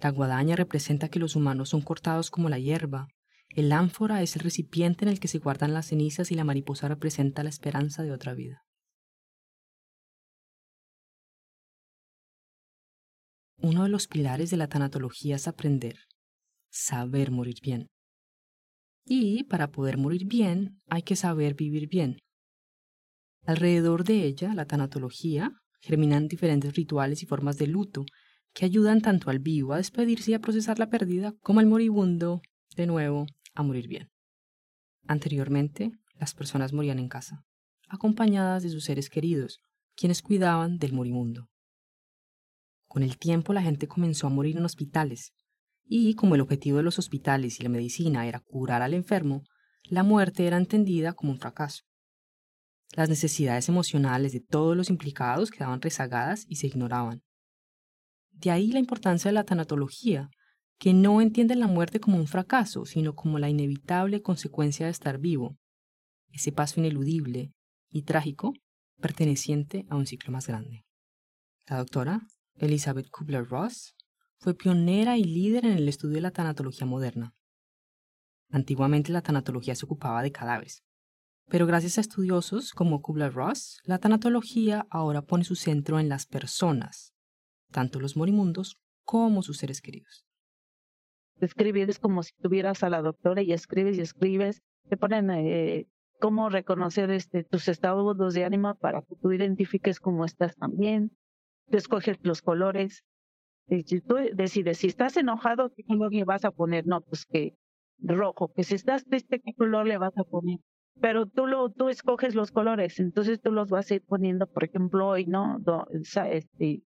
la 0.00 0.10
guadaña 0.10 0.56
representa 0.56 1.08
que 1.08 1.18
los 1.18 1.36
humanos 1.36 1.70
son 1.70 1.80
cortados 1.80 2.30
como 2.30 2.48
la 2.48 2.58
hierba. 2.58 3.08
El 3.48 3.72
ánfora 3.72 4.22
es 4.22 4.36
el 4.36 4.42
recipiente 4.42 5.04
en 5.04 5.10
el 5.10 5.20
que 5.20 5.28
se 5.28 5.38
guardan 5.38 5.72
las 5.72 5.86
cenizas 5.86 6.30
y 6.30 6.34
la 6.34 6.44
mariposa 6.44 6.88
representa 6.88 7.42
la 7.42 7.50
esperanza 7.50 8.02
de 8.02 8.12
otra 8.12 8.34
vida. 8.34 8.62
Uno 13.58 13.84
de 13.84 13.88
los 13.88 14.08
pilares 14.08 14.50
de 14.50 14.58
la 14.58 14.68
tanatología 14.68 15.36
es 15.36 15.48
aprender, 15.48 15.96
saber 16.70 17.30
morir 17.30 17.56
bien. 17.62 17.86
Y 19.06 19.44
para 19.44 19.70
poder 19.70 19.96
morir 19.96 20.26
bien 20.26 20.82
hay 20.88 21.02
que 21.02 21.16
saber 21.16 21.54
vivir 21.54 21.88
bien. 21.88 22.18
Alrededor 23.46 24.04
de 24.04 24.24
ella, 24.24 24.52
la 24.54 24.66
tanatología 24.66 25.52
germinan 25.80 26.28
diferentes 26.28 26.74
rituales 26.74 27.22
y 27.22 27.26
formas 27.26 27.56
de 27.58 27.66
luto 27.66 28.04
que 28.54 28.64
ayudan 28.64 29.02
tanto 29.02 29.30
al 29.30 29.40
vivo 29.40 29.72
a 29.72 29.78
despedirse 29.78 30.30
y 30.30 30.34
a 30.34 30.38
procesar 30.38 30.78
la 30.78 30.88
pérdida 30.88 31.34
como 31.42 31.60
al 31.60 31.66
moribundo, 31.66 32.40
de 32.76 32.86
nuevo, 32.86 33.26
a 33.54 33.62
morir 33.62 33.88
bien. 33.88 34.10
Anteriormente, 35.06 35.92
las 36.14 36.34
personas 36.34 36.72
morían 36.72 36.98
en 36.98 37.08
casa, 37.08 37.44
acompañadas 37.88 38.62
de 38.62 38.70
sus 38.70 38.84
seres 38.84 39.10
queridos, 39.10 39.60
quienes 39.96 40.22
cuidaban 40.22 40.78
del 40.78 40.92
moribundo. 40.92 41.50
Con 42.86 43.02
el 43.02 43.18
tiempo 43.18 43.52
la 43.52 43.62
gente 43.62 43.88
comenzó 43.88 44.28
a 44.28 44.30
morir 44.30 44.56
en 44.56 44.64
hospitales, 44.64 45.32
y 45.84 46.14
como 46.14 46.36
el 46.36 46.40
objetivo 46.40 46.76
de 46.78 46.84
los 46.84 46.98
hospitales 46.98 47.58
y 47.58 47.64
la 47.64 47.68
medicina 47.68 48.26
era 48.26 48.38
curar 48.38 48.82
al 48.82 48.94
enfermo, 48.94 49.42
la 49.82 50.04
muerte 50.04 50.46
era 50.46 50.56
entendida 50.56 51.12
como 51.12 51.32
un 51.32 51.40
fracaso. 51.40 51.82
Las 52.92 53.08
necesidades 53.08 53.68
emocionales 53.68 54.32
de 54.32 54.40
todos 54.40 54.76
los 54.76 54.90
implicados 54.90 55.50
quedaban 55.50 55.82
rezagadas 55.82 56.46
y 56.48 56.56
se 56.56 56.68
ignoraban. 56.68 57.23
De 58.34 58.50
ahí 58.50 58.72
la 58.72 58.78
importancia 58.78 59.28
de 59.30 59.34
la 59.34 59.44
tanatología, 59.44 60.28
que 60.78 60.92
no 60.92 61.20
entiende 61.20 61.56
la 61.56 61.66
muerte 61.66 62.00
como 62.00 62.16
un 62.16 62.26
fracaso, 62.26 62.84
sino 62.84 63.14
como 63.14 63.38
la 63.38 63.48
inevitable 63.48 64.22
consecuencia 64.22 64.86
de 64.86 64.92
estar 64.92 65.18
vivo, 65.18 65.56
ese 66.32 66.52
paso 66.52 66.80
ineludible 66.80 67.52
y 67.90 68.02
trágico 68.02 68.52
perteneciente 69.00 69.86
a 69.88 69.96
un 69.96 70.06
ciclo 70.06 70.32
más 70.32 70.46
grande. 70.46 70.84
La 71.66 71.78
doctora 71.78 72.26
Elizabeth 72.56 73.08
Kubler-Ross 73.10 73.94
fue 74.38 74.54
pionera 74.54 75.16
y 75.16 75.24
líder 75.24 75.64
en 75.64 75.72
el 75.72 75.88
estudio 75.88 76.16
de 76.16 76.20
la 76.20 76.30
tanatología 76.30 76.86
moderna. 76.86 77.34
Antiguamente 78.50 79.12
la 79.12 79.22
tanatología 79.22 79.74
se 79.74 79.86
ocupaba 79.86 80.22
de 80.22 80.32
cadáveres, 80.32 80.84
pero 81.48 81.66
gracias 81.66 81.98
a 81.98 82.00
estudiosos 82.00 82.72
como 82.72 83.00
Kubler-Ross, 83.00 83.80
la 83.84 83.98
tanatología 83.98 84.86
ahora 84.90 85.22
pone 85.22 85.44
su 85.44 85.54
centro 85.54 85.98
en 85.98 86.08
las 86.08 86.26
personas, 86.26 87.13
tanto 87.74 87.98
los 87.98 88.16
morimundos 88.16 88.78
como 89.04 89.42
sus 89.42 89.58
seres 89.58 89.82
queridos. 89.82 90.24
Escribir 91.40 91.90
es 91.90 91.98
como 91.98 92.22
si 92.22 92.32
tuvieras 92.40 92.84
a 92.84 92.88
la 92.88 93.02
doctora 93.02 93.42
y 93.42 93.52
escribes 93.52 93.98
y 93.98 94.00
escribes, 94.00 94.62
te 94.88 94.96
ponen 94.96 95.28
eh, 95.32 95.88
cómo 96.20 96.50
reconocer 96.50 97.10
este, 97.10 97.42
tus 97.42 97.66
estados 97.66 98.32
de 98.32 98.44
ánimo 98.44 98.76
para 98.76 99.02
que 99.02 99.16
tú 99.20 99.32
identifiques 99.32 99.98
cómo 99.98 100.24
estás 100.24 100.54
también, 100.54 101.10
tú 101.68 101.76
escoges 101.76 102.16
los 102.22 102.42
colores, 102.42 103.02
si 103.68 104.00
tú 104.00 104.16
decides 104.34 104.78
si 104.78 104.86
estás 104.86 105.16
enojado, 105.16 105.72
¿qué 105.74 105.82
color 105.84 106.12
le 106.12 106.24
vas 106.24 106.44
a 106.44 106.52
poner? 106.52 106.86
No, 106.86 107.00
pues 107.00 107.26
que 107.26 107.56
rojo, 107.98 108.52
que 108.54 108.62
si 108.62 108.76
estás 108.76 109.04
triste, 109.04 109.40
¿qué 109.40 109.52
color 109.52 109.86
le 109.86 109.98
vas 109.98 110.16
a 110.16 110.22
poner? 110.22 110.60
Pero 111.00 111.26
tú 111.26 111.48
lo, 111.48 111.70
tú 111.70 111.88
escoges 111.88 112.36
los 112.36 112.52
colores, 112.52 113.00
entonces 113.00 113.40
tú 113.40 113.50
los 113.50 113.68
vas 113.68 113.90
a 113.90 113.96
ir 113.96 114.04
poniendo, 114.06 114.46
por 114.46 114.62
ejemplo, 114.62 115.08
hoy, 115.08 115.26
¿no? 115.26 115.58
este, 116.30 116.82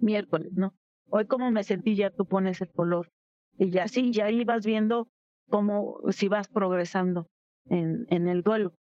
miércoles, 0.00 0.52
¿no? 0.54 0.74
Hoy 1.10 1.26
como 1.26 1.50
me 1.50 1.64
sentí, 1.64 1.96
ya 1.96 2.10
tú 2.10 2.26
pones 2.26 2.60
el 2.60 2.70
color. 2.70 3.10
Y 3.58 3.70
ya 3.70 3.88
sí, 3.88 4.12
ya 4.12 4.28
vas 4.46 4.64
viendo 4.64 5.08
cómo, 5.48 6.00
si 6.10 6.28
vas 6.28 6.48
progresando 6.48 7.28
en, 7.66 8.06
en 8.10 8.28
el 8.28 8.42
duelo. 8.42 8.74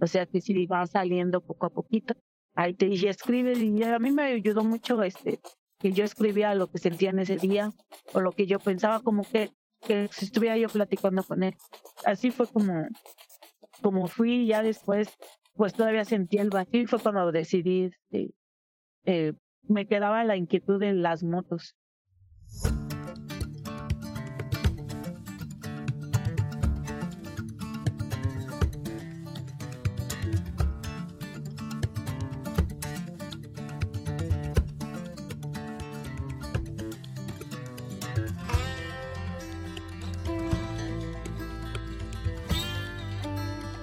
O 0.00 0.06
sea 0.06 0.26
que 0.26 0.40
si 0.40 0.66
vas 0.66 0.90
saliendo 0.90 1.40
poco 1.40 1.66
a 1.66 1.70
poquito, 1.70 2.14
ahí 2.54 2.74
te 2.74 2.86
y 2.86 3.06
escribes, 3.06 3.58
y 3.60 3.82
a 3.82 3.98
mí 3.98 4.10
me 4.10 4.22
ayudó 4.24 4.64
mucho 4.64 5.02
este, 5.02 5.40
que 5.78 5.92
yo 5.92 6.04
escribía 6.04 6.54
lo 6.54 6.68
que 6.70 6.78
sentía 6.78 7.10
en 7.10 7.20
ese 7.20 7.36
día, 7.36 7.70
o 8.12 8.20
lo 8.20 8.32
que 8.32 8.46
yo 8.46 8.58
pensaba, 8.58 9.00
como 9.00 9.22
que, 9.22 9.50
que 9.86 10.08
si 10.08 10.26
estuviera 10.26 10.56
yo 10.56 10.68
platicando 10.68 11.22
con 11.22 11.42
él. 11.42 11.54
Así 12.04 12.30
fue 12.30 12.46
como, 12.46 12.86
como 13.82 14.06
fui, 14.08 14.46
ya 14.46 14.62
después, 14.62 15.08
pues 15.54 15.74
todavía 15.74 16.04
sentía 16.04 16.42
el 16.42 16.50
vacío, 16.50 16.82
y 16.82 16.86
fue 16.86 17.00
cuando 17.00 17.30
decidí, 17.32 17.84
este, 17.84 18.34
eh, 19.04 19.34
me 19.68 19.86
quedaba 19.86 20.24
la 20.24 20.36
inquietud 20.36 20.78
de 20.78 20.92
las 20.92 21.22
motos. 21.22 21.76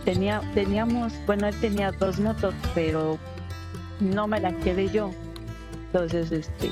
Tenía, 0.05 0.41
teníamos, 0.53 1.13
bueno, 1.25 1.47
él 1.47 1.55
tenía 1.61 1.91
dos 1.91 2.19
motos, 2.19 2.53
pero 2.75 3.17
no 4.01 4.27
me 4.27 4.41
las 4.41 4.53
quedé 4.55 4.89
yo. 4.89 5.11
Entonces, 5.93 6.31
este, 6.31 6.69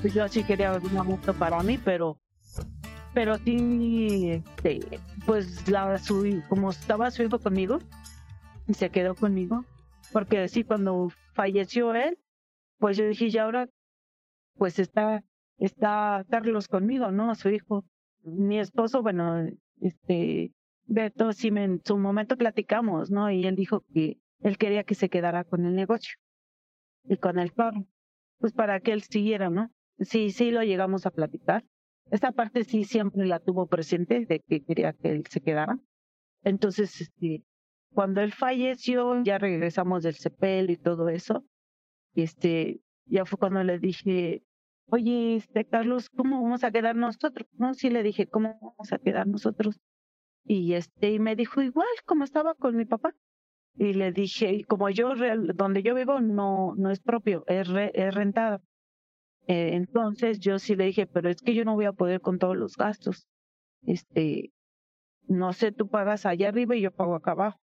pues 0.00 0.14
yo 0.14 0.26
sí 0.26 0.42
quería 0.42 0.72
una 0.72 1.04
moto 1.04 1.32
para 1.32 1.62
mí, 1.62 1.78
pero, 1.78 2.18
pero 3.14 3.38
sí, 3.38 4.30
este, 4.32 4.80
pues 5.24 5.68
la 5.68 5.96
subí, 5.98 6.42
como 6.48 6.70
estaba 6.70 7.12
su 7.12 7.22
hijo 7.22 7.38
conmigo, 7.38 7.78
y 8.66 8.74
se 8.74 8.90
quedó 8.90 9.14
conmigo, 9.14 9.64
porque 10.12 10.48
sí, 10.48 10.64
cuando 10.64 11.08
falleció 11.34 11.94
él, 11.94 12.18
pues 12.78 12.96
yo 12.96 13.06
dije, 13.06 13.30
ya 13.30 13.44
ahora, 13.44 13.68
pues 14.56 14.80
está, 14.80 15.22
está 15.58 16.24
Carlos 16.28 16.66
conmigo, 16.66 17.12
¿no? 17.12 17.32
Su 17.36 17.50
hijo, 17.50 17.84
mi 18.24 18.58
esposo, 18.58 19.02
bueno, 19.02 19.46
este, 19.80 20.50
Beto, 20.86 21.32
sí, 21.32 21.46
en 21.46 21.80
su 21.84 21.96
momento 21.96 22.36
platicamos, 22.36 23.12
¿no? 23.12 23.30
Y 23.30 23.46
él 23.46 23.54
dijo 23.54 23.84
que 23.94 24.18
él 24.40 24.58
quería 24.58 24.82
que 24.82 24.96
se 24.96 25.08
quedara 25.08 25.44
con 25.44 25.64
el 25.64 25.76
negocio 25.76 26.16
y 27.04 27.16
con 27.16 27.38
el 27.38 27.52
carro, 27.52 27.86
pues 28.38 28.52
para 28.52 28.80
que 28.80 28.92
él 28.92 29.02
siguiera, 29.02 29.50
¿no? 29.50 29.70
Sí, 29.98 30.30
sí 30.30 30.50
lo 30.50 30.62
llegamos 30.62 31.06
a 31.06 31.10
platicar. 31.10 31.64
Esta 32.10 32.32
parte 32.32 32.64
sí 32.64 32.84
siempre 32.84 33.26
la 33.26 33.40
tuvo 33.40 33.66
presente 33.66 34.26
de 34.26 34.40
que 34.40 34.62
quería 34.62 34.92
que 34.92 35.10
él 35.10 35.24
se 35.28 35.40
quedara. 35.40 35.78
Entonces, 36.42 37.00
este, 37.00 37.44
cuando 37.92 38.20
él 38.20 38.32
falleció, 38.32 39.22
ya 39.22 39.38
regresamos 39.38 40.02
del 40.02 40.16
CEPEL 40.16 40.70
y 40.70 40.76
todo 40.76 41.08
eso. 41.08 41.44
Este, 42.14 42.80
ya 43.06 43.24
fue 43.24 43.38
cuando 43.38 43.62
le 43.64 43.78
dije, 43.78 44.42
oye, 44.86 45.36
este, 45.36 45.64
Carlos, 45.64 46.10
¿cómo 46.10 46.42
vamos 46.42 46.64
a 46.64 46.70
quedar 46.70 46.96
nosotros? 46.96 47.48
No, 47.52 47.74
sí 47.74 47.90
le 47.90 48.02
dije, 48.02 48.26
¿cómo 48.26 48.58
vamos 48.60 48.92
a 48.92 48.98
quedar 48.98 49.26
nosotros? 49.26 49.80
Y 50.44 50.74
este, 50.74 51.12
y 51.12 51.18
me 51.18 51.36
dijo 51.36 51.62
igual 51.62 51.88
como 52.04 52.24
estaba 52.24 52.54
con 52.54 52.76
mi 52.76 52.84
papá. 52.84 53.14
Y 53.76 53.94
le 53.94 54.12
dije, 54.12 54.64
como 54.68 54.88
yo, 54.90 55.14
donde 55.54 55.82
yo 55.82 55.94
vivo 55.94 56.20
no, 56.20 56.74
no 56.76 56.90
es 56.90 57.00
propio, 57.00 57.44
es, 57.48 57.68
es 57.94 58.14
rentado. 58.14 58.60
Eh, 59.46 59.74
entonces 59.74 60.38
yo 60.38 60.58
sí 60.58 60.76
le 60.76 60.86
dije, 60.86 61.06
pero 61.06 61.28
es 61.28 61.42
que 61.42 61.54
yo 61.54 61.64
no 61.64 61.74
voy 61.74 61.86
a 61.86 61.92
poder 61.92 62.20
con 62.20 62.38
todos 62.38 62.56
los 62.56 62.76
gastos. 62.76 63.26
Este, 63.82 64.52
no 65.26 65.52
sé, 65.52 65.72
tú 65.72 65.88
pagas 65.88 66.24
allá 66.24 66.48
arriba 66.48 66.76
y 66.76 66.82
yo 66.82 66.92
pago 66.92 67.16
acá 67.16 67.32
abajo. 67.32 67.58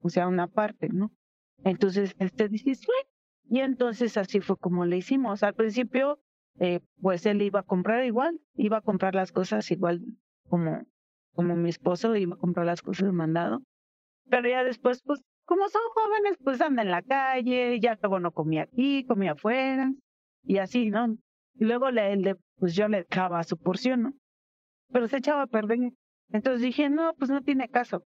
O 0.00 0.08
sea, 0.08 0.28
una 0.28 0.46
parte, 0.46 0.88
¿no? 0.88 1.12
Entonces, 1.62 2.14
este 2.18 2.48
dice, 2.48 2.72
y 3.48 3.60
entonces 3.60 4.16
así 4.16 4.40
fue 4.40 4.56
como 4.56 4.86
le 4.86 4.96
hicimos. 4.96 5.42
Al 5.42 5.54
principio, 5.54 6.20
eh, 6.58 6.80
pues 7.00 7.26
él 7.26 7.42
iba 7.42 7.60
a 7.60 7.64
comprar 7.64 8.04
igual, 8.04 8.40
iba 8.54 8.78
a 8.78 8.82
comprar 8.82 9.14
las 9.14 9.30
cosas 9.30 9.70
igual 9.70 10.02
como 10.48 10.86
como 11.32 11.56
mi 11.56 11.70
esposo 11.70 12.14
iba 12.16 12.34
a 12.34 12.38
comprar 12.38 12.66
las 12.66 12.82
cosas 12.82 13.12
mandado. 13.12 13.62
Pero 14.28 14.48
ya 14.48 14.64
después, 14.64 15.02
pues, 15.02 15.20
como 15.50 15.68
son 15.68 15.82
jóvenes, 15.92 16.38
pues 16.44 16.60
andan 16.60 16.86
en 16.86 16.92
la 16.92 17.02
calle, 17.02 17.80
ya 17.80 17.98
luego 18.00 18.20
no 18.20 18.30
comía 18.30 18.62
aquí, 18.62 19.04
comía 19.04 19.32
afuera, 19.32 19.92
y 20.44 20.58
así, 20.58 20.90
¿no? 20.90 21.16
Y 21.54 21.64
luego 21.64 21.90
le, 21.90 22.36
pues 22.54 22.76
yo 22.76 22.86
le 22.86 23.00
echaba 23.00 23.42
su 23.42 23.58
porción, 23.58 24.02
¿no? 24.02 24.12
Pero 24.92 25.08
se 25.08 25.16
echaba 25.16 25.42
a 25.42 25.46
perder. 25.48 25.90
Entonces 26.28 26.62
dije, 26.62 26.88
no, 26.88 27.14
pues 27.14 27.32
no 27.32 27.40
tiene 27.42 27.68
caso. 27.68 28.04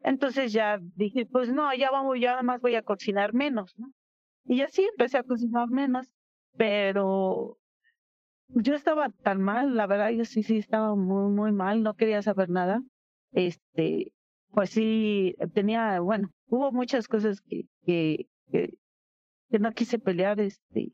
Entonces 0.00 0.54
ya 0.54 0.78
dije, 0.96 1.26
pues 1.26 1.52
no, 1.52 1.74
ya 1.74 1.90
vamos, 1.90 2.18
ya 2.18 2.40
más 2.40 2.62
voy 2.62 2.74
a 2.74 2.82
cocinar 2.82 3.34
menos, 3.34 3.74
¿no? 3.76 3.92
Y 4.46 4.62
así 4.62 4.82
empecé 4.84 5.18
a 5.18 5.24
cocinar 5.24 5.68
menos, 5.68 6.10
pero 6.56 7.58
yo 8.48 8.74
estaba 8.74 9.10
tan 9.10 9.42
mal, 9.42 9.76
la 9.76 9.86
verdad, 9.86 10.08
yo 10.08 10.24
sí, 10.24 10.42
sí 10.42 10.56
estaba 10.56 10.94
muy, 10.96 11.30
muy 11.32 11.52
mal, 11.52 11.82
no 11.82 11.92
quería 11.96 12.22
saber 12.22 12.48
nada. 12.48 12.80
Este, 13.32 14.14
pues 14.52 14.70
sí, 14.70 15.36
tenía, 15.52 16.00
bueno, 16.00 16.30
hubo 16.48 16.72
muchas 16.72 17.08
cosas 17.08 17.40
que, 17.40 17.66
que, 17.84 18.26
que, 18.50 18.78
no 19.58 19.72
quise 19.72 19.98
pelear, 19.98 20.40
este, 20.40 20.92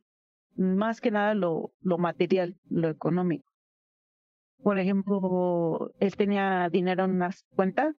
más 0.56 1.00
que 1.00 1.10
nada 1.10 1.34
lo, 1.34 1.72
lo 1.80 1.98
material, 1.98 2.56
lo 2.68 2.88
económico. 2.88 3.50
Por 4.62 4.78
ejemplo, 4.78 5.92
él 5.98 6.16
tenía 6.16 6.68
dinero 6.70 7.04
en 7.04 7.12
unas 7.12 7.44
cuentas 7.54 7.94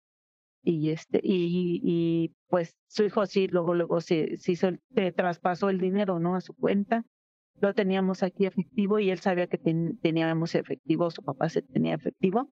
y 0.63 0.91
este, 0.91 1.21
y, 1.23 1.81
y 1.83 2.35
pues 2.49 2.77
su 2.87 3.05
hijo 3.05 3.27
sí, 3.27 3.49
luego, 3.49 3.75
luego 3.75 4.01
se, 4.01 4.37
se, 4.39 4.57
se 4.57 5.13
traspasó 5.13 5.69
el 5.69 5.79
dinero, 5.79 6.19
¿no? 6.21 6.37
A 6.37 6.41
su 6.41 6.55
cuenta 6.55 7.05
lo 7.61 7.75
teníamos 7.75 8.23
aquí 8.23 8.47
efectivo 8.47 8.99
y 8.99 9.11
él 9.11 9.21
sabía 9.21 9.47
que 9.47 9.59
teníamos 9.59 10.55
efectivo, 10.55 11.11
su 11.11 11.23
papá 11.23 11.49
se 11.49 11.63
tenía 11.63 11.95
efectivo. 11.95 12.51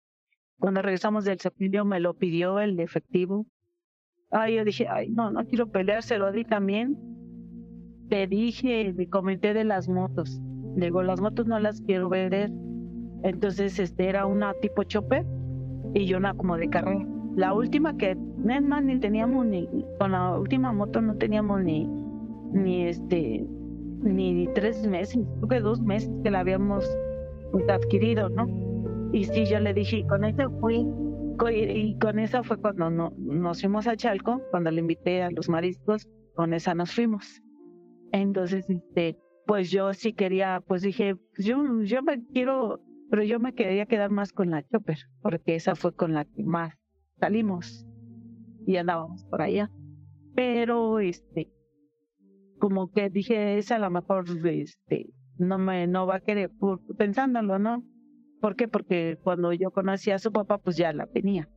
Cuando 0.58 0.82
regresamos 0.82 1.26
del 1.26 1.40
sepelio 1.40 1.86
me 1.86 2.00
lo 2.00 2.14
pidió 2.14 2.60
el 2.60 2.80
efectivo. 2.80 3.46
Ay, 4.38 4.56
yo 4.56 4.66
dije, 4.66 4.86
ay, 4.90 5.10
no, 5.12 5.32
no 5.32 5.46
quiero 5.46 5.66
pelear, 5.68 6.04
se 6.04 6.20
también. 6.50 6.98
te 8.10 8.28
dije, 8.28 8.94
me 8.94 9.08
comenté 9.08 9.54
de 9.54 9.64
las 9.64 9.88
motos. 9.88 10.42
Digo, 10.76 11.02
las 11.04 11.22
motos 11.22 11.48
no 11.48 11.58
las 11.58 11.80
quiero 11.80 12.10
vender. 12.10 12.52
Entonces, 13.24 13.80
este 13.80 14.10
era 14.10 14.26
una 14.26 14.54
tipo 14.56 14.84
chopper 14.84 15.26
y 15.94 16.06
yo 16.06 16.18
una 16.18 16.34
como 16.34 16.58
de 16.58 16.70
carrera. 16.70 17.08
La 17.38 17.54
última 17.54 17.96
que, 17.96 18.16
más, 18.16 18.84
ni 18.84 19.00
teníamos 19.00 19.46
ni, 19.46 19.70
con 20.00 20.12
la 20.12 20.38
última 20.38 20.74
moto 20.74 21.02
no 21.02 21.16
teníamos 21.16 21.64
ni, 21.64 21.88
ni 22.52 22.88
este, 22.88 23.48
ni 24.02 24.50
tres 24.54 24.86
meses, 24.86 25.24
creo 25.38 25.48
que 25.48 25.60
dos 25.62 25.82
meses 25.82 26.12
que 26.24 26.32
la 26.32 26.42
habíamos 26.42 26.86
adquirido, 27.70 28.28
¿no? 28.28 28.48
Y 29.14 29.24
sí, 29.24 29.46
yo 29.46 29.62
le 29.62 29.74
dije, 29.74 30.06
con 30.08 30.26
eso 30.26 30.52
fui, 30.60 30.86
y 31.52 31.98
con 32.00 32.20
esa 32.20 32.44
fue 32.44 32.58
cuando 32.60 32.90
no, 32.90 33.14
nos 33.18 33.62
fuimos 33.62 33.88
a 33.88 33.96
Chalco, 33.96 34.42
cuando 34.52 34.72
le 34.72 34.82
invité 34.82 35.24
a 35.24 35.32
los 35.32 35.50
mariscos, 35.50 36.08
con 36.36 36.54
esa 36.54 36.74
nos 36.74 36.94
fuimos. 36.94 37.42
Entonces, 38.12 38.70
este, 38.70 39.18
pues 39.46 39.72
yo 39.72 39.94
sí 39.94 40.14
quería, 40.14 40.62
pues 40.66 40.82
dije, 40.82 41.16
yo, 41.38 41.82
yo 41.84 42.02
me 42.04 42.26
quiero, 42.28 42.82
pero 43.10 43.24
yo 43.24 43.40
me 43.40 43.54
quería 43.54 43.86
quedar 43.86 44.12
más 44.12 44.32
con 44.32 44.52
la 44.52 44.64
Chopper, 44.64 44.98
porque 45.22 45.56
esa 45.56 45.76
fue 45.76 45.94
con 45.94 46.14
la 46.14 46.26
que 46.26 46.44
más 46.44 46.74
salimos 47.20 47.86
y 48.66 48.78
andábamos 48.78 49.26
por 49.26 49.42
allá. 49.42 49.70
Pero, 50.36 51.00
este, 51.00 51.52
como 52.60 52.92
que 52.92 53.10
dije, 53.10 53.58
esa 53.58 53.76
a 53.76 53.80
lo 53.80 53.90
mejor, 53.90 54.26
este, 54.46 55.10
no 55.38 55.58
me, 55.58 55.88
no 55.88 56.08
va 56.08 56.16
a 56.16 56.20
querer, 56.22 56.52
pensándolo, 56.98 57.60
¿no? 57.60 57.84
¿Por 58.46 58.56
qué? 58.56 58.68
Porque 58.68 59.18
cuando 59.24 59.54
yo 59.54 59.72
conocí 59.72 60.12
a 60.12 60.20
su 60.20 60.32
papá, 60.32 60.60
pues 60.60 60.78
ya 60.78 60.94
la 60.94 61.08
tenía. 61.08 61.50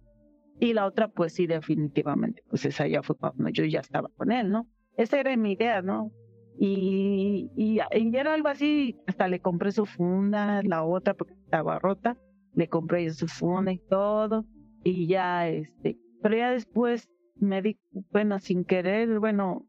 Y 0.58 0.72
la 0.72 0.86
otra, 0.86 1.08
pues 1.08 1.34
sí, 1.34 1.46
definitivamente, 1.46 2.42
pues 2.48 2.64
esa 2.64 2.86
ya 2.86 3.02
fue 3.02 3.14
cuando 3.14 3.50
yo 3.50 3.66
ya 3.66 3.80
estaba 3.80 4.08
con 4.16 4.32
él, 4.32 4.50
¿no? 4.50 4.66
Esa 4.96 5.20
era 5.20 5.36
mi 5.36 5.52
idea, 5.52 5.82
¿no? 5.82 6.10
Y, 6.58 7.50
y, 7.54 7.78
y, 7.92 8.16
era 8.16 8.32
algo 8.32 8.48
así, 8.48 8.96
hasta 9.06 9.28
le 9.28 9.40
compré 9.40 9.70
su 9.70 9.84
funda, 9.84 10.62
la 10.62 10.82
otra 10.82 11.12
porque 11.12 11.34
estaba 11.34 11.78
rota, 11.78 12.16
le 12.54 12.68
compré 12.68 13.10
su 13.10 13.28
funda 13.28 13.70
y 13.70 13.80
todo, 13.80 14.46
y 14.82 15.08
ya, 15.08 15.46
este, 15.46 15.98
pero 16.22 16.38
ya 16.38 16.52
después 16.52 17.10
me 17.34 17.60
di, 17.60 17.78
bueno, 18.12 18.38
sin 18.38 18.64
querer, 18.64 19.18
bueno, 19.18 19.66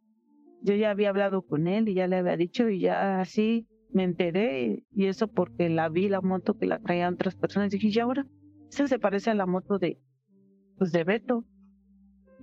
yo 0.62 0.74
ya 0.74 0.92
había 0.92 1.10
hablado 1.10 1.42
con 1.42 1.68
él 1.68 1.90
y 1.90 1.96
ya 1.96 2.08
le 2.08 2.16
había 2.16 2.38
dicho 2.38 2.70
y 2.70 2.80
ya 2.80 3.20
así 3.20 3.68
me 3.92 4.04
enteré 4.04 4.84
y 4.92 5.06
eso 5.08 5.28
porque 5.28 5.70
la 5.70 5.90
vi 5.90 6.10
la 6.10 6.22
moto 6.22 6.58
que 6.58 6.66
la 6.68 6.80
traían 6.80 7.16
otras 7.16 7.36
personas 7.36 7.74
y 7.74 7.78
dije, 7.78 7.98
¿y 7.98 8.00
ahora? 8.00 8.26
Esa 8.72 8.88
se 8.88 9.00
parece 9.00 9.32
a 9.32 9.36
la 9.36 9.46
moto 9.46 9.80
de, 9.80 10.00
pues 10.78 10.92
de 10.92 11.04
Beto 11.04 11.46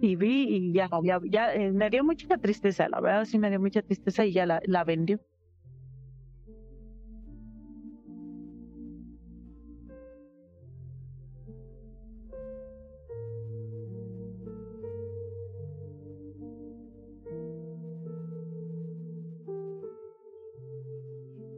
y 0.01 0.17
vi 0.17 0.45
y 0.49 0.73
ya, 0.73 0.89
ya, 1.31 1.55
eh, 1.55 1.73
me 1.73 1.91
dio 1.91 2.05
mucha 2.05 2.37
tristeza, 2.39 2.89
la 2.89 3.01
verdad 3.01 3.25
sí 3.25 3.39
me 3.39 3.51
dio 3.51 3.61
mucha 3.61 3.83
tristeza 3.83 4.25
y 4.27 4.33
ya 4.33 4.47
la, 4.47 4.61
la 4.65 4.85
vendió. 4.85 5.21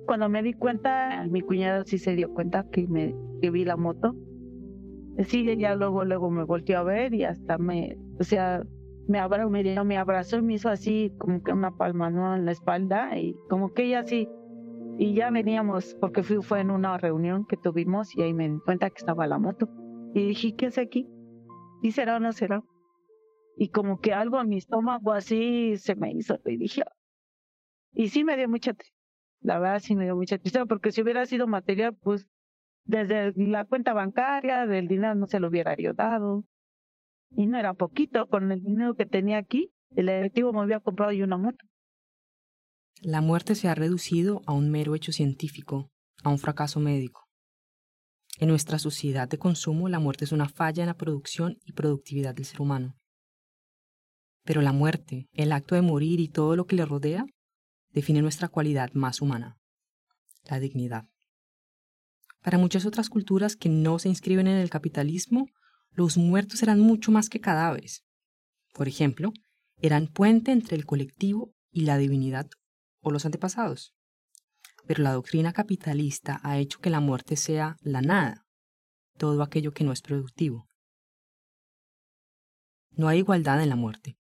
Cuando 0.08 0.28
me 0.28 0.42
di 0.42 0.54
cuenta, 0.54 1.24
mi 1.30 1.42
cuñada 1.42 1.84
sí 1.84 1.98
se 1.98 2.16
dio 2.16 2.34
cuenta 2.34 2.66
que 2.72 2.88
me 2.88 3.14
que 3.40 3.50
vi 3.50 3.64
la 3.64 3.76
moto 3.76 4.16
sí, 5.24 5.56
ya 5.56 5.74
luego, 5.74 6.04
luego 6.04 6.30
me 6.30 6.44
volteó 6.44 6.78
a 6.78 6.82
ver 6.82 7.14
y 7.14 7.24
hasta 7.24 7.58
me, 7.58 7.98
o 8.20 8.24
sea, 8.24 8.62
me 9.08 9.18
abrazó, 9.18 9.50
me, 9.50 9.62
dio, 9.62 9.84
me 9.84 9.96
abrazó 9.96 10.38
y 10.38 10.42
me 10.42 10.54
hizo 10.54 10.68
así 10.68 11.12
como 11.18 11.42
que 11.42 11.52
una 11.52 11.76
palma 11.76 12.10
¿no? 12.10 12.36
en 12.36 12.44
la 12.44 12.52
espalda 12.52 13.18
y 13.18 13.34
como 13.48 13.72
que 13.72 13.84
ella 13.84 14.00
así, 14.00 14.28
y 14.98 15.14
ya 15.14 15.30
veníamos, 15.30 15.96
porque 16.00 16.22
fui, 16.22 16.42
fue 16.42 16.60
en 16.60 16.70
una 16.70 16.98
reunión 16.98 17.46
que 17.46 17.56
tuvimos 17.56 18.16
y 18.16 18.22
ahí 18.22 18.34
me 18.34 18.48
di 18.48 18.58
cuenta 18.64 18.90
que 18.90 18.96
estaba 18.98 19.28
la 19.28 19.38
moto. 19.38 19.68
Y 20.12 20.26
dije, 20.26 20.56
¿qué 20.56 20.66
hace 20.66 20.80
aquí? 20.80 21.06
¿Y 21.82 21.92
será 21.92 22.16
o 22.16 22.20
no 22.20 22.32
será? 22.32 22.64
Y 23.56 23.68
como 23.68 24.00
que 24.00 24.12
algo 24.12 24.40
en 24.40 24.48
mi 24.48 24.56
estómago 24.56 25.12
así 25.12 25.76
se 25.76 25.94
me 25.94 26.10
hizo 26.12 26.40
y 26.44 26.56
dije, 26.56 26.82
y 27.92 28.08
sí 28.08 28.24
me 28.24 28.36
dio 28.36 28.48
mucha. 28.48 28.72
La 29.40 29.58
verdad 29.58 29.80
sí 29.80 29.94
me 29.94 30.04
dio 30.04 30.16
mucha 30.16 30.38
tristeza 30.38 30.66
porque 30.66 30.92
si 30.92 31.02
hubiera 31.02 31.24
sido 31.26 31.46
material, 31.46 31.94
pues 31.94 32.26
desde 32.84 33.32
la 33.36 33.64
cuenta 33.64 33.92
bancaria, 33.92 34.66
del 34.66 34.88
dinero 34.88 35.14
no 35.14 35.26
se 35.26 35.40
lo 35.40 35.48
hubiera 35.48 35.72
ayudado. 35.72 36.44
Y 37.30 37.46
no 37.46 37.58
era 37.58 37.74
poquito, 37.74 38.26
con 38.26 38.50
el 38.50 38.62
dinero 38.62 38.94
que 38.94 39.04
tenía 39.04 39.38
aquí, 39.38 39.70
el 39.94 40.08
efectivo 40.08 40.52
me 40.52 40.60
había 40.60 40.80
comprado 40.80 41.12
yo 41.12 41.24
una 41.24 41.36
moto. 41.36 41.64
La 43.02 43.20
muerte 43.20 43.54
se 43.54 43.68
ha 43.68 43.74
reducido 43.74 44.40
a 44.46 44.52
un 44.54 44.70
mero 44.70 44.94
hecho 44.94 45.12
científico, 45.12 45.90
a 46.24 46.30
un 46.30 46.38
fracaso 46.38 46.80
médico. 46.80 47.28
En 48.40 48.48
nuestra 48.48 48.78
sociedad 48.78 49.28
de 49.28 49.38
consumo, 49.38 49.88
la 49.88 49.98
muerte 49.98 50.24
es 50.24 50.32
una 50.32 50.48
falla 50.48 50.82
en 50.82 50.88
la 50.88 50.96
producción 50.96 51.58
y 51.64 51.72
productividad 51.72 52.34
del 52.34 52.44
ser 52.44 52.60
humano. 52.60 52.96
Pero 54.44 54.62
la 54.62 54.72
muerte, 54.72 55.26
el 55.32 55.52
acto 55.52 55.74
de 55.74 55.82
morir 55.82 56.20
y 56.20 56.28
todo 56.28 56.56
lo 56.56 56.64
que 56.64 56.76
le 56.76 56.86
rodea, 56.86 57.26
define 57.90 58.22
nuestra 58.22 58.48
cualidad 58.48 58.92
más 58.92 59.20
humana, 59.20 59.58
la 60.44 60.60
dignidad. 60.60 61.08
Para 62.42 62.58
muchas 62.58 62.86
otras 62.86 63.08
culturas 63.10 63.56
que 63.56 63.68
no 63.68 63.98
se 63.98 64.08
inscriben 64.08 64.46
en 64.46 64.56
el 64.56 64.70
capitalismo, 64.70 65.48
los 65.90 66.16
muertos 66.16 66.62
eran 66.62 66.80
mucho 66.80 67.10
más 67.10 67.28
que 67.28 67.40
cadáveres. 67.40 68.04
Por 68.72 68.88
ejemplo, 68.88 69.32
eran 69.80 70.06
puente 70.06 70.52
entre 70.52 70.76
el 70.76 70.86
colectivo 70.86 71.52
y 71.70 71.82
la 71.82 71.98
divinidad 71.98 72.48
o 73.00 73.10
los 73.10 73.24
antepasados. 73.26 73.94
Pero 74.86 75.02
la 75.02 75.12
doctrina 75.12 75.52
capitalista 75.52 76.40
ha 76.42 76.58
hecho 76.58 76.78
que 76.78 76.90
la 76.90 77.00
muerte 77.00 77.36
sea 77.36 77.76
la 77.80 78.00
nada, 78.00 78.46
todo 79.16 79.42
aquello 79.42 79.72
que 79.72 79.84
no 79.84 79.92
es 79.92 80.00
productivo. 80.00 80.68
No 82.92 83.08
hay 83.08 83.18
igualdad 83.18 83.62
en 83.62 83.68
la 83.68 83.76
muerte. 83.76 84.16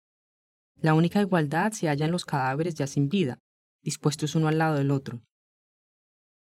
La 0.76 0.94
única 0.94 1.20
igualdad 1.20 1.72
se 1.72 1.88
halla 1.88 2.06
en 2.06 2.12
los 2.12 2.24
cadáveres 2.24 2.74
ya 2.74 2.86
sin 2.86 3.08
vida, 3.08 3.38
dispuestos 3.85 4.35
uno 4.35 4.49
al 4.49 4.59
lado 4.59 4.76
del 4.76 4.91
otro, 4.91 5.22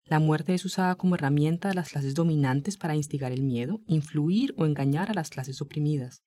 la 0.10 0.20
muerte 0.20 0.54
es 0.54 0.64
usada 0.64 0.96
como 0.96 1.16
herramienta 1.16 1.68
de 1.68 1.76
las 1.76 1.90
clases 1.90 2.16
dominantes 2.16 2.78
para 2.78 2.96
instigar 2.96 3.34
el 3.34 3.44
miedo, 3.44 3.82
influir 3.88 4.54
o 4.58 4.66
engañar 4.66 5.12
a 5.12 5.14
las 5.14 5.30
clases 5.30 5.62
oprimidas. 5.62 6.24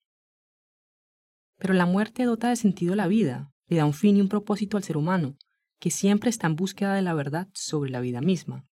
Pero 1.57 1.73
la 1.73 1.87
muerte 1.87 2.25
dota 2.25 2.51
de 2.51 2.57
sentido 2.57 2.95
la 2.95 3.07
vida, 3.07 3.55
le 3.69 3.79
da 3.79 3.87
un 3.87 3.95
fin 3.95 4.19
y 4.19 4.21
un 4.21 4.29
propósito 4.29 4.77
al 4.77 4.85
ser 4.85 4.99
humano, 4.99 5.39
que 5.79 5.91
siempre 5.91 6.29
está 6.29 6.47
en 6.47 6.57
búsqueda 6.57 6.95
de 6.95 7.01
la 7.01 7.15
verdad 7.15 7.49
sobre 7.55 7.91
la 7.91 8.01
vida 8.01 8.21
misma. 8.21 8.67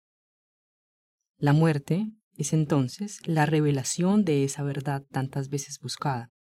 La 1.39 1.53
muerte 1.53 2.11
es 2.33 2.53
entonces 2.53 3.21
la 3.29 3.47
revelación 3.47 4.25
de 4.25 4.43
esa 4.43 4.65
verdad 4.65 5.05
tantas 5.13 5.51
veces 5.51 5.79
buscada. 5.79 6.33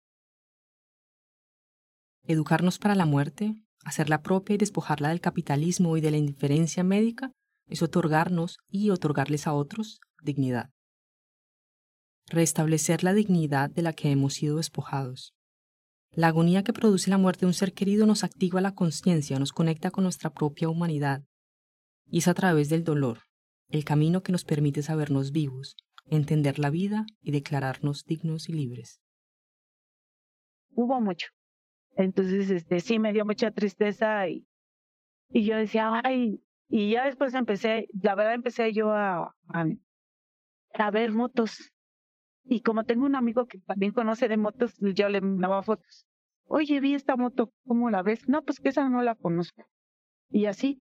Educarnos 2.24 2.78
para 2.78 2.96
la 2.96 3.06
muerte, 3.06 3.64
hacerla 3.86 4.20
propia 4.20 4.54
y 4.54 4.58
despojarla 4.58 5.10
del 5.10 5.20
capitalismo 5.20 5.96
y 5.96 6.00
de 6.00 6.10
la 6.10 6.16
indiferencia 6.16 6.82
médica 6.82 7.30
es 7.68 7.82
otorgarnos 7.82 8.58
y 8.68 8.90
otorgarles 8.90 9.46
a 9.46 9.54
otros 9.54 10.00
dignidad. 10.22 10.70
Restablecer 12.26 13.04
la 13.04 13.14
dignidad 13.14 13.70
de 13.70 13.82
la 13.82 13.92
que 13.92 14.10
hemos 14.10 14.34
sido 14.34 14.56
despojados. 14.56 15.34
La 16.10 16.28
agonía 16.28 16.64
que 16.64 16.72
produce 16.72 17.10
la 17.10 17.18
muerte 17.18 17.42
de 17.42 17.46
un 17.46 17.54
ser 17.54 17.74
querido 17.74 18.06
nos 18.06 18.24
activa 18.24 18.60
la 18.60 18.74
conciencia, 18.74 19.38
nos 19.38 19.52
conecta 19.52 19.92
con 19.92 20.02
nuestra 20.02 20.30
propia 20.30 20.68
humanidad. 20.68 21.22
Y 22.06 22.18
es 22.18 22.26
a 22.26 22.34
través 22.34 22.68
del 22.68 22.82
dolor, 22.82 23.20
el 23.68 23.84
camino 23.84 24.24
que 24.24 24.32
nos 24.32 24.44
permite 24.44 24.82
sabernos 24.82 25.30
vivos, 25.30 25.76
entender 26.06 26.58
la 26.58 26.70
vida 26.70 27.06
y 27.20 27.30
declararnos 27.30 28.04
dignos 28.04 28.48
y 28.48 28.52
libres. 28.54 29.00
Hubo 30.70 31.00
mucho. 31.00 31.35
Entonces, 31.96 32.50
este, 32.50 32.80
sí 32.80 32.98
me 32.98 33.12
dio 33.12 33.24
mucha 33.24 33.50
tristeza 33.50 34.28
y, 34.28 34.46
y 35.30 35.44
yo 35.44 35.56
decía, 35.56 36.00
ay, 36.04 36.42
y 36.68 36.90
ya 36.90 37.06
después 37.06 37.34
empecé, 37.34 37.88
la 38.02 38.14
verdad 38.14 38.34
empecé 38.34 38.72
yo 38.72 38.90
a, 38.92 39.34
a, 39.48 40.90
ver 40.90 41.12
motos. 41.12 41.72
Y 42.44 42.60
como 42.60 42.84
tengo 42.84 43.06
un 43.06 43.16
amigo 43.16 43.46
que 43.46 43.58
también 43.60 43.92
conoce 43.92 44.28
de 44.28 44.36
motos, 44.36 44.76
yo 44.78 45.08
le 45.08 45.20
mandaba 45.20 45.62
fotos. 45.62 46.06
Oye, 46.44 46.80
vi 46.80 46.94
esta 46.94 47.16
moto, 47.16 47.52
¿cómo 47.66 47.90
la 47.90 48.02
ves? 48.02 48.28
No, 48.28 48.42
pues 48.42 48.60
que 48.60 48.68
esa 48.68 48.88
no 48.88 49.02
la 49.02 49.14
conozco. 49.14 49.64
Y 50.30 50.46
así, 50.46 50.80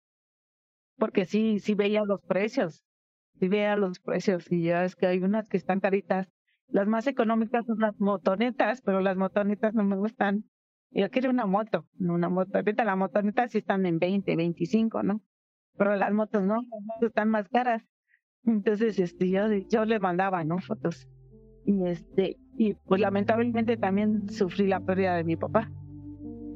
porque 0.97 1.25
sí, 1.25 1.59
sí 1.59 1.75
veía 1.75 2.03
los 2.03 2.21
precios, 2.21 2.83
sí 3.39 3.47
veía 3.47 3.75
los 3.77 3.99
precios. 3.99 4.51
Y 4.51 4.63
ya 4.63 4.83
es 4.85 4.95
que 4.95 5.07
hay 5.07 5.19
unas 5.19 5.49
que 5.49 5.57
están 5.57 5.79
caritas. 5.79 6.27
Las 6.67 6.87
más 6.87 7.07
económicas 7.07 7.65
son 7.65 7.79
las 7.79 7.99
motonetas, 7.99 8.81
pero 8.81 9.01
las 9.01 9.17
motonetas 9.17 9.73
no 9.73 9.83
me 9.83 9.95
gustan. 9.95 10.45
Yo 10.95 11.09
quiero 11.11 11.29
una 11.29 11.45
moto, 11.45 11.85
una 11.99 12.29
motoneta. 12.29 12.83
Las 12.83 12.97
motonetas 12.97 13.51
sí 13.51 13.59
están 13.59 13.85
en 13.85 13.99
20, 13.99 14.35
25, 14.35 15.03
¿no? 15.03 15.21
pero 15.77 15.95
las 15.95 16.13
motos 16.13 16.43
no, 16.43 16.61
están 17.01 17.29
más 17.29 17.47
caras. 17.49 17.83
Entonces, 18.45 18.99
este, 18.99 19.29
yo, 19.29 19.51
yo 19.69 19.85
le 19.85 19.99
mandaba, 19.99 20.43
¿no? 20.43 20.59
Fotos. 20.59 21.07
Y 21.65 21.85
este, 21.87 22.37
y 22.57 22.75
pues 22.75 23.01
lamentablemente 23.01 23.75
también 23.75 24.29
sufrí 24.29 24.67
la 24.67 24.79
pérdida 24.79 25.15
de 25.15 25.23
mi 25.23 25.35
papá. 25.35 25.71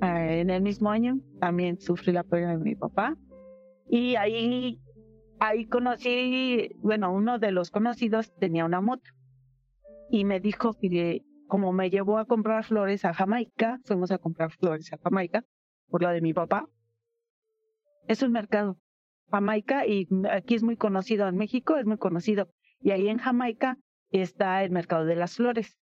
Eh, 0.01 0.41
en 0.41 0.49
el 0.49 0.61
mismo 0.61 0.91
año 0.91 1.19
también 1.39 1.79
sufrí 1.79 2.13
la 2.13 2.23
pérdida 2.23 2.51
de 2.51 2.63
mi 2.63 2.75
papá. 2.75 3.17
Y 3.89 4.15
ahí, 4.15 4.79
ahí 5.39 5.65
conocí, 5.65 6.75
bueno, 6.77 7.11
uno 7.11 7.39
de 7.39 7.51
los 7.51 7.71
conocidos 7.71 8.33
tenía 8.35 8.65
una 8.65 8.81
moto 8.81 9.09
y 10.11 10.25
me 10.25 10.39
dijo 10.39 10.73
que 10.79 11.23
como 11.50 11.74
me 11.74 11.89
llevó 11.89 12.20
a 12.20 12.26
comprar 12.26 12.64
flores 12.64 13.04
a 13.04 13.14
Jamaica, 13.14 13.80
fuimos 13.84 14.12
a 14.12 14.20
comprar 14.20 14.52
flores 14.52 14.93
a 14.93 14.97
Jamaica 15.04 15.43
por 15.89 16.02
lo 16.04 16.10
de 16.10 16.22
mi 16.22 16.34
papá. 16.34 16.70
Es 18.08 18.22
un 18.22 18.32
mercado, 18.32 18.78
Jamaica, 19.32 19.86
y 19.86 20.08
aquí 20.32 20.56
es 20.56 20.64
muy 20.64 20.78
conocido 20.78 21.28
en 21.28 21.36
México, 21.36 21.76
es 21.76 21.86
muy 21.86 21.97
conocido. 21.97 22.50
Y 22.80 22.91
ahí 22.91 23.10
en 23.10 23.18
Jamaica 23.18 23.78
está 24.12 24.64
el 24.64 24.72
mercado 24.72 25.06
de 25.06 25.16
las 25.16 25.36
flores. 25.36 25.78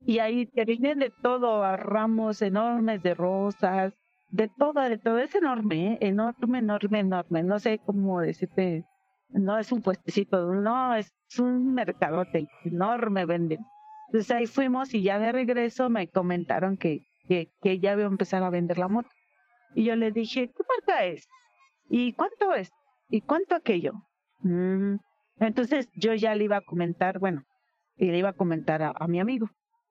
Y 0.00 0.18
ahí 0.18 0.46
te 0.46 0.64
vienen 0.64 0.98
de 1.00 1.12
todo, 1.22 1.62
a 1.62 1.76
ramos 1.76 2.40
enormes 2.40 3.02
de 3.02 3.14
rosas, 3.14 3.94
de 4.30 4.48
todo, 4.48 4.80
de 4.80 4.98
todo. 4.98 5.18
Es 5.18 5.34
enorme, 5.34 5.92
¿eh? 5.92 5.98
enorme, 6.00 6.58
enorme, 6.58 7.00
enorme. 7.00 7.42
No 7.42 7.58
sé 7.58 7.78
cómo 7.84 8.20
decirte, 8.20 8.84
no 9.28 9.58
es 9.58 9.70
un 9.70 9.82
puestecito, 9.82 10.50
no, 10.54 10.94
es 10.94 11.12
un 11.38 11.74
mercadote 11.74 12.48
enorme, 12.64 13.26
venden. 13.26 13.60
Entonces 14.06 14.30
ahí 14.30 14.46
fuimos 14.46 14.94
y 14.94 15.02
ya 15.02 15.18
de 15.18 15.32
regreso 15.32 15.88
me 15.90 16.08
comentaron 16.08 16.76
que, 16.76 17.06
que, 17.28 17.50
que 17.62 17.78
ya 17.78 17.92
había 17.92 18.06
empezado 18.06 18.44
a 18.44 18.50
vender 18.50 18.78
la 18.78 18.88
moto. 18.88 19.08
Y 19.74 19.84
yo 19.84 19.96
le 19.96 20.10
dije, 20.10 20.48
¿qué 20.48 20.62
marca 20.68 21.04
es? 21.04 21.28
¿Y 21.88 22.12
cuánto 22.12 22.54
es? 22.54 22.70
¿Y 23.08 23.20
cuánto 23.20 23.54
aquello? 23.54 23.92
Mm. 24.40 24.96
Entonces 25.38 25.88
yo 25.94 26.14
ya 26.14 26.34
le 26.34 26.44
iba 26.44 26.56
a 26.56 26.64
comentar, 26.64 27.18
bueno, 27.18 27.44
y 27.96 28.06
le 28.06 28.18
iba 28.18 28.30
a 28.30 28.36
comentar 28.36 28.82
a 28.82 29.06
mi 29.08 29.20
amigo 29.20 29.50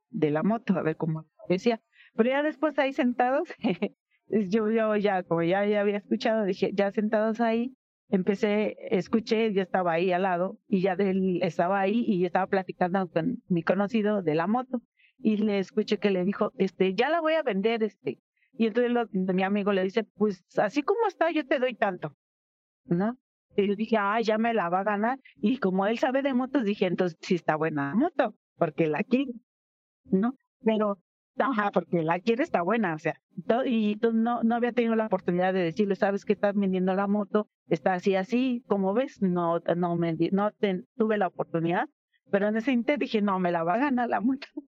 de 0.09 0.31
la 0.31 0.43
moto, 0.43 0.77
a 0.77 0.81
ver 0.81 0.95
cómo 0.97 1.25
decía. 1.49 1.81
Pero 2.15 2.29
ya 2.29 2.43
después 2.43 2.77
ahí 2.79 2.93
sentados, 2.93 3.49
yo, 4.27 4.95
ya, 4.95 5.23
como 5.23 5.43
ya 5.43 5.59
había 5.59 5.97
escuchado, 5.97 6.45
dije, 6.45 6.71
ya 6.73 6.91
sentados 6.91 7.41
ahí, 7.41 7.75
empecé, 8.09 8.77
escuché, 8.91 9.53
yo 9.53 9.61
estaba 9.61 9.93
ahí 9.93 10.11
al 10.11 10.23
lado 10.23 10.57
y 10.67 10.81
ya 10.81 10.93
él 10.93 11.39
estaba 11.41 11.79
ahí 11.79 12.03
y 12.07 12.25
estaba 12.25 12.47
platicando 12.47 13.09
con 13.09 13.43
mi 13.47 13.63
conocido 13.63 14.21
de 14.21 14.35
la 14.35 14.47
moto 14.47 14.81
y 15.17 15.37
le 15.37 15.59
escuché 15.59 15.97
que 15.97 16.11
le 16.11 16.23
dijo, 16.23 16.51
este, 16.57 16.93
ya 16.93 17.09
la 17.09 17.21
voy 17.21 17.33
a 17.33 17.43
vender, 17.43 17.83
este. 17.83 18.19
Y 18.53 18.67
entonces 18.67 18.91
mi 19.11 19.43
amigo 19.43 19.73
le 19.73 19.83
dice, 19.83 20.03
pues 20.03 20.43
así 20.57 20.81
como 20.81 21.07
está, 21.07 21.31
yo 21.31 21.45
te 21.45 21.59
doy 21.59 21.75
tanto, 21.75 22.15
¿no? 22.85 23.17
Y 23.57 23.67
yo 23.67 23.75
dije, 23.75 23.97
ah, 23.97 24.19
ya 24.21 24.37
me 24.37 24.53
la 24.53 24.69
va 24.69 24.81
a 24.81 24.83
ganar. 24.83 25.19
Y 25.37 25.57
como 25.57 25.85
él 25.85 25.97
sabe 25.97 26.21
de 26.21 26.33
motos, 26.33 26.63
dije, 26.63 26.85
entonces 26.85 27.17
sí 27.21 27.35
está 27.35 27.55
buena 27.55 27.89
la 27.89 27.95
moto, 27.95 28.35
porque 28.57 28.87
la 28.87 29.03
quiere. 29.03 29.31
¿no? 30.05 30.35
Pero, 30.63 30.99
ajá, 31.37 31.71
porque 31.71 32.01
la 32.03 32.19
quiere 32.19 32.43
está 32.43 32.61
buena, 32.61 32.95
o 32.95 32.99
sea, 32.99 33.19
y 33.65 33.97
no, 34.13 34.43
no 34.43 34.55
había 34.55 34.71
tenido 34.71 34.95
la 34.95 35.07
oportunidad 35.07 35.53
de 35.53 35.63
decirle, 35.63 35.95
sabes 35.95 36.25
que 36.25 36.33
estás 36.33 36.55
vendiendo 36.55 36.93
la 36.93 37.07
moto, 37.07 37.47
está 37.67 37.93
así, 37.93 38.15
así, 38.15 38.63
como 38.67 38.93
ves, 38.93 39.21
no, 39.21 39.59
no 39.75 39.95
me, 39.95 40.15
no 40.31 40.51
tuve 40.97 41.17
la 41.17 41.27
oportunidad, 41.27 41.89
pero 42.31 42.47
en 42.47 42.57
ese 42.57 42.71
inter 42.71 42.99
dije, 42.99 43.21
no, 43.21 43.39
me 43.39 43.51
la 43.51 43.63
va 43.63 43.75
a 43.75 43.79
ganar 43.79 44.09
la 44.09 44.21
moto. 44.21 44.47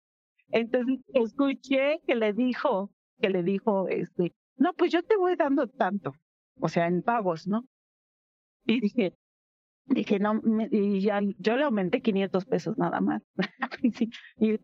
Entonces 0.49 1.01
escuché 1.13 2.01
que 2.07 2.15
le 2.15 2.33
dijo, 2.33 2.91
que 3.21 3.31
le 3.31 3.43
dijo, 3.43 3.89
este, 3.89 4.33
no, 4.57 4.73
pues 4.75 4.93
yo 4.93 5.03
te 5.03 5.17
voy 5.17 5.37
dando 5.37 5.69
tanto, 5.69 6.13
o 6.61 6.69
sea, 6.69 6.87
en 6.87 7.03
pagos, 7.03 7.47
¿no? 7.47 7.65
Y 8.67 8.81
dije, 8.81 9.15
dije, 9.87 10.19
no, 10.19 10.41
y 10.71 11.01
ya, 11.01 11.21
yo 11.39 11.57
le 11.57 11.65
aumenté 11.65 12.01
500 12.01 12.45
pesos 12.47 12.79
nada 12.79 13.01
más. 13.01 13.23
y 14.39 14.53
yo 14.53 14.57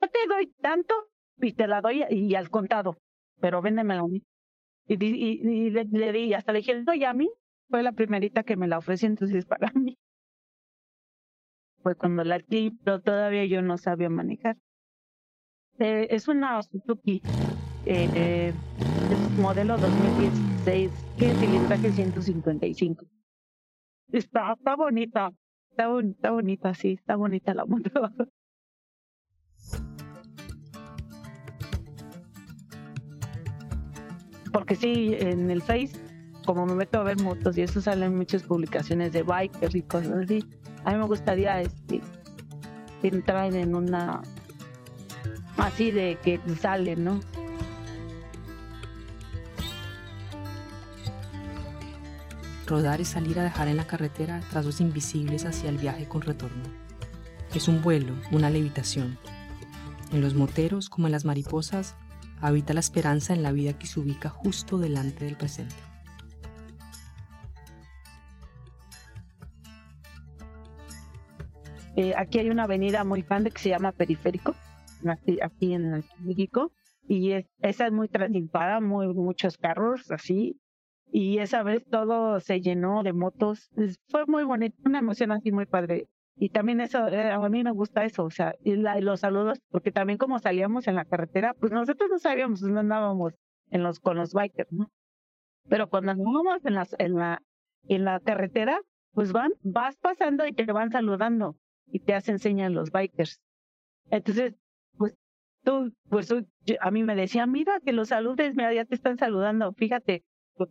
te 0.00 0.26
doy 0.28 0.46
tanto 0.60 0.94
y 1.40 1.52
te 1.52 1.66
la 1.66 1.80
doy 1.80 2.04
y, 2.10 2.34
al 2.34 2.50
contado, 2.50 2.98
pero 3.40 3.62
véndemelo 3.62 4.04
a 4.04 4.08
mí. 4.08 4.22
Y, 4.86 5.04
y, 5.04 5.70
le, 5.70 6.12
di, 6.12 6.34
hasta 6.34 6.52
le 6.52 6.60
dije, 6.60 6.82
doy 6.82 7.04
a 7.04 7.12
mí, 7.12 7.30
fue 7.68 7.82
la 7.82 7.92
primerita 7.92 8.42
que 8.42 8.56
me 8.56 8.68
la 8.68 8.78
ofreció, 8.78 9.08
entonces 9.08 9.44
para 9.46 9.70
mí. 9.72 9.98
Fue 11.82 11.94
cuando 11.94 12.24
la 12.24 12.36
adquirí, 12.36 12.70
pero 12.84 13.00
todavía 13.00 13.44
yo 13.46 13.62
no 13.62 13.78
sabía 13.78 14.08
manejar. 14.10 14.56
Eh, 15.78 16.08
es 16.10 16.26
una 16.26 16.60
Suzuki, 16.62 17.22
eh, 17.84 18.52
es 19.08 19.38
modelo 19.38 19.78
2016, 19.78 20.90
que 21.16 21.34
cilindraje 21.34 21.92
155. 21.92 23.06
Está, 24.10 24.54
está 24.54 24.74
bonita, 24.74 25.30
está, 25.70 25.88
está 26.00 26.30
bonita, 26.30 26.74
sí, 26.74 26.92
está 26.92 27.16
bonita 27.16 27.54
la 27.54 27.64
moto. 27.66 28.10
Porque 34.58 34.74
sí, 34.74 35.14
en 35.16 35.52
el 35.52 35.62
Face, 35.62 35.92
como 36.44 36.66
me 36.66 36.74
meto 36.74 36.98
a 36.98 37.04
ver 37.04 37.22
motos 37.22 37.56
y 37.56 37.62
eso 37.62 37.80
salen 37.80 38.16
muchas 38.16 38.42
publicaciones 38.42 39.12
de 39.12 39.22
bikers 39.22 39.72
y 39.76 39.82
cosas 39.82 40.24
así, 40.24 40.44
a 40.84 40.90
mí 40.90 40.98
me 40.98 41.06
gustaría 41.06 41.60
este, 41.60 42.00
entrar 43.04 43.54
en 43.54 43.76
una 43.76 44.20
así 45.58 45.92
de 45.92 46.18
que 46.24 46.40
sale, 46.60 46.96
¿no? 46.96 47.20
Rodar 52.66 53.00
es 53.00 53.10
salir 53.10 53.38
a 53.38 53.44
dejar 53.44 53.68
en 53.68 53.76
la 53.76 53.86
carretera 53.86 54.40
trazos 54.50 54.80
invisibles 54.80 55.44
hacia 55.44 55.70
el 55.70 55.78
viaje 55.78 56.08
con 56.08 56.22
retorno. 56.22 56.64
Es 57.54 57.68
un 57.68 57.80
vuelo, 57.80 58.12
una 58.32 58.50
levitación. 58.50 59.20
En 60.10 60.20
los 60.20 60.34
moteros, 60.34 60.88
como 60.88 61.06
en 61.06 61.12
las 61.12 61.24
mariposas, 61.24 61.94
habita 62.40 62.74
la 62.74 62.80
esperanza 62.80 63.32
en 63.34 63.42
la 63.42 63.52
vida 63.52 63.78
que 63.78 63.86
se 63.86 64.00
ubica 64.00 64.28
justo 64.28 64.78
delante 64.78 65.24
del 65.24 65.36
presente. 65.36 65.74
Eh, 71.96 72.14
aquí 72.16 72.38
hay 72.38 72.48
una 72.48 72.64
avenida 72.64 73.02
muy 73.02 73.22
grande 73.22 73.50
que 73.50 73.58
se 73.58 73.70
llama 73.70 73.90
Periférico, 73.90 74.54
aquí, 75.42 75.74
en 75.74 76.04
México, 76.20 76.70
y 77.08 77.32
esa 77.60 77.86
es 77.86 77.92
muy 77.92 78.08
transitada, 78.08 78.80
muy, 78.80 79.08
muchos 79.14 79.56
carros 79.58 80.08
así, 80.12 80.60
y 81.10 81.38
esa 81.38 81.64
vez 81.64 81.84
todo 81.90 82.38
se 82.38 82.60
llenó 82.60 83.02
de 83.02 83.12
motos, 83.12 83.70
fue 84.08 84.26
muy 84.26 84.44
bonito, 84.44 84.76
una 84.84 85.00
emoción 85.00 85.32
así 85.32 85.50
muy 85.50 85.66
padre 85.66 86.06
y 86.40 86.50
también 86.50 86.80
eso, 86.80 87.08
eh, 87.08 87.32
a 87.32 87.48
mí 87.48 87.64
me 87.64 87.72
gusta 87.72 88.04
eso, 88.04 88.24
o 88.24 88.30
sea, 88.30 88.54
y, 88.62 88.76
los 88.76 89.20
saludos, 89.20 89.58
porque 89.70 89.90
también 89.90 90.18
como 90.18 90.38
salíamos 90.38 90.86
en 90.86 90.94
la 90.94 91.04
carretera, 91.04 91.52
pues 91.54 91.72
nosotros 91.72 92.08
no 92.10 92.18
sabíamos, 92.18 92.62
no 92.62 92.78
andábamos 92.78 93.34
en 93.70 93.82
los, 93.82 93.98
con 93.98 94.16
los 94.16 94.32
bikers, 94.32 94.70
¿no? 94.72 94.88
Pero 95.68 95.88
cuando 95.88 96.12
andábamos 96.12 96.64
en, 96.64 96.74
las, 96.74 96.94
en, 96.98 97.14
la, 97.16 97.42
en 97.88 98.04
la 98.04 98.20
carretera, 98.20 98.80
pues 99.12 99.32
van, 99.32 99.52
vas 99.62 99.96
pasando 99.96 100.46
y 100.46 100.52
te 100.52 100.64
van 100.72 100.92
saludando 100.92 101.56
y 101.86 101.98
te 102.00 102.14
hacen 102.14 102.38
señas 102.38 102.70
los 102.70 102.92
bikers. 102.92 103.40
Entonces, 104.10 104.54
pues 104.96 105.14
tú, 105.64 105.92
pues 106.08 106.32
a 106.80 106.90
mí 106.92 107.02
me 107.02 107.16
decían, 107.16 107.50
mira 107.50 107.80
que 107.84 107.92
los 107.92 108.08
saludes, 108.08 108.54
mira, 108.54 108.72
ya 108.72 108.84
te 108.84 108.94
están 108.94 109.18
saludando, 109.18 109.72
fíjate, 109.72 110.22
pues, 110.54 110.70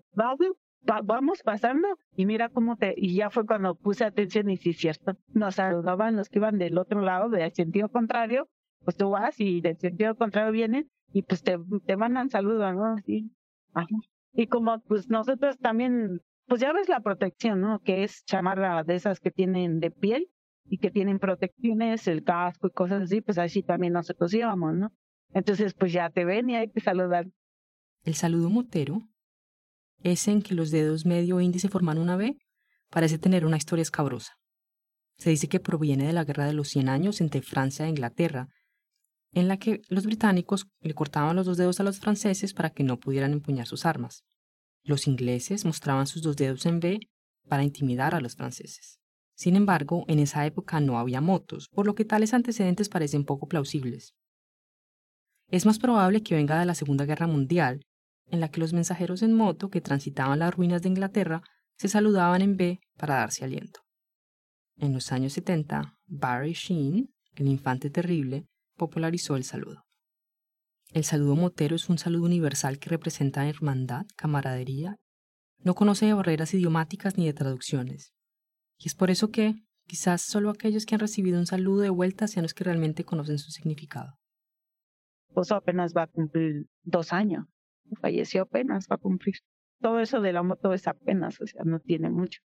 vamos 0.82 1.44
pasando 1.44 1.88
y 2.16 2.26
mira 2.26 2.50
cómo 2.50 2.78
te, 2.78 2.94
y 2.98 3.16
ya 3.16 3.30
fue 3.30 3.46
cuando 3.46 3.76
puse 3.76 4.06
atención 4.06 4.50
y 4.50 4.58
sí, 4.58 4.74
cierto, 4.74 5.18
nos 5.34 5.56
saludaban 5.56 6.16
los 6.16 6.30
que 6.30 6.40
iban 6.40 6.58
del 6.58 6.78
otro 6.78 7.02
lado, 7.02 7.30
del 7.30 7.52
sentido 7.54 7.90
contrario, 7.90 8.48
pues 8.84 8.96
tú 8.96 9.10
vas 9.10 9.40
y 9.40 9.62
del 9.62 9.78
sentido 9.78 10.16
contrario 10.16 10.52
vienen 10.52 10.90
y 11.12 11.24
pues 11.24 11.44
te, 11.44 11.58
te 11.86 11.98
mandan 11.98 12.30
saludos, 12.30 12.74
¿no? 12.76 12.86
Así. 12.94 13.32
Y 14.34 14.48
como 14.48 14.80
pues 14.82 15.10
nosotros 15.10 15.58
también, 15.58 16.22
pues 16.46 16.62
ya 16.62 16.72
ves 16.74 16.90
la 16.90 17.02
protección, 17.02 17.62
¿no? 17.62 17.80
Que 17.80 18.04
es 18.04 18.24
chamarra 18.26 18.84
de 18.84 18.96
esas 18.96 19.20
que 19.20 19.32
tienen 19.32 19.80
de 19.80 19.92
piel 19.92 20.30
y 20.70 20.78
que 20.78 20.92
tienen 20.92 21.20
protecciones, 21.20 22.08
el 22.08 22.24
casco 22.24 22.68
y 22.68 22.72
cosas 22.72 23.04
así, 23.04 23.22
pues 23.22 23.38
así 23.38 23.64
también 23.64 23.94
nosotros 23.94 24.34
íbamos, 24.34 24.76
¿no? 24.76 24.92
Entonces 25.34 25.74
pues 25.74 25.92
ya 25.92 26.10
te 26.10 26.26
ven 26.26 26.50
y 26.50 26.56
hay 26.56 26.70
que 26.70 26.80
saludar. 26.80 27.28
El 28.04 28.14
saludo 28.14 28.50
motero 28.50 29.02
ese 30.04 30.32
en 30.32 30.42
que 30.42 30.56
los 30.56 30.72
dedos 30.72 31.06
medio 31.06 31.42
índice 31.42 31.70
forman 31.70 31.98
una 31.98 32.16
B, 32.16 32.38
parece 32.90 33.18
tener 33.18 33.46
una 33.46 33.58
historia 33.58 33.82
escabrosa. 33.82 34.34
Se 35.18 35.30
dice 35.30 35.48
que 35.48 35.60
proviene 35.60 36.06
de 36.06 36.14
la 36.14 36.24
Guerra 36.24 36.46
de 36.46 36.54
los 36.54 36.70
Cien 36.70 36.90
Años 36.90 37.22
entre 37.22 37.42
Francia 37.42 37.86
e 37.86 37.90
Inglaterra, 37.90 38.48
en 39.34 39.48
la 39.48 39.58
que 39.58 39.82
los 39.90 40.06
británicos 40.06 40.68
le 40.82 40.94
cortaban 40.94 41.36
los 41.36 41.46
dos 41.46 41.58
dedos 41.58 41.80
a 41.80 41.84
los 41.84 42.00
franceses 42.00 42.54
para 42.54 42.70
que 42.70 42.84
no 42.84 42.98
pudieran 42.98 43.34
empuñar 43.34 43.68
sus 43.68 43.86
armas. 43.86 44.24
Los 44.84 45.08
ingleses 45.08 45.66
mostraban 45.66 46.08
sus 46.08 46.22
dos 46.22 46.38
dedos 46.38 46.66
en 46.66 46.80
B 46.80 47.00
para 47.48 47.64
intimidar 47.64 48.16
a 48.16 48.22
los 48.22 48.36
franceses. 48.36 49.00
Sin 49.36 49.56
embargo, 49.56 50.06
en 50.08 50.20
esa 50.20 50.46
época 50.46 50.80
no 50.80 50.98
había 50.98 51.22
motos, 51.22 51.68
por 51.70 51.86
lo 51.86 51.94
que 51.94 52.06
tales 52.06 52.34
antecedentes 52.34 52.90
parecen 52.90 53.26
poco 53.26 53.48
plausibles. 53.48 54.14
Es 55.50 55.66
más 55.66 55.80
probable 55.80 56.24
que 56.24 56.36
venga 56.36 56.60
de 56.60 56.66
la 56.66 56.76
Segunda 56.76 57.06
Guerra 57.06 57.28
Mundial, 57.28 57.86
en 58.30 58.40
la 58.40 58.50
que 58.50 58.60
los 58.60 58.74
mensajeros 58.74 59.22
en 59.22 59.34
moto 59.34 59.70
que 59.70 59.82
transitaban 59.82 60.40
las 60.40 60.54
ruinas 60.54 60.82
de 60.82 60.90
Inglaterra 60.90 61.42
se 61.78 61.88
saludaban 61.88 62.42
en 62.42 62.58
B 62.58 62.80
para 62.98 63.16
darse 63.16 63.46
aliento. 63.46 63.82
En 64.78 64.94
los 64.94 65.12
años 65.12 65.34
70, 65.34 65.98
Barry 66.06 66.54
Sheen, 66.54 67.14
el 67.36 67.48
infante 67.48 67.90
terrible, 67.90 68.46
popularizó 68.76 69.36
el 69.36 69.44
saludo. 69.44 69.84
El 70.94 71.04
saludo 71.04 71.36
motero 71.36 71.76
es 71.76 71.90
un 71.90 71.98
saludo 71.98 72.26
universal 72.26 72.80
que 72.80 72.90
representa 72.90 73.48
hermandad, 73.48 74.06
camaradería 74.16 74.98
no 75.64 75.76
conoce 75.76 76.06
de 76.06 76.14
barreras 76.14 76.54
idiomáticas 76.54 77.18
ni 77.18 77.26
de 77.26 77.34
traducciones. 77.34 78.14
Y 78.78 78.88
es 78.88 78.96
por 78.96 79.10
eso 79.10 79.30
que, 79.32 79.56
quizás 79.86 80.22
solo 80.22 80.50
aquellos 80.50 80.86
que 80.86 80.96
han 80.96 81.00
recibido 81.00 81.40
un 81.40 81.46
saludo 81.46 81.82
de 81.82 81.90
vuelta 81.90 82.28
sean 82.28 82.44
los 82.44 82.54
que 82.54 82.64
realmente 82.64 83.04
conocen 83.04 83.40
su 83.40 83.52
significado. 83.52 84.14
Pues 85.34 85.52
apenas 85.52 85.94
va 85.96 86.04
a 86.04 86.08
cumplir 86.08 86.68
dos 86.84 87.14
años. 87.14 87.46
Falleció 88.02 88.44
apenas, 88.44 88.88
va 88.90 88.96
a 88.96 89.00
cumplir. 89.00 89.36
Todo 89.80 90.00
eso 90.00 90.22
de 90.22 90.34
la 90.34 90.44
moto 90.44 90.74
es 90.74 90.88
apenas, 90.88 91.40
o 91.42 91.48
sea, 91.48 91.64
no 91.64 91.80
tiene 91.80 92.10
mucho. 92.10 92.42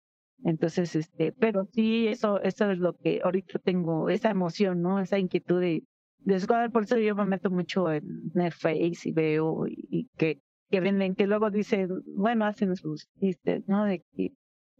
Entonces, 0.43 0.95
este, 0.95 1.31
pero 1.33 1.67
sí, 1.73 2.07
eso, 2.07 2.41
eso 2.41 2.71
es 2.71 2.79
lo 2.79 2.95
que 2.97 3.21
ahorita 3.23 3.59
tengo, 3.59 4.09
esa 4.09 4.29
emoción, 4.29 4.81
¿no? 4.81 4.99
Esa 4.99 5.19
inquietud 5.19 5.59
de, 5.59 5.83
de 6.19 6.69
por 6.71 6.83
eso 6.83 6.97
yo 6.97 7.15
me 7.15 7.25
meto 7.25 7.49
mucho 7.49 7.91
en 7.91 8.31
Netflix 8.33 9.05
y 9.05 9.11
veo 9.11 9.65
y, 9.67 10.09
que, 10.17 10.41
que 10.69 10.79
venden, 10.79 11.15
que 11.15 11.27
luego 11.27 11.49
dicen, 11.49 11.89
bueno, 12.15 12.45
hacen 12.45 12.75
sus 12.75 13.07
chistes, 13.19 13.67
¿no? 13.67 13.85
De 13.85 14.03
que 14.15 14.31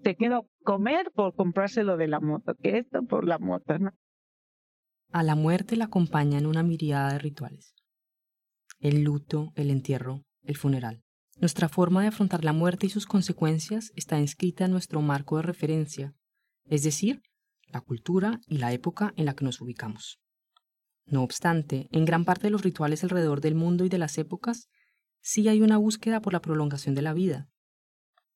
te 0.01 0.15
quiero 0.15 0.47
comer 0.63 1.11
por 1.13 1.35
comprárselo 1.35 1.97
de 1.97 2.07
la 2.07 2.19
moto, 2.19 2.55
que 2.55 2.77
esto 2.77 3.03
por 3.03 3.27
la 3.27 3.37
moto, 3.37 3.77
¿no? 3.77 3.91
A 5.11 5.23
la 5.23 5.35
muerte 5.35 5.75
la 5.75 5.85
acompañan 5.85 6.45
una 6.45 6.63
mirada 6.63 7.13
de 7.13 7.19
rituales. 7.19 7.73
El 8.79 9.03
luto, 9.03 9.51
el 9.55 9.71
entierro, 9.71 10.21
el 10.43 10.57
funeral. 10.57 11.03
Nuestra 11.37 11.69
forma 11.69 12.01
de 12.01 12.07
afrontar 12.07 12.43
la 12.43 12.53
muerte 12.53 12.87
y 12.87 12.89
sus 12.89 13.05
consecuencias 13.05 13.91
está 13.95 14.19
inscrita 14.19 14.65
en 14.65 14.71
nuestro 14.71 15.01
marco 15.01 15.37
de 15.37 15.43
referencia, 15.43 16.13
es 16.65 16.83
decir, 16.83 17.21
la 17.67 17.81
cultura 17.81 18.41
y 18.47 18.57
la 18.57 18.73
época 18.73 19.13
en 19.15 19.25
la 19.25 19.35
que 19.35 19.45
nos 19.45 19.61
ubicamos. 19.61 20.19
No 21.05 21.23
obstante, 21.23 21.87
en 21.91 22.05
gran 22.05 22.25
parte 22.25 22.47
de 22.47 22.51
los 22.51 22.61
rituales 22.61 23.03
alrededor 23.03 23.41
del 23.41 23.55
mundo 23.55 23.85
y 23.85 23.89
de 23.89 23.97
las 23.97 24.17
épocas, 24.17 24.69
sí 25.21 25.47
hay 25.47 25.61
una 25.61 25.77
búsqueda 25.77 26.21
por 26.21 26.33
la 26.33 26.41
prolongación 26.41 26.93
de 26.93 27.01
la 27.01 27.13
vida. 27.13 27.49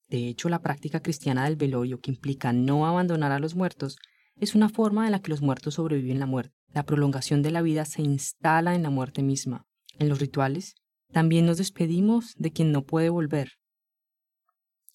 De 0.08 0.28
hecho, 0.28 0.50
la 0.50 0.62
práctica 0.62 1.02
cristiana 1.02 1.46
del 1.46 1.56
velorio, 1.56 2.00
que 2.00 2.12
implica 2.12 2.54
no 2.54 2.86
abandonar 2.86 3.32
a 3.32 3.40
los 3.40 3.56
muertos, 3.56 3.98
es 4.36 4.56
una 4.56 4.70
forma 4.70 5.06
en 5.06 5.12
la 5.12 5.22
que 5.22 5.30
los 5.30 5.42
muertos 5.42 5.76
sobreviven 5.76 6.20
la 6.20 6.26
muerte. 6.26 6.56
La 6.68 6.84
prolongación 6.84 7.42
de 7.44 7.52
la 7.52 7.62
vida 7.62 7.86
se 7.86 8.02
instala 8.02 8.76
en 8.76 8.84
la 8.84 8.90
muerte 8.90 9.22
misma. 9.22 9.68
En 10.00 10.10
los 10.10 10.20
rituales, 10.20 10.76
también 11.14 11.46
nos 11.46 11.58
despedimos 11.58 12.36
de 12.38 12.52
quien 12.52 12.72
no 12.72 12.84
puede 12.84 13.10
volver. 13.10 13.52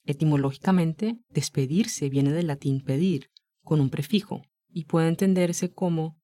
Etimológicamente, 0.04 1.18
despedirse 1.28 2.08
viene 2.08 2.32
del 2.32 2.48
latín 2.48 2.82
pedir, 2.82 3.30
con 3.62 3.80
un 3.80 3.88
prefijo, 3.88 4.42
y 4.68 4.84
puede 4.84 5.08
entenderse 5.08 5.72
como 5.72 6.18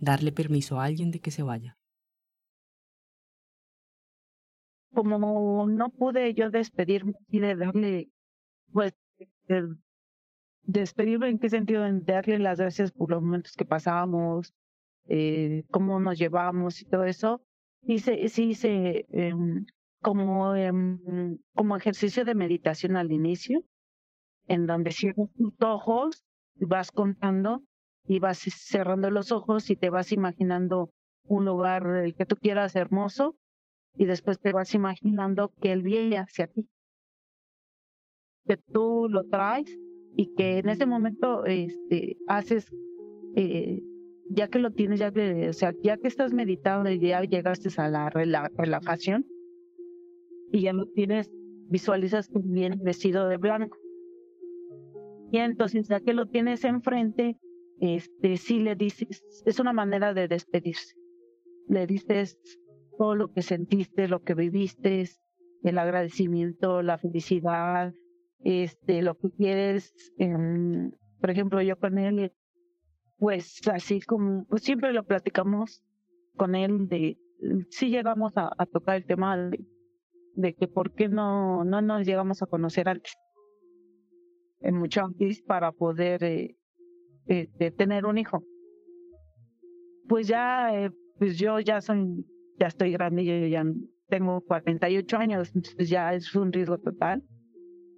darle 0.00 0.32
permiso 0.32 0.80
a 0.80 0.84
alguien 0.84 1.10
de 1.10 1.20
que 1.20 1.30
se 1.30 1.42
vaya. 1.42 1.78
Como 4.92 5.66
no 5.68 5.90
pude 5.90 6.34
yo 6.34 6.50
despedirme 6.50 7.12
y 7.28 7.38
de 7.38 7.54
darle, 7.54 8.08
pues, 8.72 8.94
despedirme 10.62 11.28
en 11.28 11.38
qué 11.38 11.48
sentido, 11.48 11.86
en 11.86 12.04
darle 12.04 12.38
las 12.38 12.58
gracias 12.58 12.90
por 12.90 13.10
los 13.10 13.22
momentos 13.22 13.54
que 13.54 13.64
pasábamos, 13.64 14.52
eh, 15.06 15.62
cómo 15.70 16.00
nos 16.00 16.18
llevamos 16.18 16.82
y 16.82 16.86
todo 16.86 17.04
eso, 17.04 17.42
hice, 17.82 18.28
sí 18.28 18.50
hice 18.50 19.06
em, 19.10 19.66
como, 20.00 20.54
em, 20.54 21.38
como 21.54 21.76
ejercicio 21.76 22.24
de 22.24 22.34
meditación 22.34 22.96
al 22.96 23.12
inicio, 23.12 23.62
en 24.46 24.66
donde 24.66 24.92
cierras 24.92 25.30
tus 25.36 25.54
ojos, 25.60 26.24
vas 26.56 26.90
contando 26.90 27.62
y 28.06 28.18
vas 28.18 28.38
cerrando 28.38 29.10
los 29.10 29.32
ojos 29.32 29.70
y 29.70 29.76
te 29.76 29.90
vas 29.90 30.12
imaginando 30.12 30.90
un 31.24 31.44
lugar 31.44 31.86
el 32.04 32.14
que 32.14 32.26
tú 32.26 32.36
quieras 32.36 32.74
hermoso 32.74 33.36
y 33.96 34.06
después 34.06 34.40
te 34.40 34.52
vas 34.52 34.74
imaginando 34.74 35.52
que 35.60 35.72
él 35.72 35.82
viene 35.82 36.18
hacia 36.18 36.46
ti, 36.46 36.68
que 38.46 38.56
tú 38.56 39.08
lo 39.08 39.24
traes 39.24 39.78
y 40.16 40.34
que 40.34 40.58
en 40.58 40.68
ese 40.68 40.86
momento 40.86 41.44
este, 41.44 42.16
haces 42.26 42.72
eh, 43.36 43.80
ya 44.30 44.48
que 44.48 44.60
lo 44.60 44.70
tienes, 44.70 45.00
ya 45.00 45.10
que, 45.10 45.48
o 45.48 45.52
sea, 45.52 45.74
ya 45.82 45.96
que 45.96 46.08
estás 46.08 46.32
meditando 46.32 46.90
y 46.90 47.00
ya 47.00 47.22
llegaste 47.22 47.68
a 47.76 47.88
la 47.88 48.08
relajación 48.10 49.26
y 50.52 50.62
ya 50.62 50.72
lo 50.72 50.86
tienes, 50.86 51.30
visualizas 51.68 52.28
que 52.28 52.40
viene 52.42 52.76
vestido 52.80 53.28
de 53.28 53.36
blanco. 53.36 53.76
Y 55.32 55.38
entonces, 55.38 55.88
ya 55.88 56.00
que 56.00 56.14
lo 56.14 56.26
tienes 56.26 56.64
enfrente, 56.64 57.38
este, 57.80 58.36
sí 58.36 58.60
le 58.60 58.76
dices, 58.76 59.22
es 59.44 59.58
una 59.58 59.72
manera 59.72 60.14
de 60.14 60.28
despedirse. 60.28 60.94
Le 61.68 61.86
dices 61.86 62.38
todo 62.98 63.14
lo 63.14 63.32
que 63.32 63.42
sentiste, 63.42 64.08
lo 64.08 64.22
que 64.22 64.34
viviste, 64.34 65.08
el 65.62 65.78
agradecimiento, 65.78 66.82
la 66.82 66.98
felicidad, 66.98 67.92
este, 68.40 69.02
lo 69.02 69.16
que 69.16 69.30
quieres. 69.30 69.94
Em, 70.18 70.92
por 71.20 71.30
ejemplo, 71.30 71.62
yo 71.62 71.78
con 71.78 71.98
él 71.98 72.32
pues 73.20 73.60
así 73.68 74.00
como 74.00 74.46
pues 74.46 74.62
siempre 74.62 74.92
lo 74.94 75.04
platicamos 75.04 75.82
con 76.36 76.54
él 76.54 76.88
de 76.88 77.18
si 77.68 77.90
llegamos 77.90 78.32
a, 78.36 78.50
tocar 78.72 78.96
el 78.96 79.04
tema 79.04 79.36
de, 80.34 80.54
que 80.54 80.66
por 80.66 80.94
qué 80.94 81.08
no 81.08 81.62
no 81.64 81.82
nos 81.82 82.06
llegamos 82.06 82.42
a 82.42 82.46
conocer 82.46 82.88
antes 82.88 83.12
en 84.60 84.74
mucho 84.74 85.02
para 85.46 85.70
poder 85.70 86.24
eh, 86.24 86.56
eh, 87.26 87.70
tener 87.72 88.04
un 88.04 88.18
hijo. 88.18 88.42
Pues 90.08 90.26
ya 90.26 90.74
eh, 90.74 90.90
pues 91.18 91.38
yo 91.38 91.60
ya 91.60 91.82
soy 91.82 92.24
ya 92.58 92.68
estoy 92.68 92.92
grande 92.92 93.24
yo 93.24 93.46
ya 93.46 93.64
tengo 94.08 94.40
48 94.40 95.16
años 95.18 95.52
entonces 95.54 95.90
ya 95.90 96.14
es 96.14 96.34
un 96.34 96.52
riesgo 96.52 96.78
total 96.78 97.22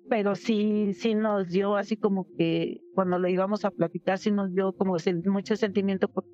pero 0.09 0.35
sí, 0.35 0.93
sí 0.95 1.15
nos 1.15 1.49
dio 1.49 1.77
así 1.77 1.97
como 1.97 2.27
que 2.37 2.81
cuando 2.95 3.19
lo 3.19 3.29
íbamos 3.29 3.65
a 3.65 3.71
platicar, 3.71 4.19
sí 4.19 4.31
nos 4.31 4.53
dio 4.53 4.73
como 4.75 4.97
mucho 5.27 5.57
sentimiento. 5.57 6.09
Porque 6.09 6.31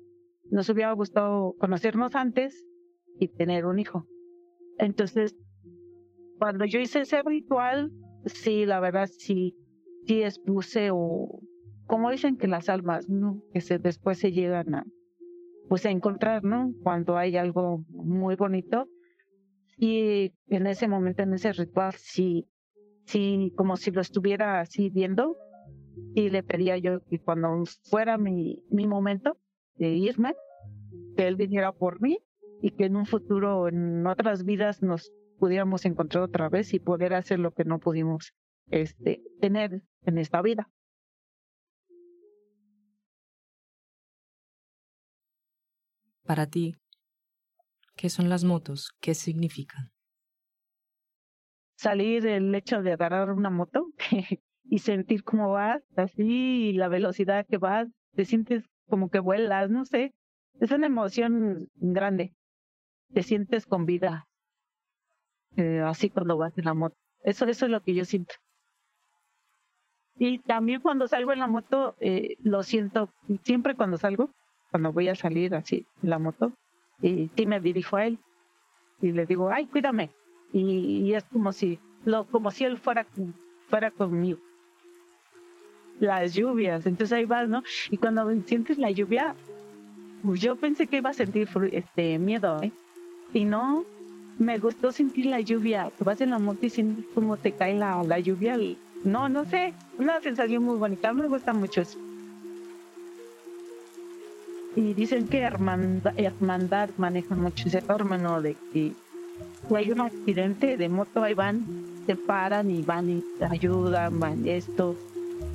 nos 0.51 0.69
hubiera 0.69 0.91
gustado 0.93 1.55
conocernos 1.59 2.15
antes 2.15 2.65
y 3.19 3.27
tener 3.27 3.65
un 3.65 3.79
hijo. 3.79 4.07
Entonces, 4.77 5.35
cuando 6.37 6.65
yo 6.65 6.79
hice 6.79 7.01
ese 7.01 7.21
ritual, 7.21 7.91
sí, 8.25 8.65
la 8.65 8.79
verdad, 8.79 9.07
sí, 9.07 9.55
sí 10.05 10.23
expuse 10.23 10.89
o, 10.91 11.41
como 11.85 12.11
dicen 12.11 12.37
que 12.37 12.47
las 12.47 12.69
almas, 12.69 13.09
¿no? 13.09 13.41
Que 13.53 13.61
se, 13.61 13.77
después 13.77 14.17
se 14.17 14.31
llegan 14.31 14.73
a, 14.75 14.85
pues 15.67 15.85
a 15.85 15.91
encontrar, 15.91 16.43
¿no? 16.43 16.71
Cuando 16.83 17.17
hay 17.17 17.37
algo 17.37 17.83
muy 17.89 18.35
bonito. 18.35 18.87
Y 19.77 20.33
en 20.47 20.67
ese 20.67 20.87
momento, 20.87 21.23
en 21.23 21.33
ese 21.33 21.53
ritual, 21.53 21.93
sí, 21.93 22.47
sí, 23.09 23.51
como 23.55 23.75
si 23.75 23.91
lo 23.91 24.01
estuviera 24.01 24.61
así 24.61 24.89
viendo 24.89 25.35
y 26.13 26.29
le 26.29 26.43
pedía 26.43 26.77
yo 26.77 27.03
que 27.05 27.19
cuando 27.19 27.63
fuera 27.89 28.17
mi, 28.17 28.63
mi 28.69 28.87
momento 28.87 29.37
de 29.75 29.89
irme, 29.89 30.35
que 31.17 31.27
él 31.27 31.35
viniera 31.35 31.71
por 31.71 32.01
mí 32.01 32.19
y 32.61 32.71
que 32.71 32.85
en 32.85 32.95
un 32.95 33.05
futuro, 33.05 33.67
en 33.67 34.05
otras 34.05 34.45
vidas, 34.45 34.83
nos 34.83 35.11
pudiéramos 35.39 35.85
encontrar 35.85 36.23
otra 36.23 36.49
vez 36.49 36.73
y 36.73 36.79
poder 36.79 37.13
hacer 37.15 37.39
lo 37.39 37.51
que 37.51 37.63
no 37.63 37.79
pudimos 37.79 38.33
este, 38.69 39.23
tener 39.41 39.81
en 40.03 40.17
esta 40.19 40.41
vida. 40.41 40.69
Para 46.25 46.45
ti, 46.45 46.75
¿qué 47.95 48.09
son 48.09 48.29
las 48.29 48.43
motos? 48.43 48.91
¿Qué 48.99 49.15
significan? 49.15 49.91
Salir 51.79 52.27
el 52.27 52.53
hecho 52.53 52.81
de 52.81 52.91
agarrar 52.91 53.31
una 53.31 53.49
moto 53.49 53.87
y 54.65 54.79
sentir 54.79 55.23
cómo 55.23 55.51
vas, 55.51 55.81
así, 55.95 56.73
la 56.73 56.89
velocidad 56.89 57.45
que 57.47 57.57
vas, 57.57 57.87
te 58.15 58.25
sientes 58.25 58.65
como 58.89 59.09
que 59.09 59.19
vuelas, 59.19 59.69
no 59.69 59.85
sé, 59.85 60.13
es 60.59 60.71
una 60.71 60.87
emoción 60.87 61.69
grande, 61.75 62.33
te 63.13 63.23
sientes 63.23 63.65
con 63.65 63.85
vida, 63.85 64.27
eh, 65.55 65.79
así 65.79 66.09
cuando 66.09 66.37
vas 66.37 66.57
en 66.57 66.65
la 66.65 66.73
moto, 66.73 66.97
eso, 67.23 67.45
eso 67.45 67.65
es 67.65 67.71
lo 67.71 67.81
que 67.81 67.93
yo 67.93 68.03
siento. 68.03 68.35
Y 70.17 70.39
también 70.39 70.81
cuando 70.81 71.07
salgo 71.07 71.31
en 71.31 71.39
la 71.39 71.47
moto, 71.47 71.95
eh, 72.01 72.35
lo 72.39 72.61
siento, 72.63 73.09
siempre 73.43 73.75
cuando 73.75 73.97
salgo, 73.97 74.31
cuando 74.69 74.91
voy 74.91 75.07
a 75.07 75.15
salir 75.15 75.55
así 75.55 75.87
en 76.03 76.09
la 76.09 76.19
moto, 76.19 76.51
y 77.01 77.29
sí 77.37 77.45
me 77.45 77.61
dirijo 77.61 77.95
a 77.95 78.05
él 78.05 78.19
y 79.01 79.13
le 79.13 79.25
digo, 79.25 79.49
ay, 79.49 79.67
cuídame, 79.67 80.11
y, 80.53 81.13
es 81.13 81.23
como 81.25 81.51
si, 81.51 81.79
lo, 82.05 82.25
como 82.25 82.51
si 82.51 82.65
él 82.65 82.77
fuera, 82.77 83.05
fuera 83.67 83.91
conmigo. 83.91 84.39
Las 85.99 86.33
lluvias, 86.33 86.85
entonces 86.85 87.11
ahí 87.11 87.25
vas, 87.25 87.49
¿no? 87.49 87.63
Y 87.89 87.97
cuando 87.97 88.29
sientes 88.45 88.77
la 88.77 88.89
lluvia, 88.89 89.35
pues 90.23 90.39
yo 90.39 90.55
pensé 90.55 90.87
que 90.87 90.97
iba 90.97 91.09
a 91.09 91.13
sentir 91.13 91.47
este 91.71 92.17
miedo, 92.19 92.61
¿eh? 92.63 92.71
Y 93.33 93.45
no, 93.45 93.85
me 94.39 94.57
gustó 94.57 94.91
sentir 94.91 95.25
la 95.25 95.41
lluvia. 95.41 95.91
Tú 95.97 96.05
vas 96.05 96.21
en 96.21 96.31
la 96.31 96.39
moto 96.39 96.65
y 96.65 96.69
sientes 96.69 97.05
cómo 97.13 97.37
te 97.37 97.51
cae 97.51 97.77
la, 97.77 98.01
la 98.03 98.19
lluvia. 98.19 98.57
Y, 98.57 98.77
no, 99.03 99.29
no 99.29 99.45
sé, 99.45 99.73
una 99.97 100.19
sensación 100.21 100.63
muy 100.63 100.77
bonita. 100.77 101.13
Me 101.13 101.27
gusta 101.27 101.53
mucho 101.53 101.81
eso. 101.81 101.99
Y 104.75 104.93
dicen 104.93 105.27
que 105.27 105.39
hermandad, 105.39 106.89
maneja 106.97 107.35
mucho 107.35 107.67
ese 107.67 107.81
término 107.81 108.41
de 108.41 108.55
que 108.71 108.93
hay 109.75 109.91
un 109.91 110.01
accidente 110.01 110.77
de 110.77 110.89
moto, 110.89 111.23
ahí 111.23 111.33
van 111.33 111.65
te 112.09 112.15
paran 112.15 112.71
y 112.71 112.81
van 112.81 113.07
y 113.07 113.23
te 113.37 113.45
ayudan, 113.45 114.19
van 114.19 114.47
esto, 114.47 114.95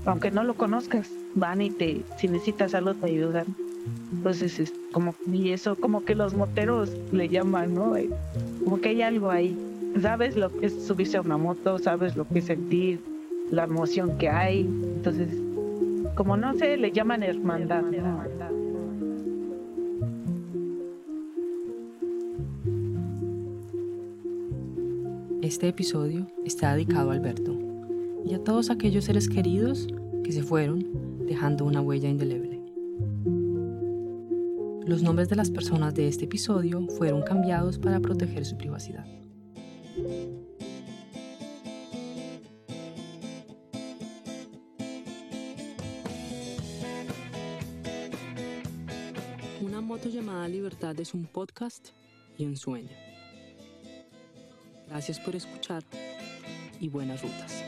aunque 0.07 0.30
no 0.30 0.45
lo 0.45 0.55
conozcas, 0.55 1.11
van 1.35 1.61
y 1.61 1.70
te, 1.70 2.03
si 2.16 2.28
necesitas 2.28 2.76
algo 2.76 2.95
te 2.95 3.07
ayudan. 3.07 3.47
Entonces, 4.12 4.61
es 4.61 4.72
como, 4.93 5.16
y 5.26 5.51
eso 5.51 5.74
como 5.74 6.05
que 6.05 6.14
los 6.14 6.32
moteros 6.35 6.91
le 7.11 7.28
llaman, 7.28 7.74
¿no? 7.74 7.95
Como 8.62 8.80
que 8.80 8.91
hay 8.91 9.03
algo 9.03 9.30
ahí. 9.30 9.59
Sabes 10.01 10.37
lo 10.37 10.57
que 10.57 10.66
es 10.66 10.87
subirse 10.87 11.16
a 11.16 11.22
una 11.22 11.37
moto, 11.37 11.78
sabes 11.80 12.14
lo 12.14 12.26
que 12.28 12.39
es 12.39 12.45
sentir, 12.45 13.01
la 13.51 13.64
emoción 13.64 14.16
que 14.16 14.28
hay. 14.28 14.61
Entonces, 14.61 15.28
como 16.14 16.37
no 16.37 16.55
sé, 16.55 16.76
le 16.76 16.93
llaman 16.93 17.24
hermandad. 17.24 17.82
Este 25.45 25.68
episodio 25.68 26.26
está 26.47 26.74
dedicado 26.74 27.11
a 27.11 27.12
Alberto 27.12 27.55
y 28.24 28.32
a 28.32 28.42
todos 28.42 28.70
aquellos 28.70 29.05
seres 29.05 29.28
queridos 29.28 29.86
que 30.24 30.32
se 30.32 30.42
fueron 30.42 31.26
dejando 31.26 31.66
una 31.66 31.82
huella 31.82 32.09
indeleble. 32.09 32.62
Los 34.86 35.03
nombres 35.03 35.28
de 35.28 35.36
las 35.36 35.51
personas 35.51 35.95
de 35.95 36.09
este 36.09 36.24
episodio 36.24 36.88
fueron 36.97 37.20
cambiados 37.20 37.78
para 37.78 38.01
proteger 38.01 38.47
su 38.47 38.57
privacidad. 38.57 39.05
Una 49.61 49.82
moto 49.82 50.09
llamada 50.09 50.49
Libertad 50.49 50.99
es 50.99 51.12
un 51.12 51.26
podcast 51.26 51.88
y 52.38 52.47
un 52.47 52.57
sueño. 52.57 53.04
Gracias 54.89 55.18
por 55.20 55.35
escuchar 55.35 55.82
y 56.80 56.89
buenas 56.89 57.22
rutas. 57.22 57.64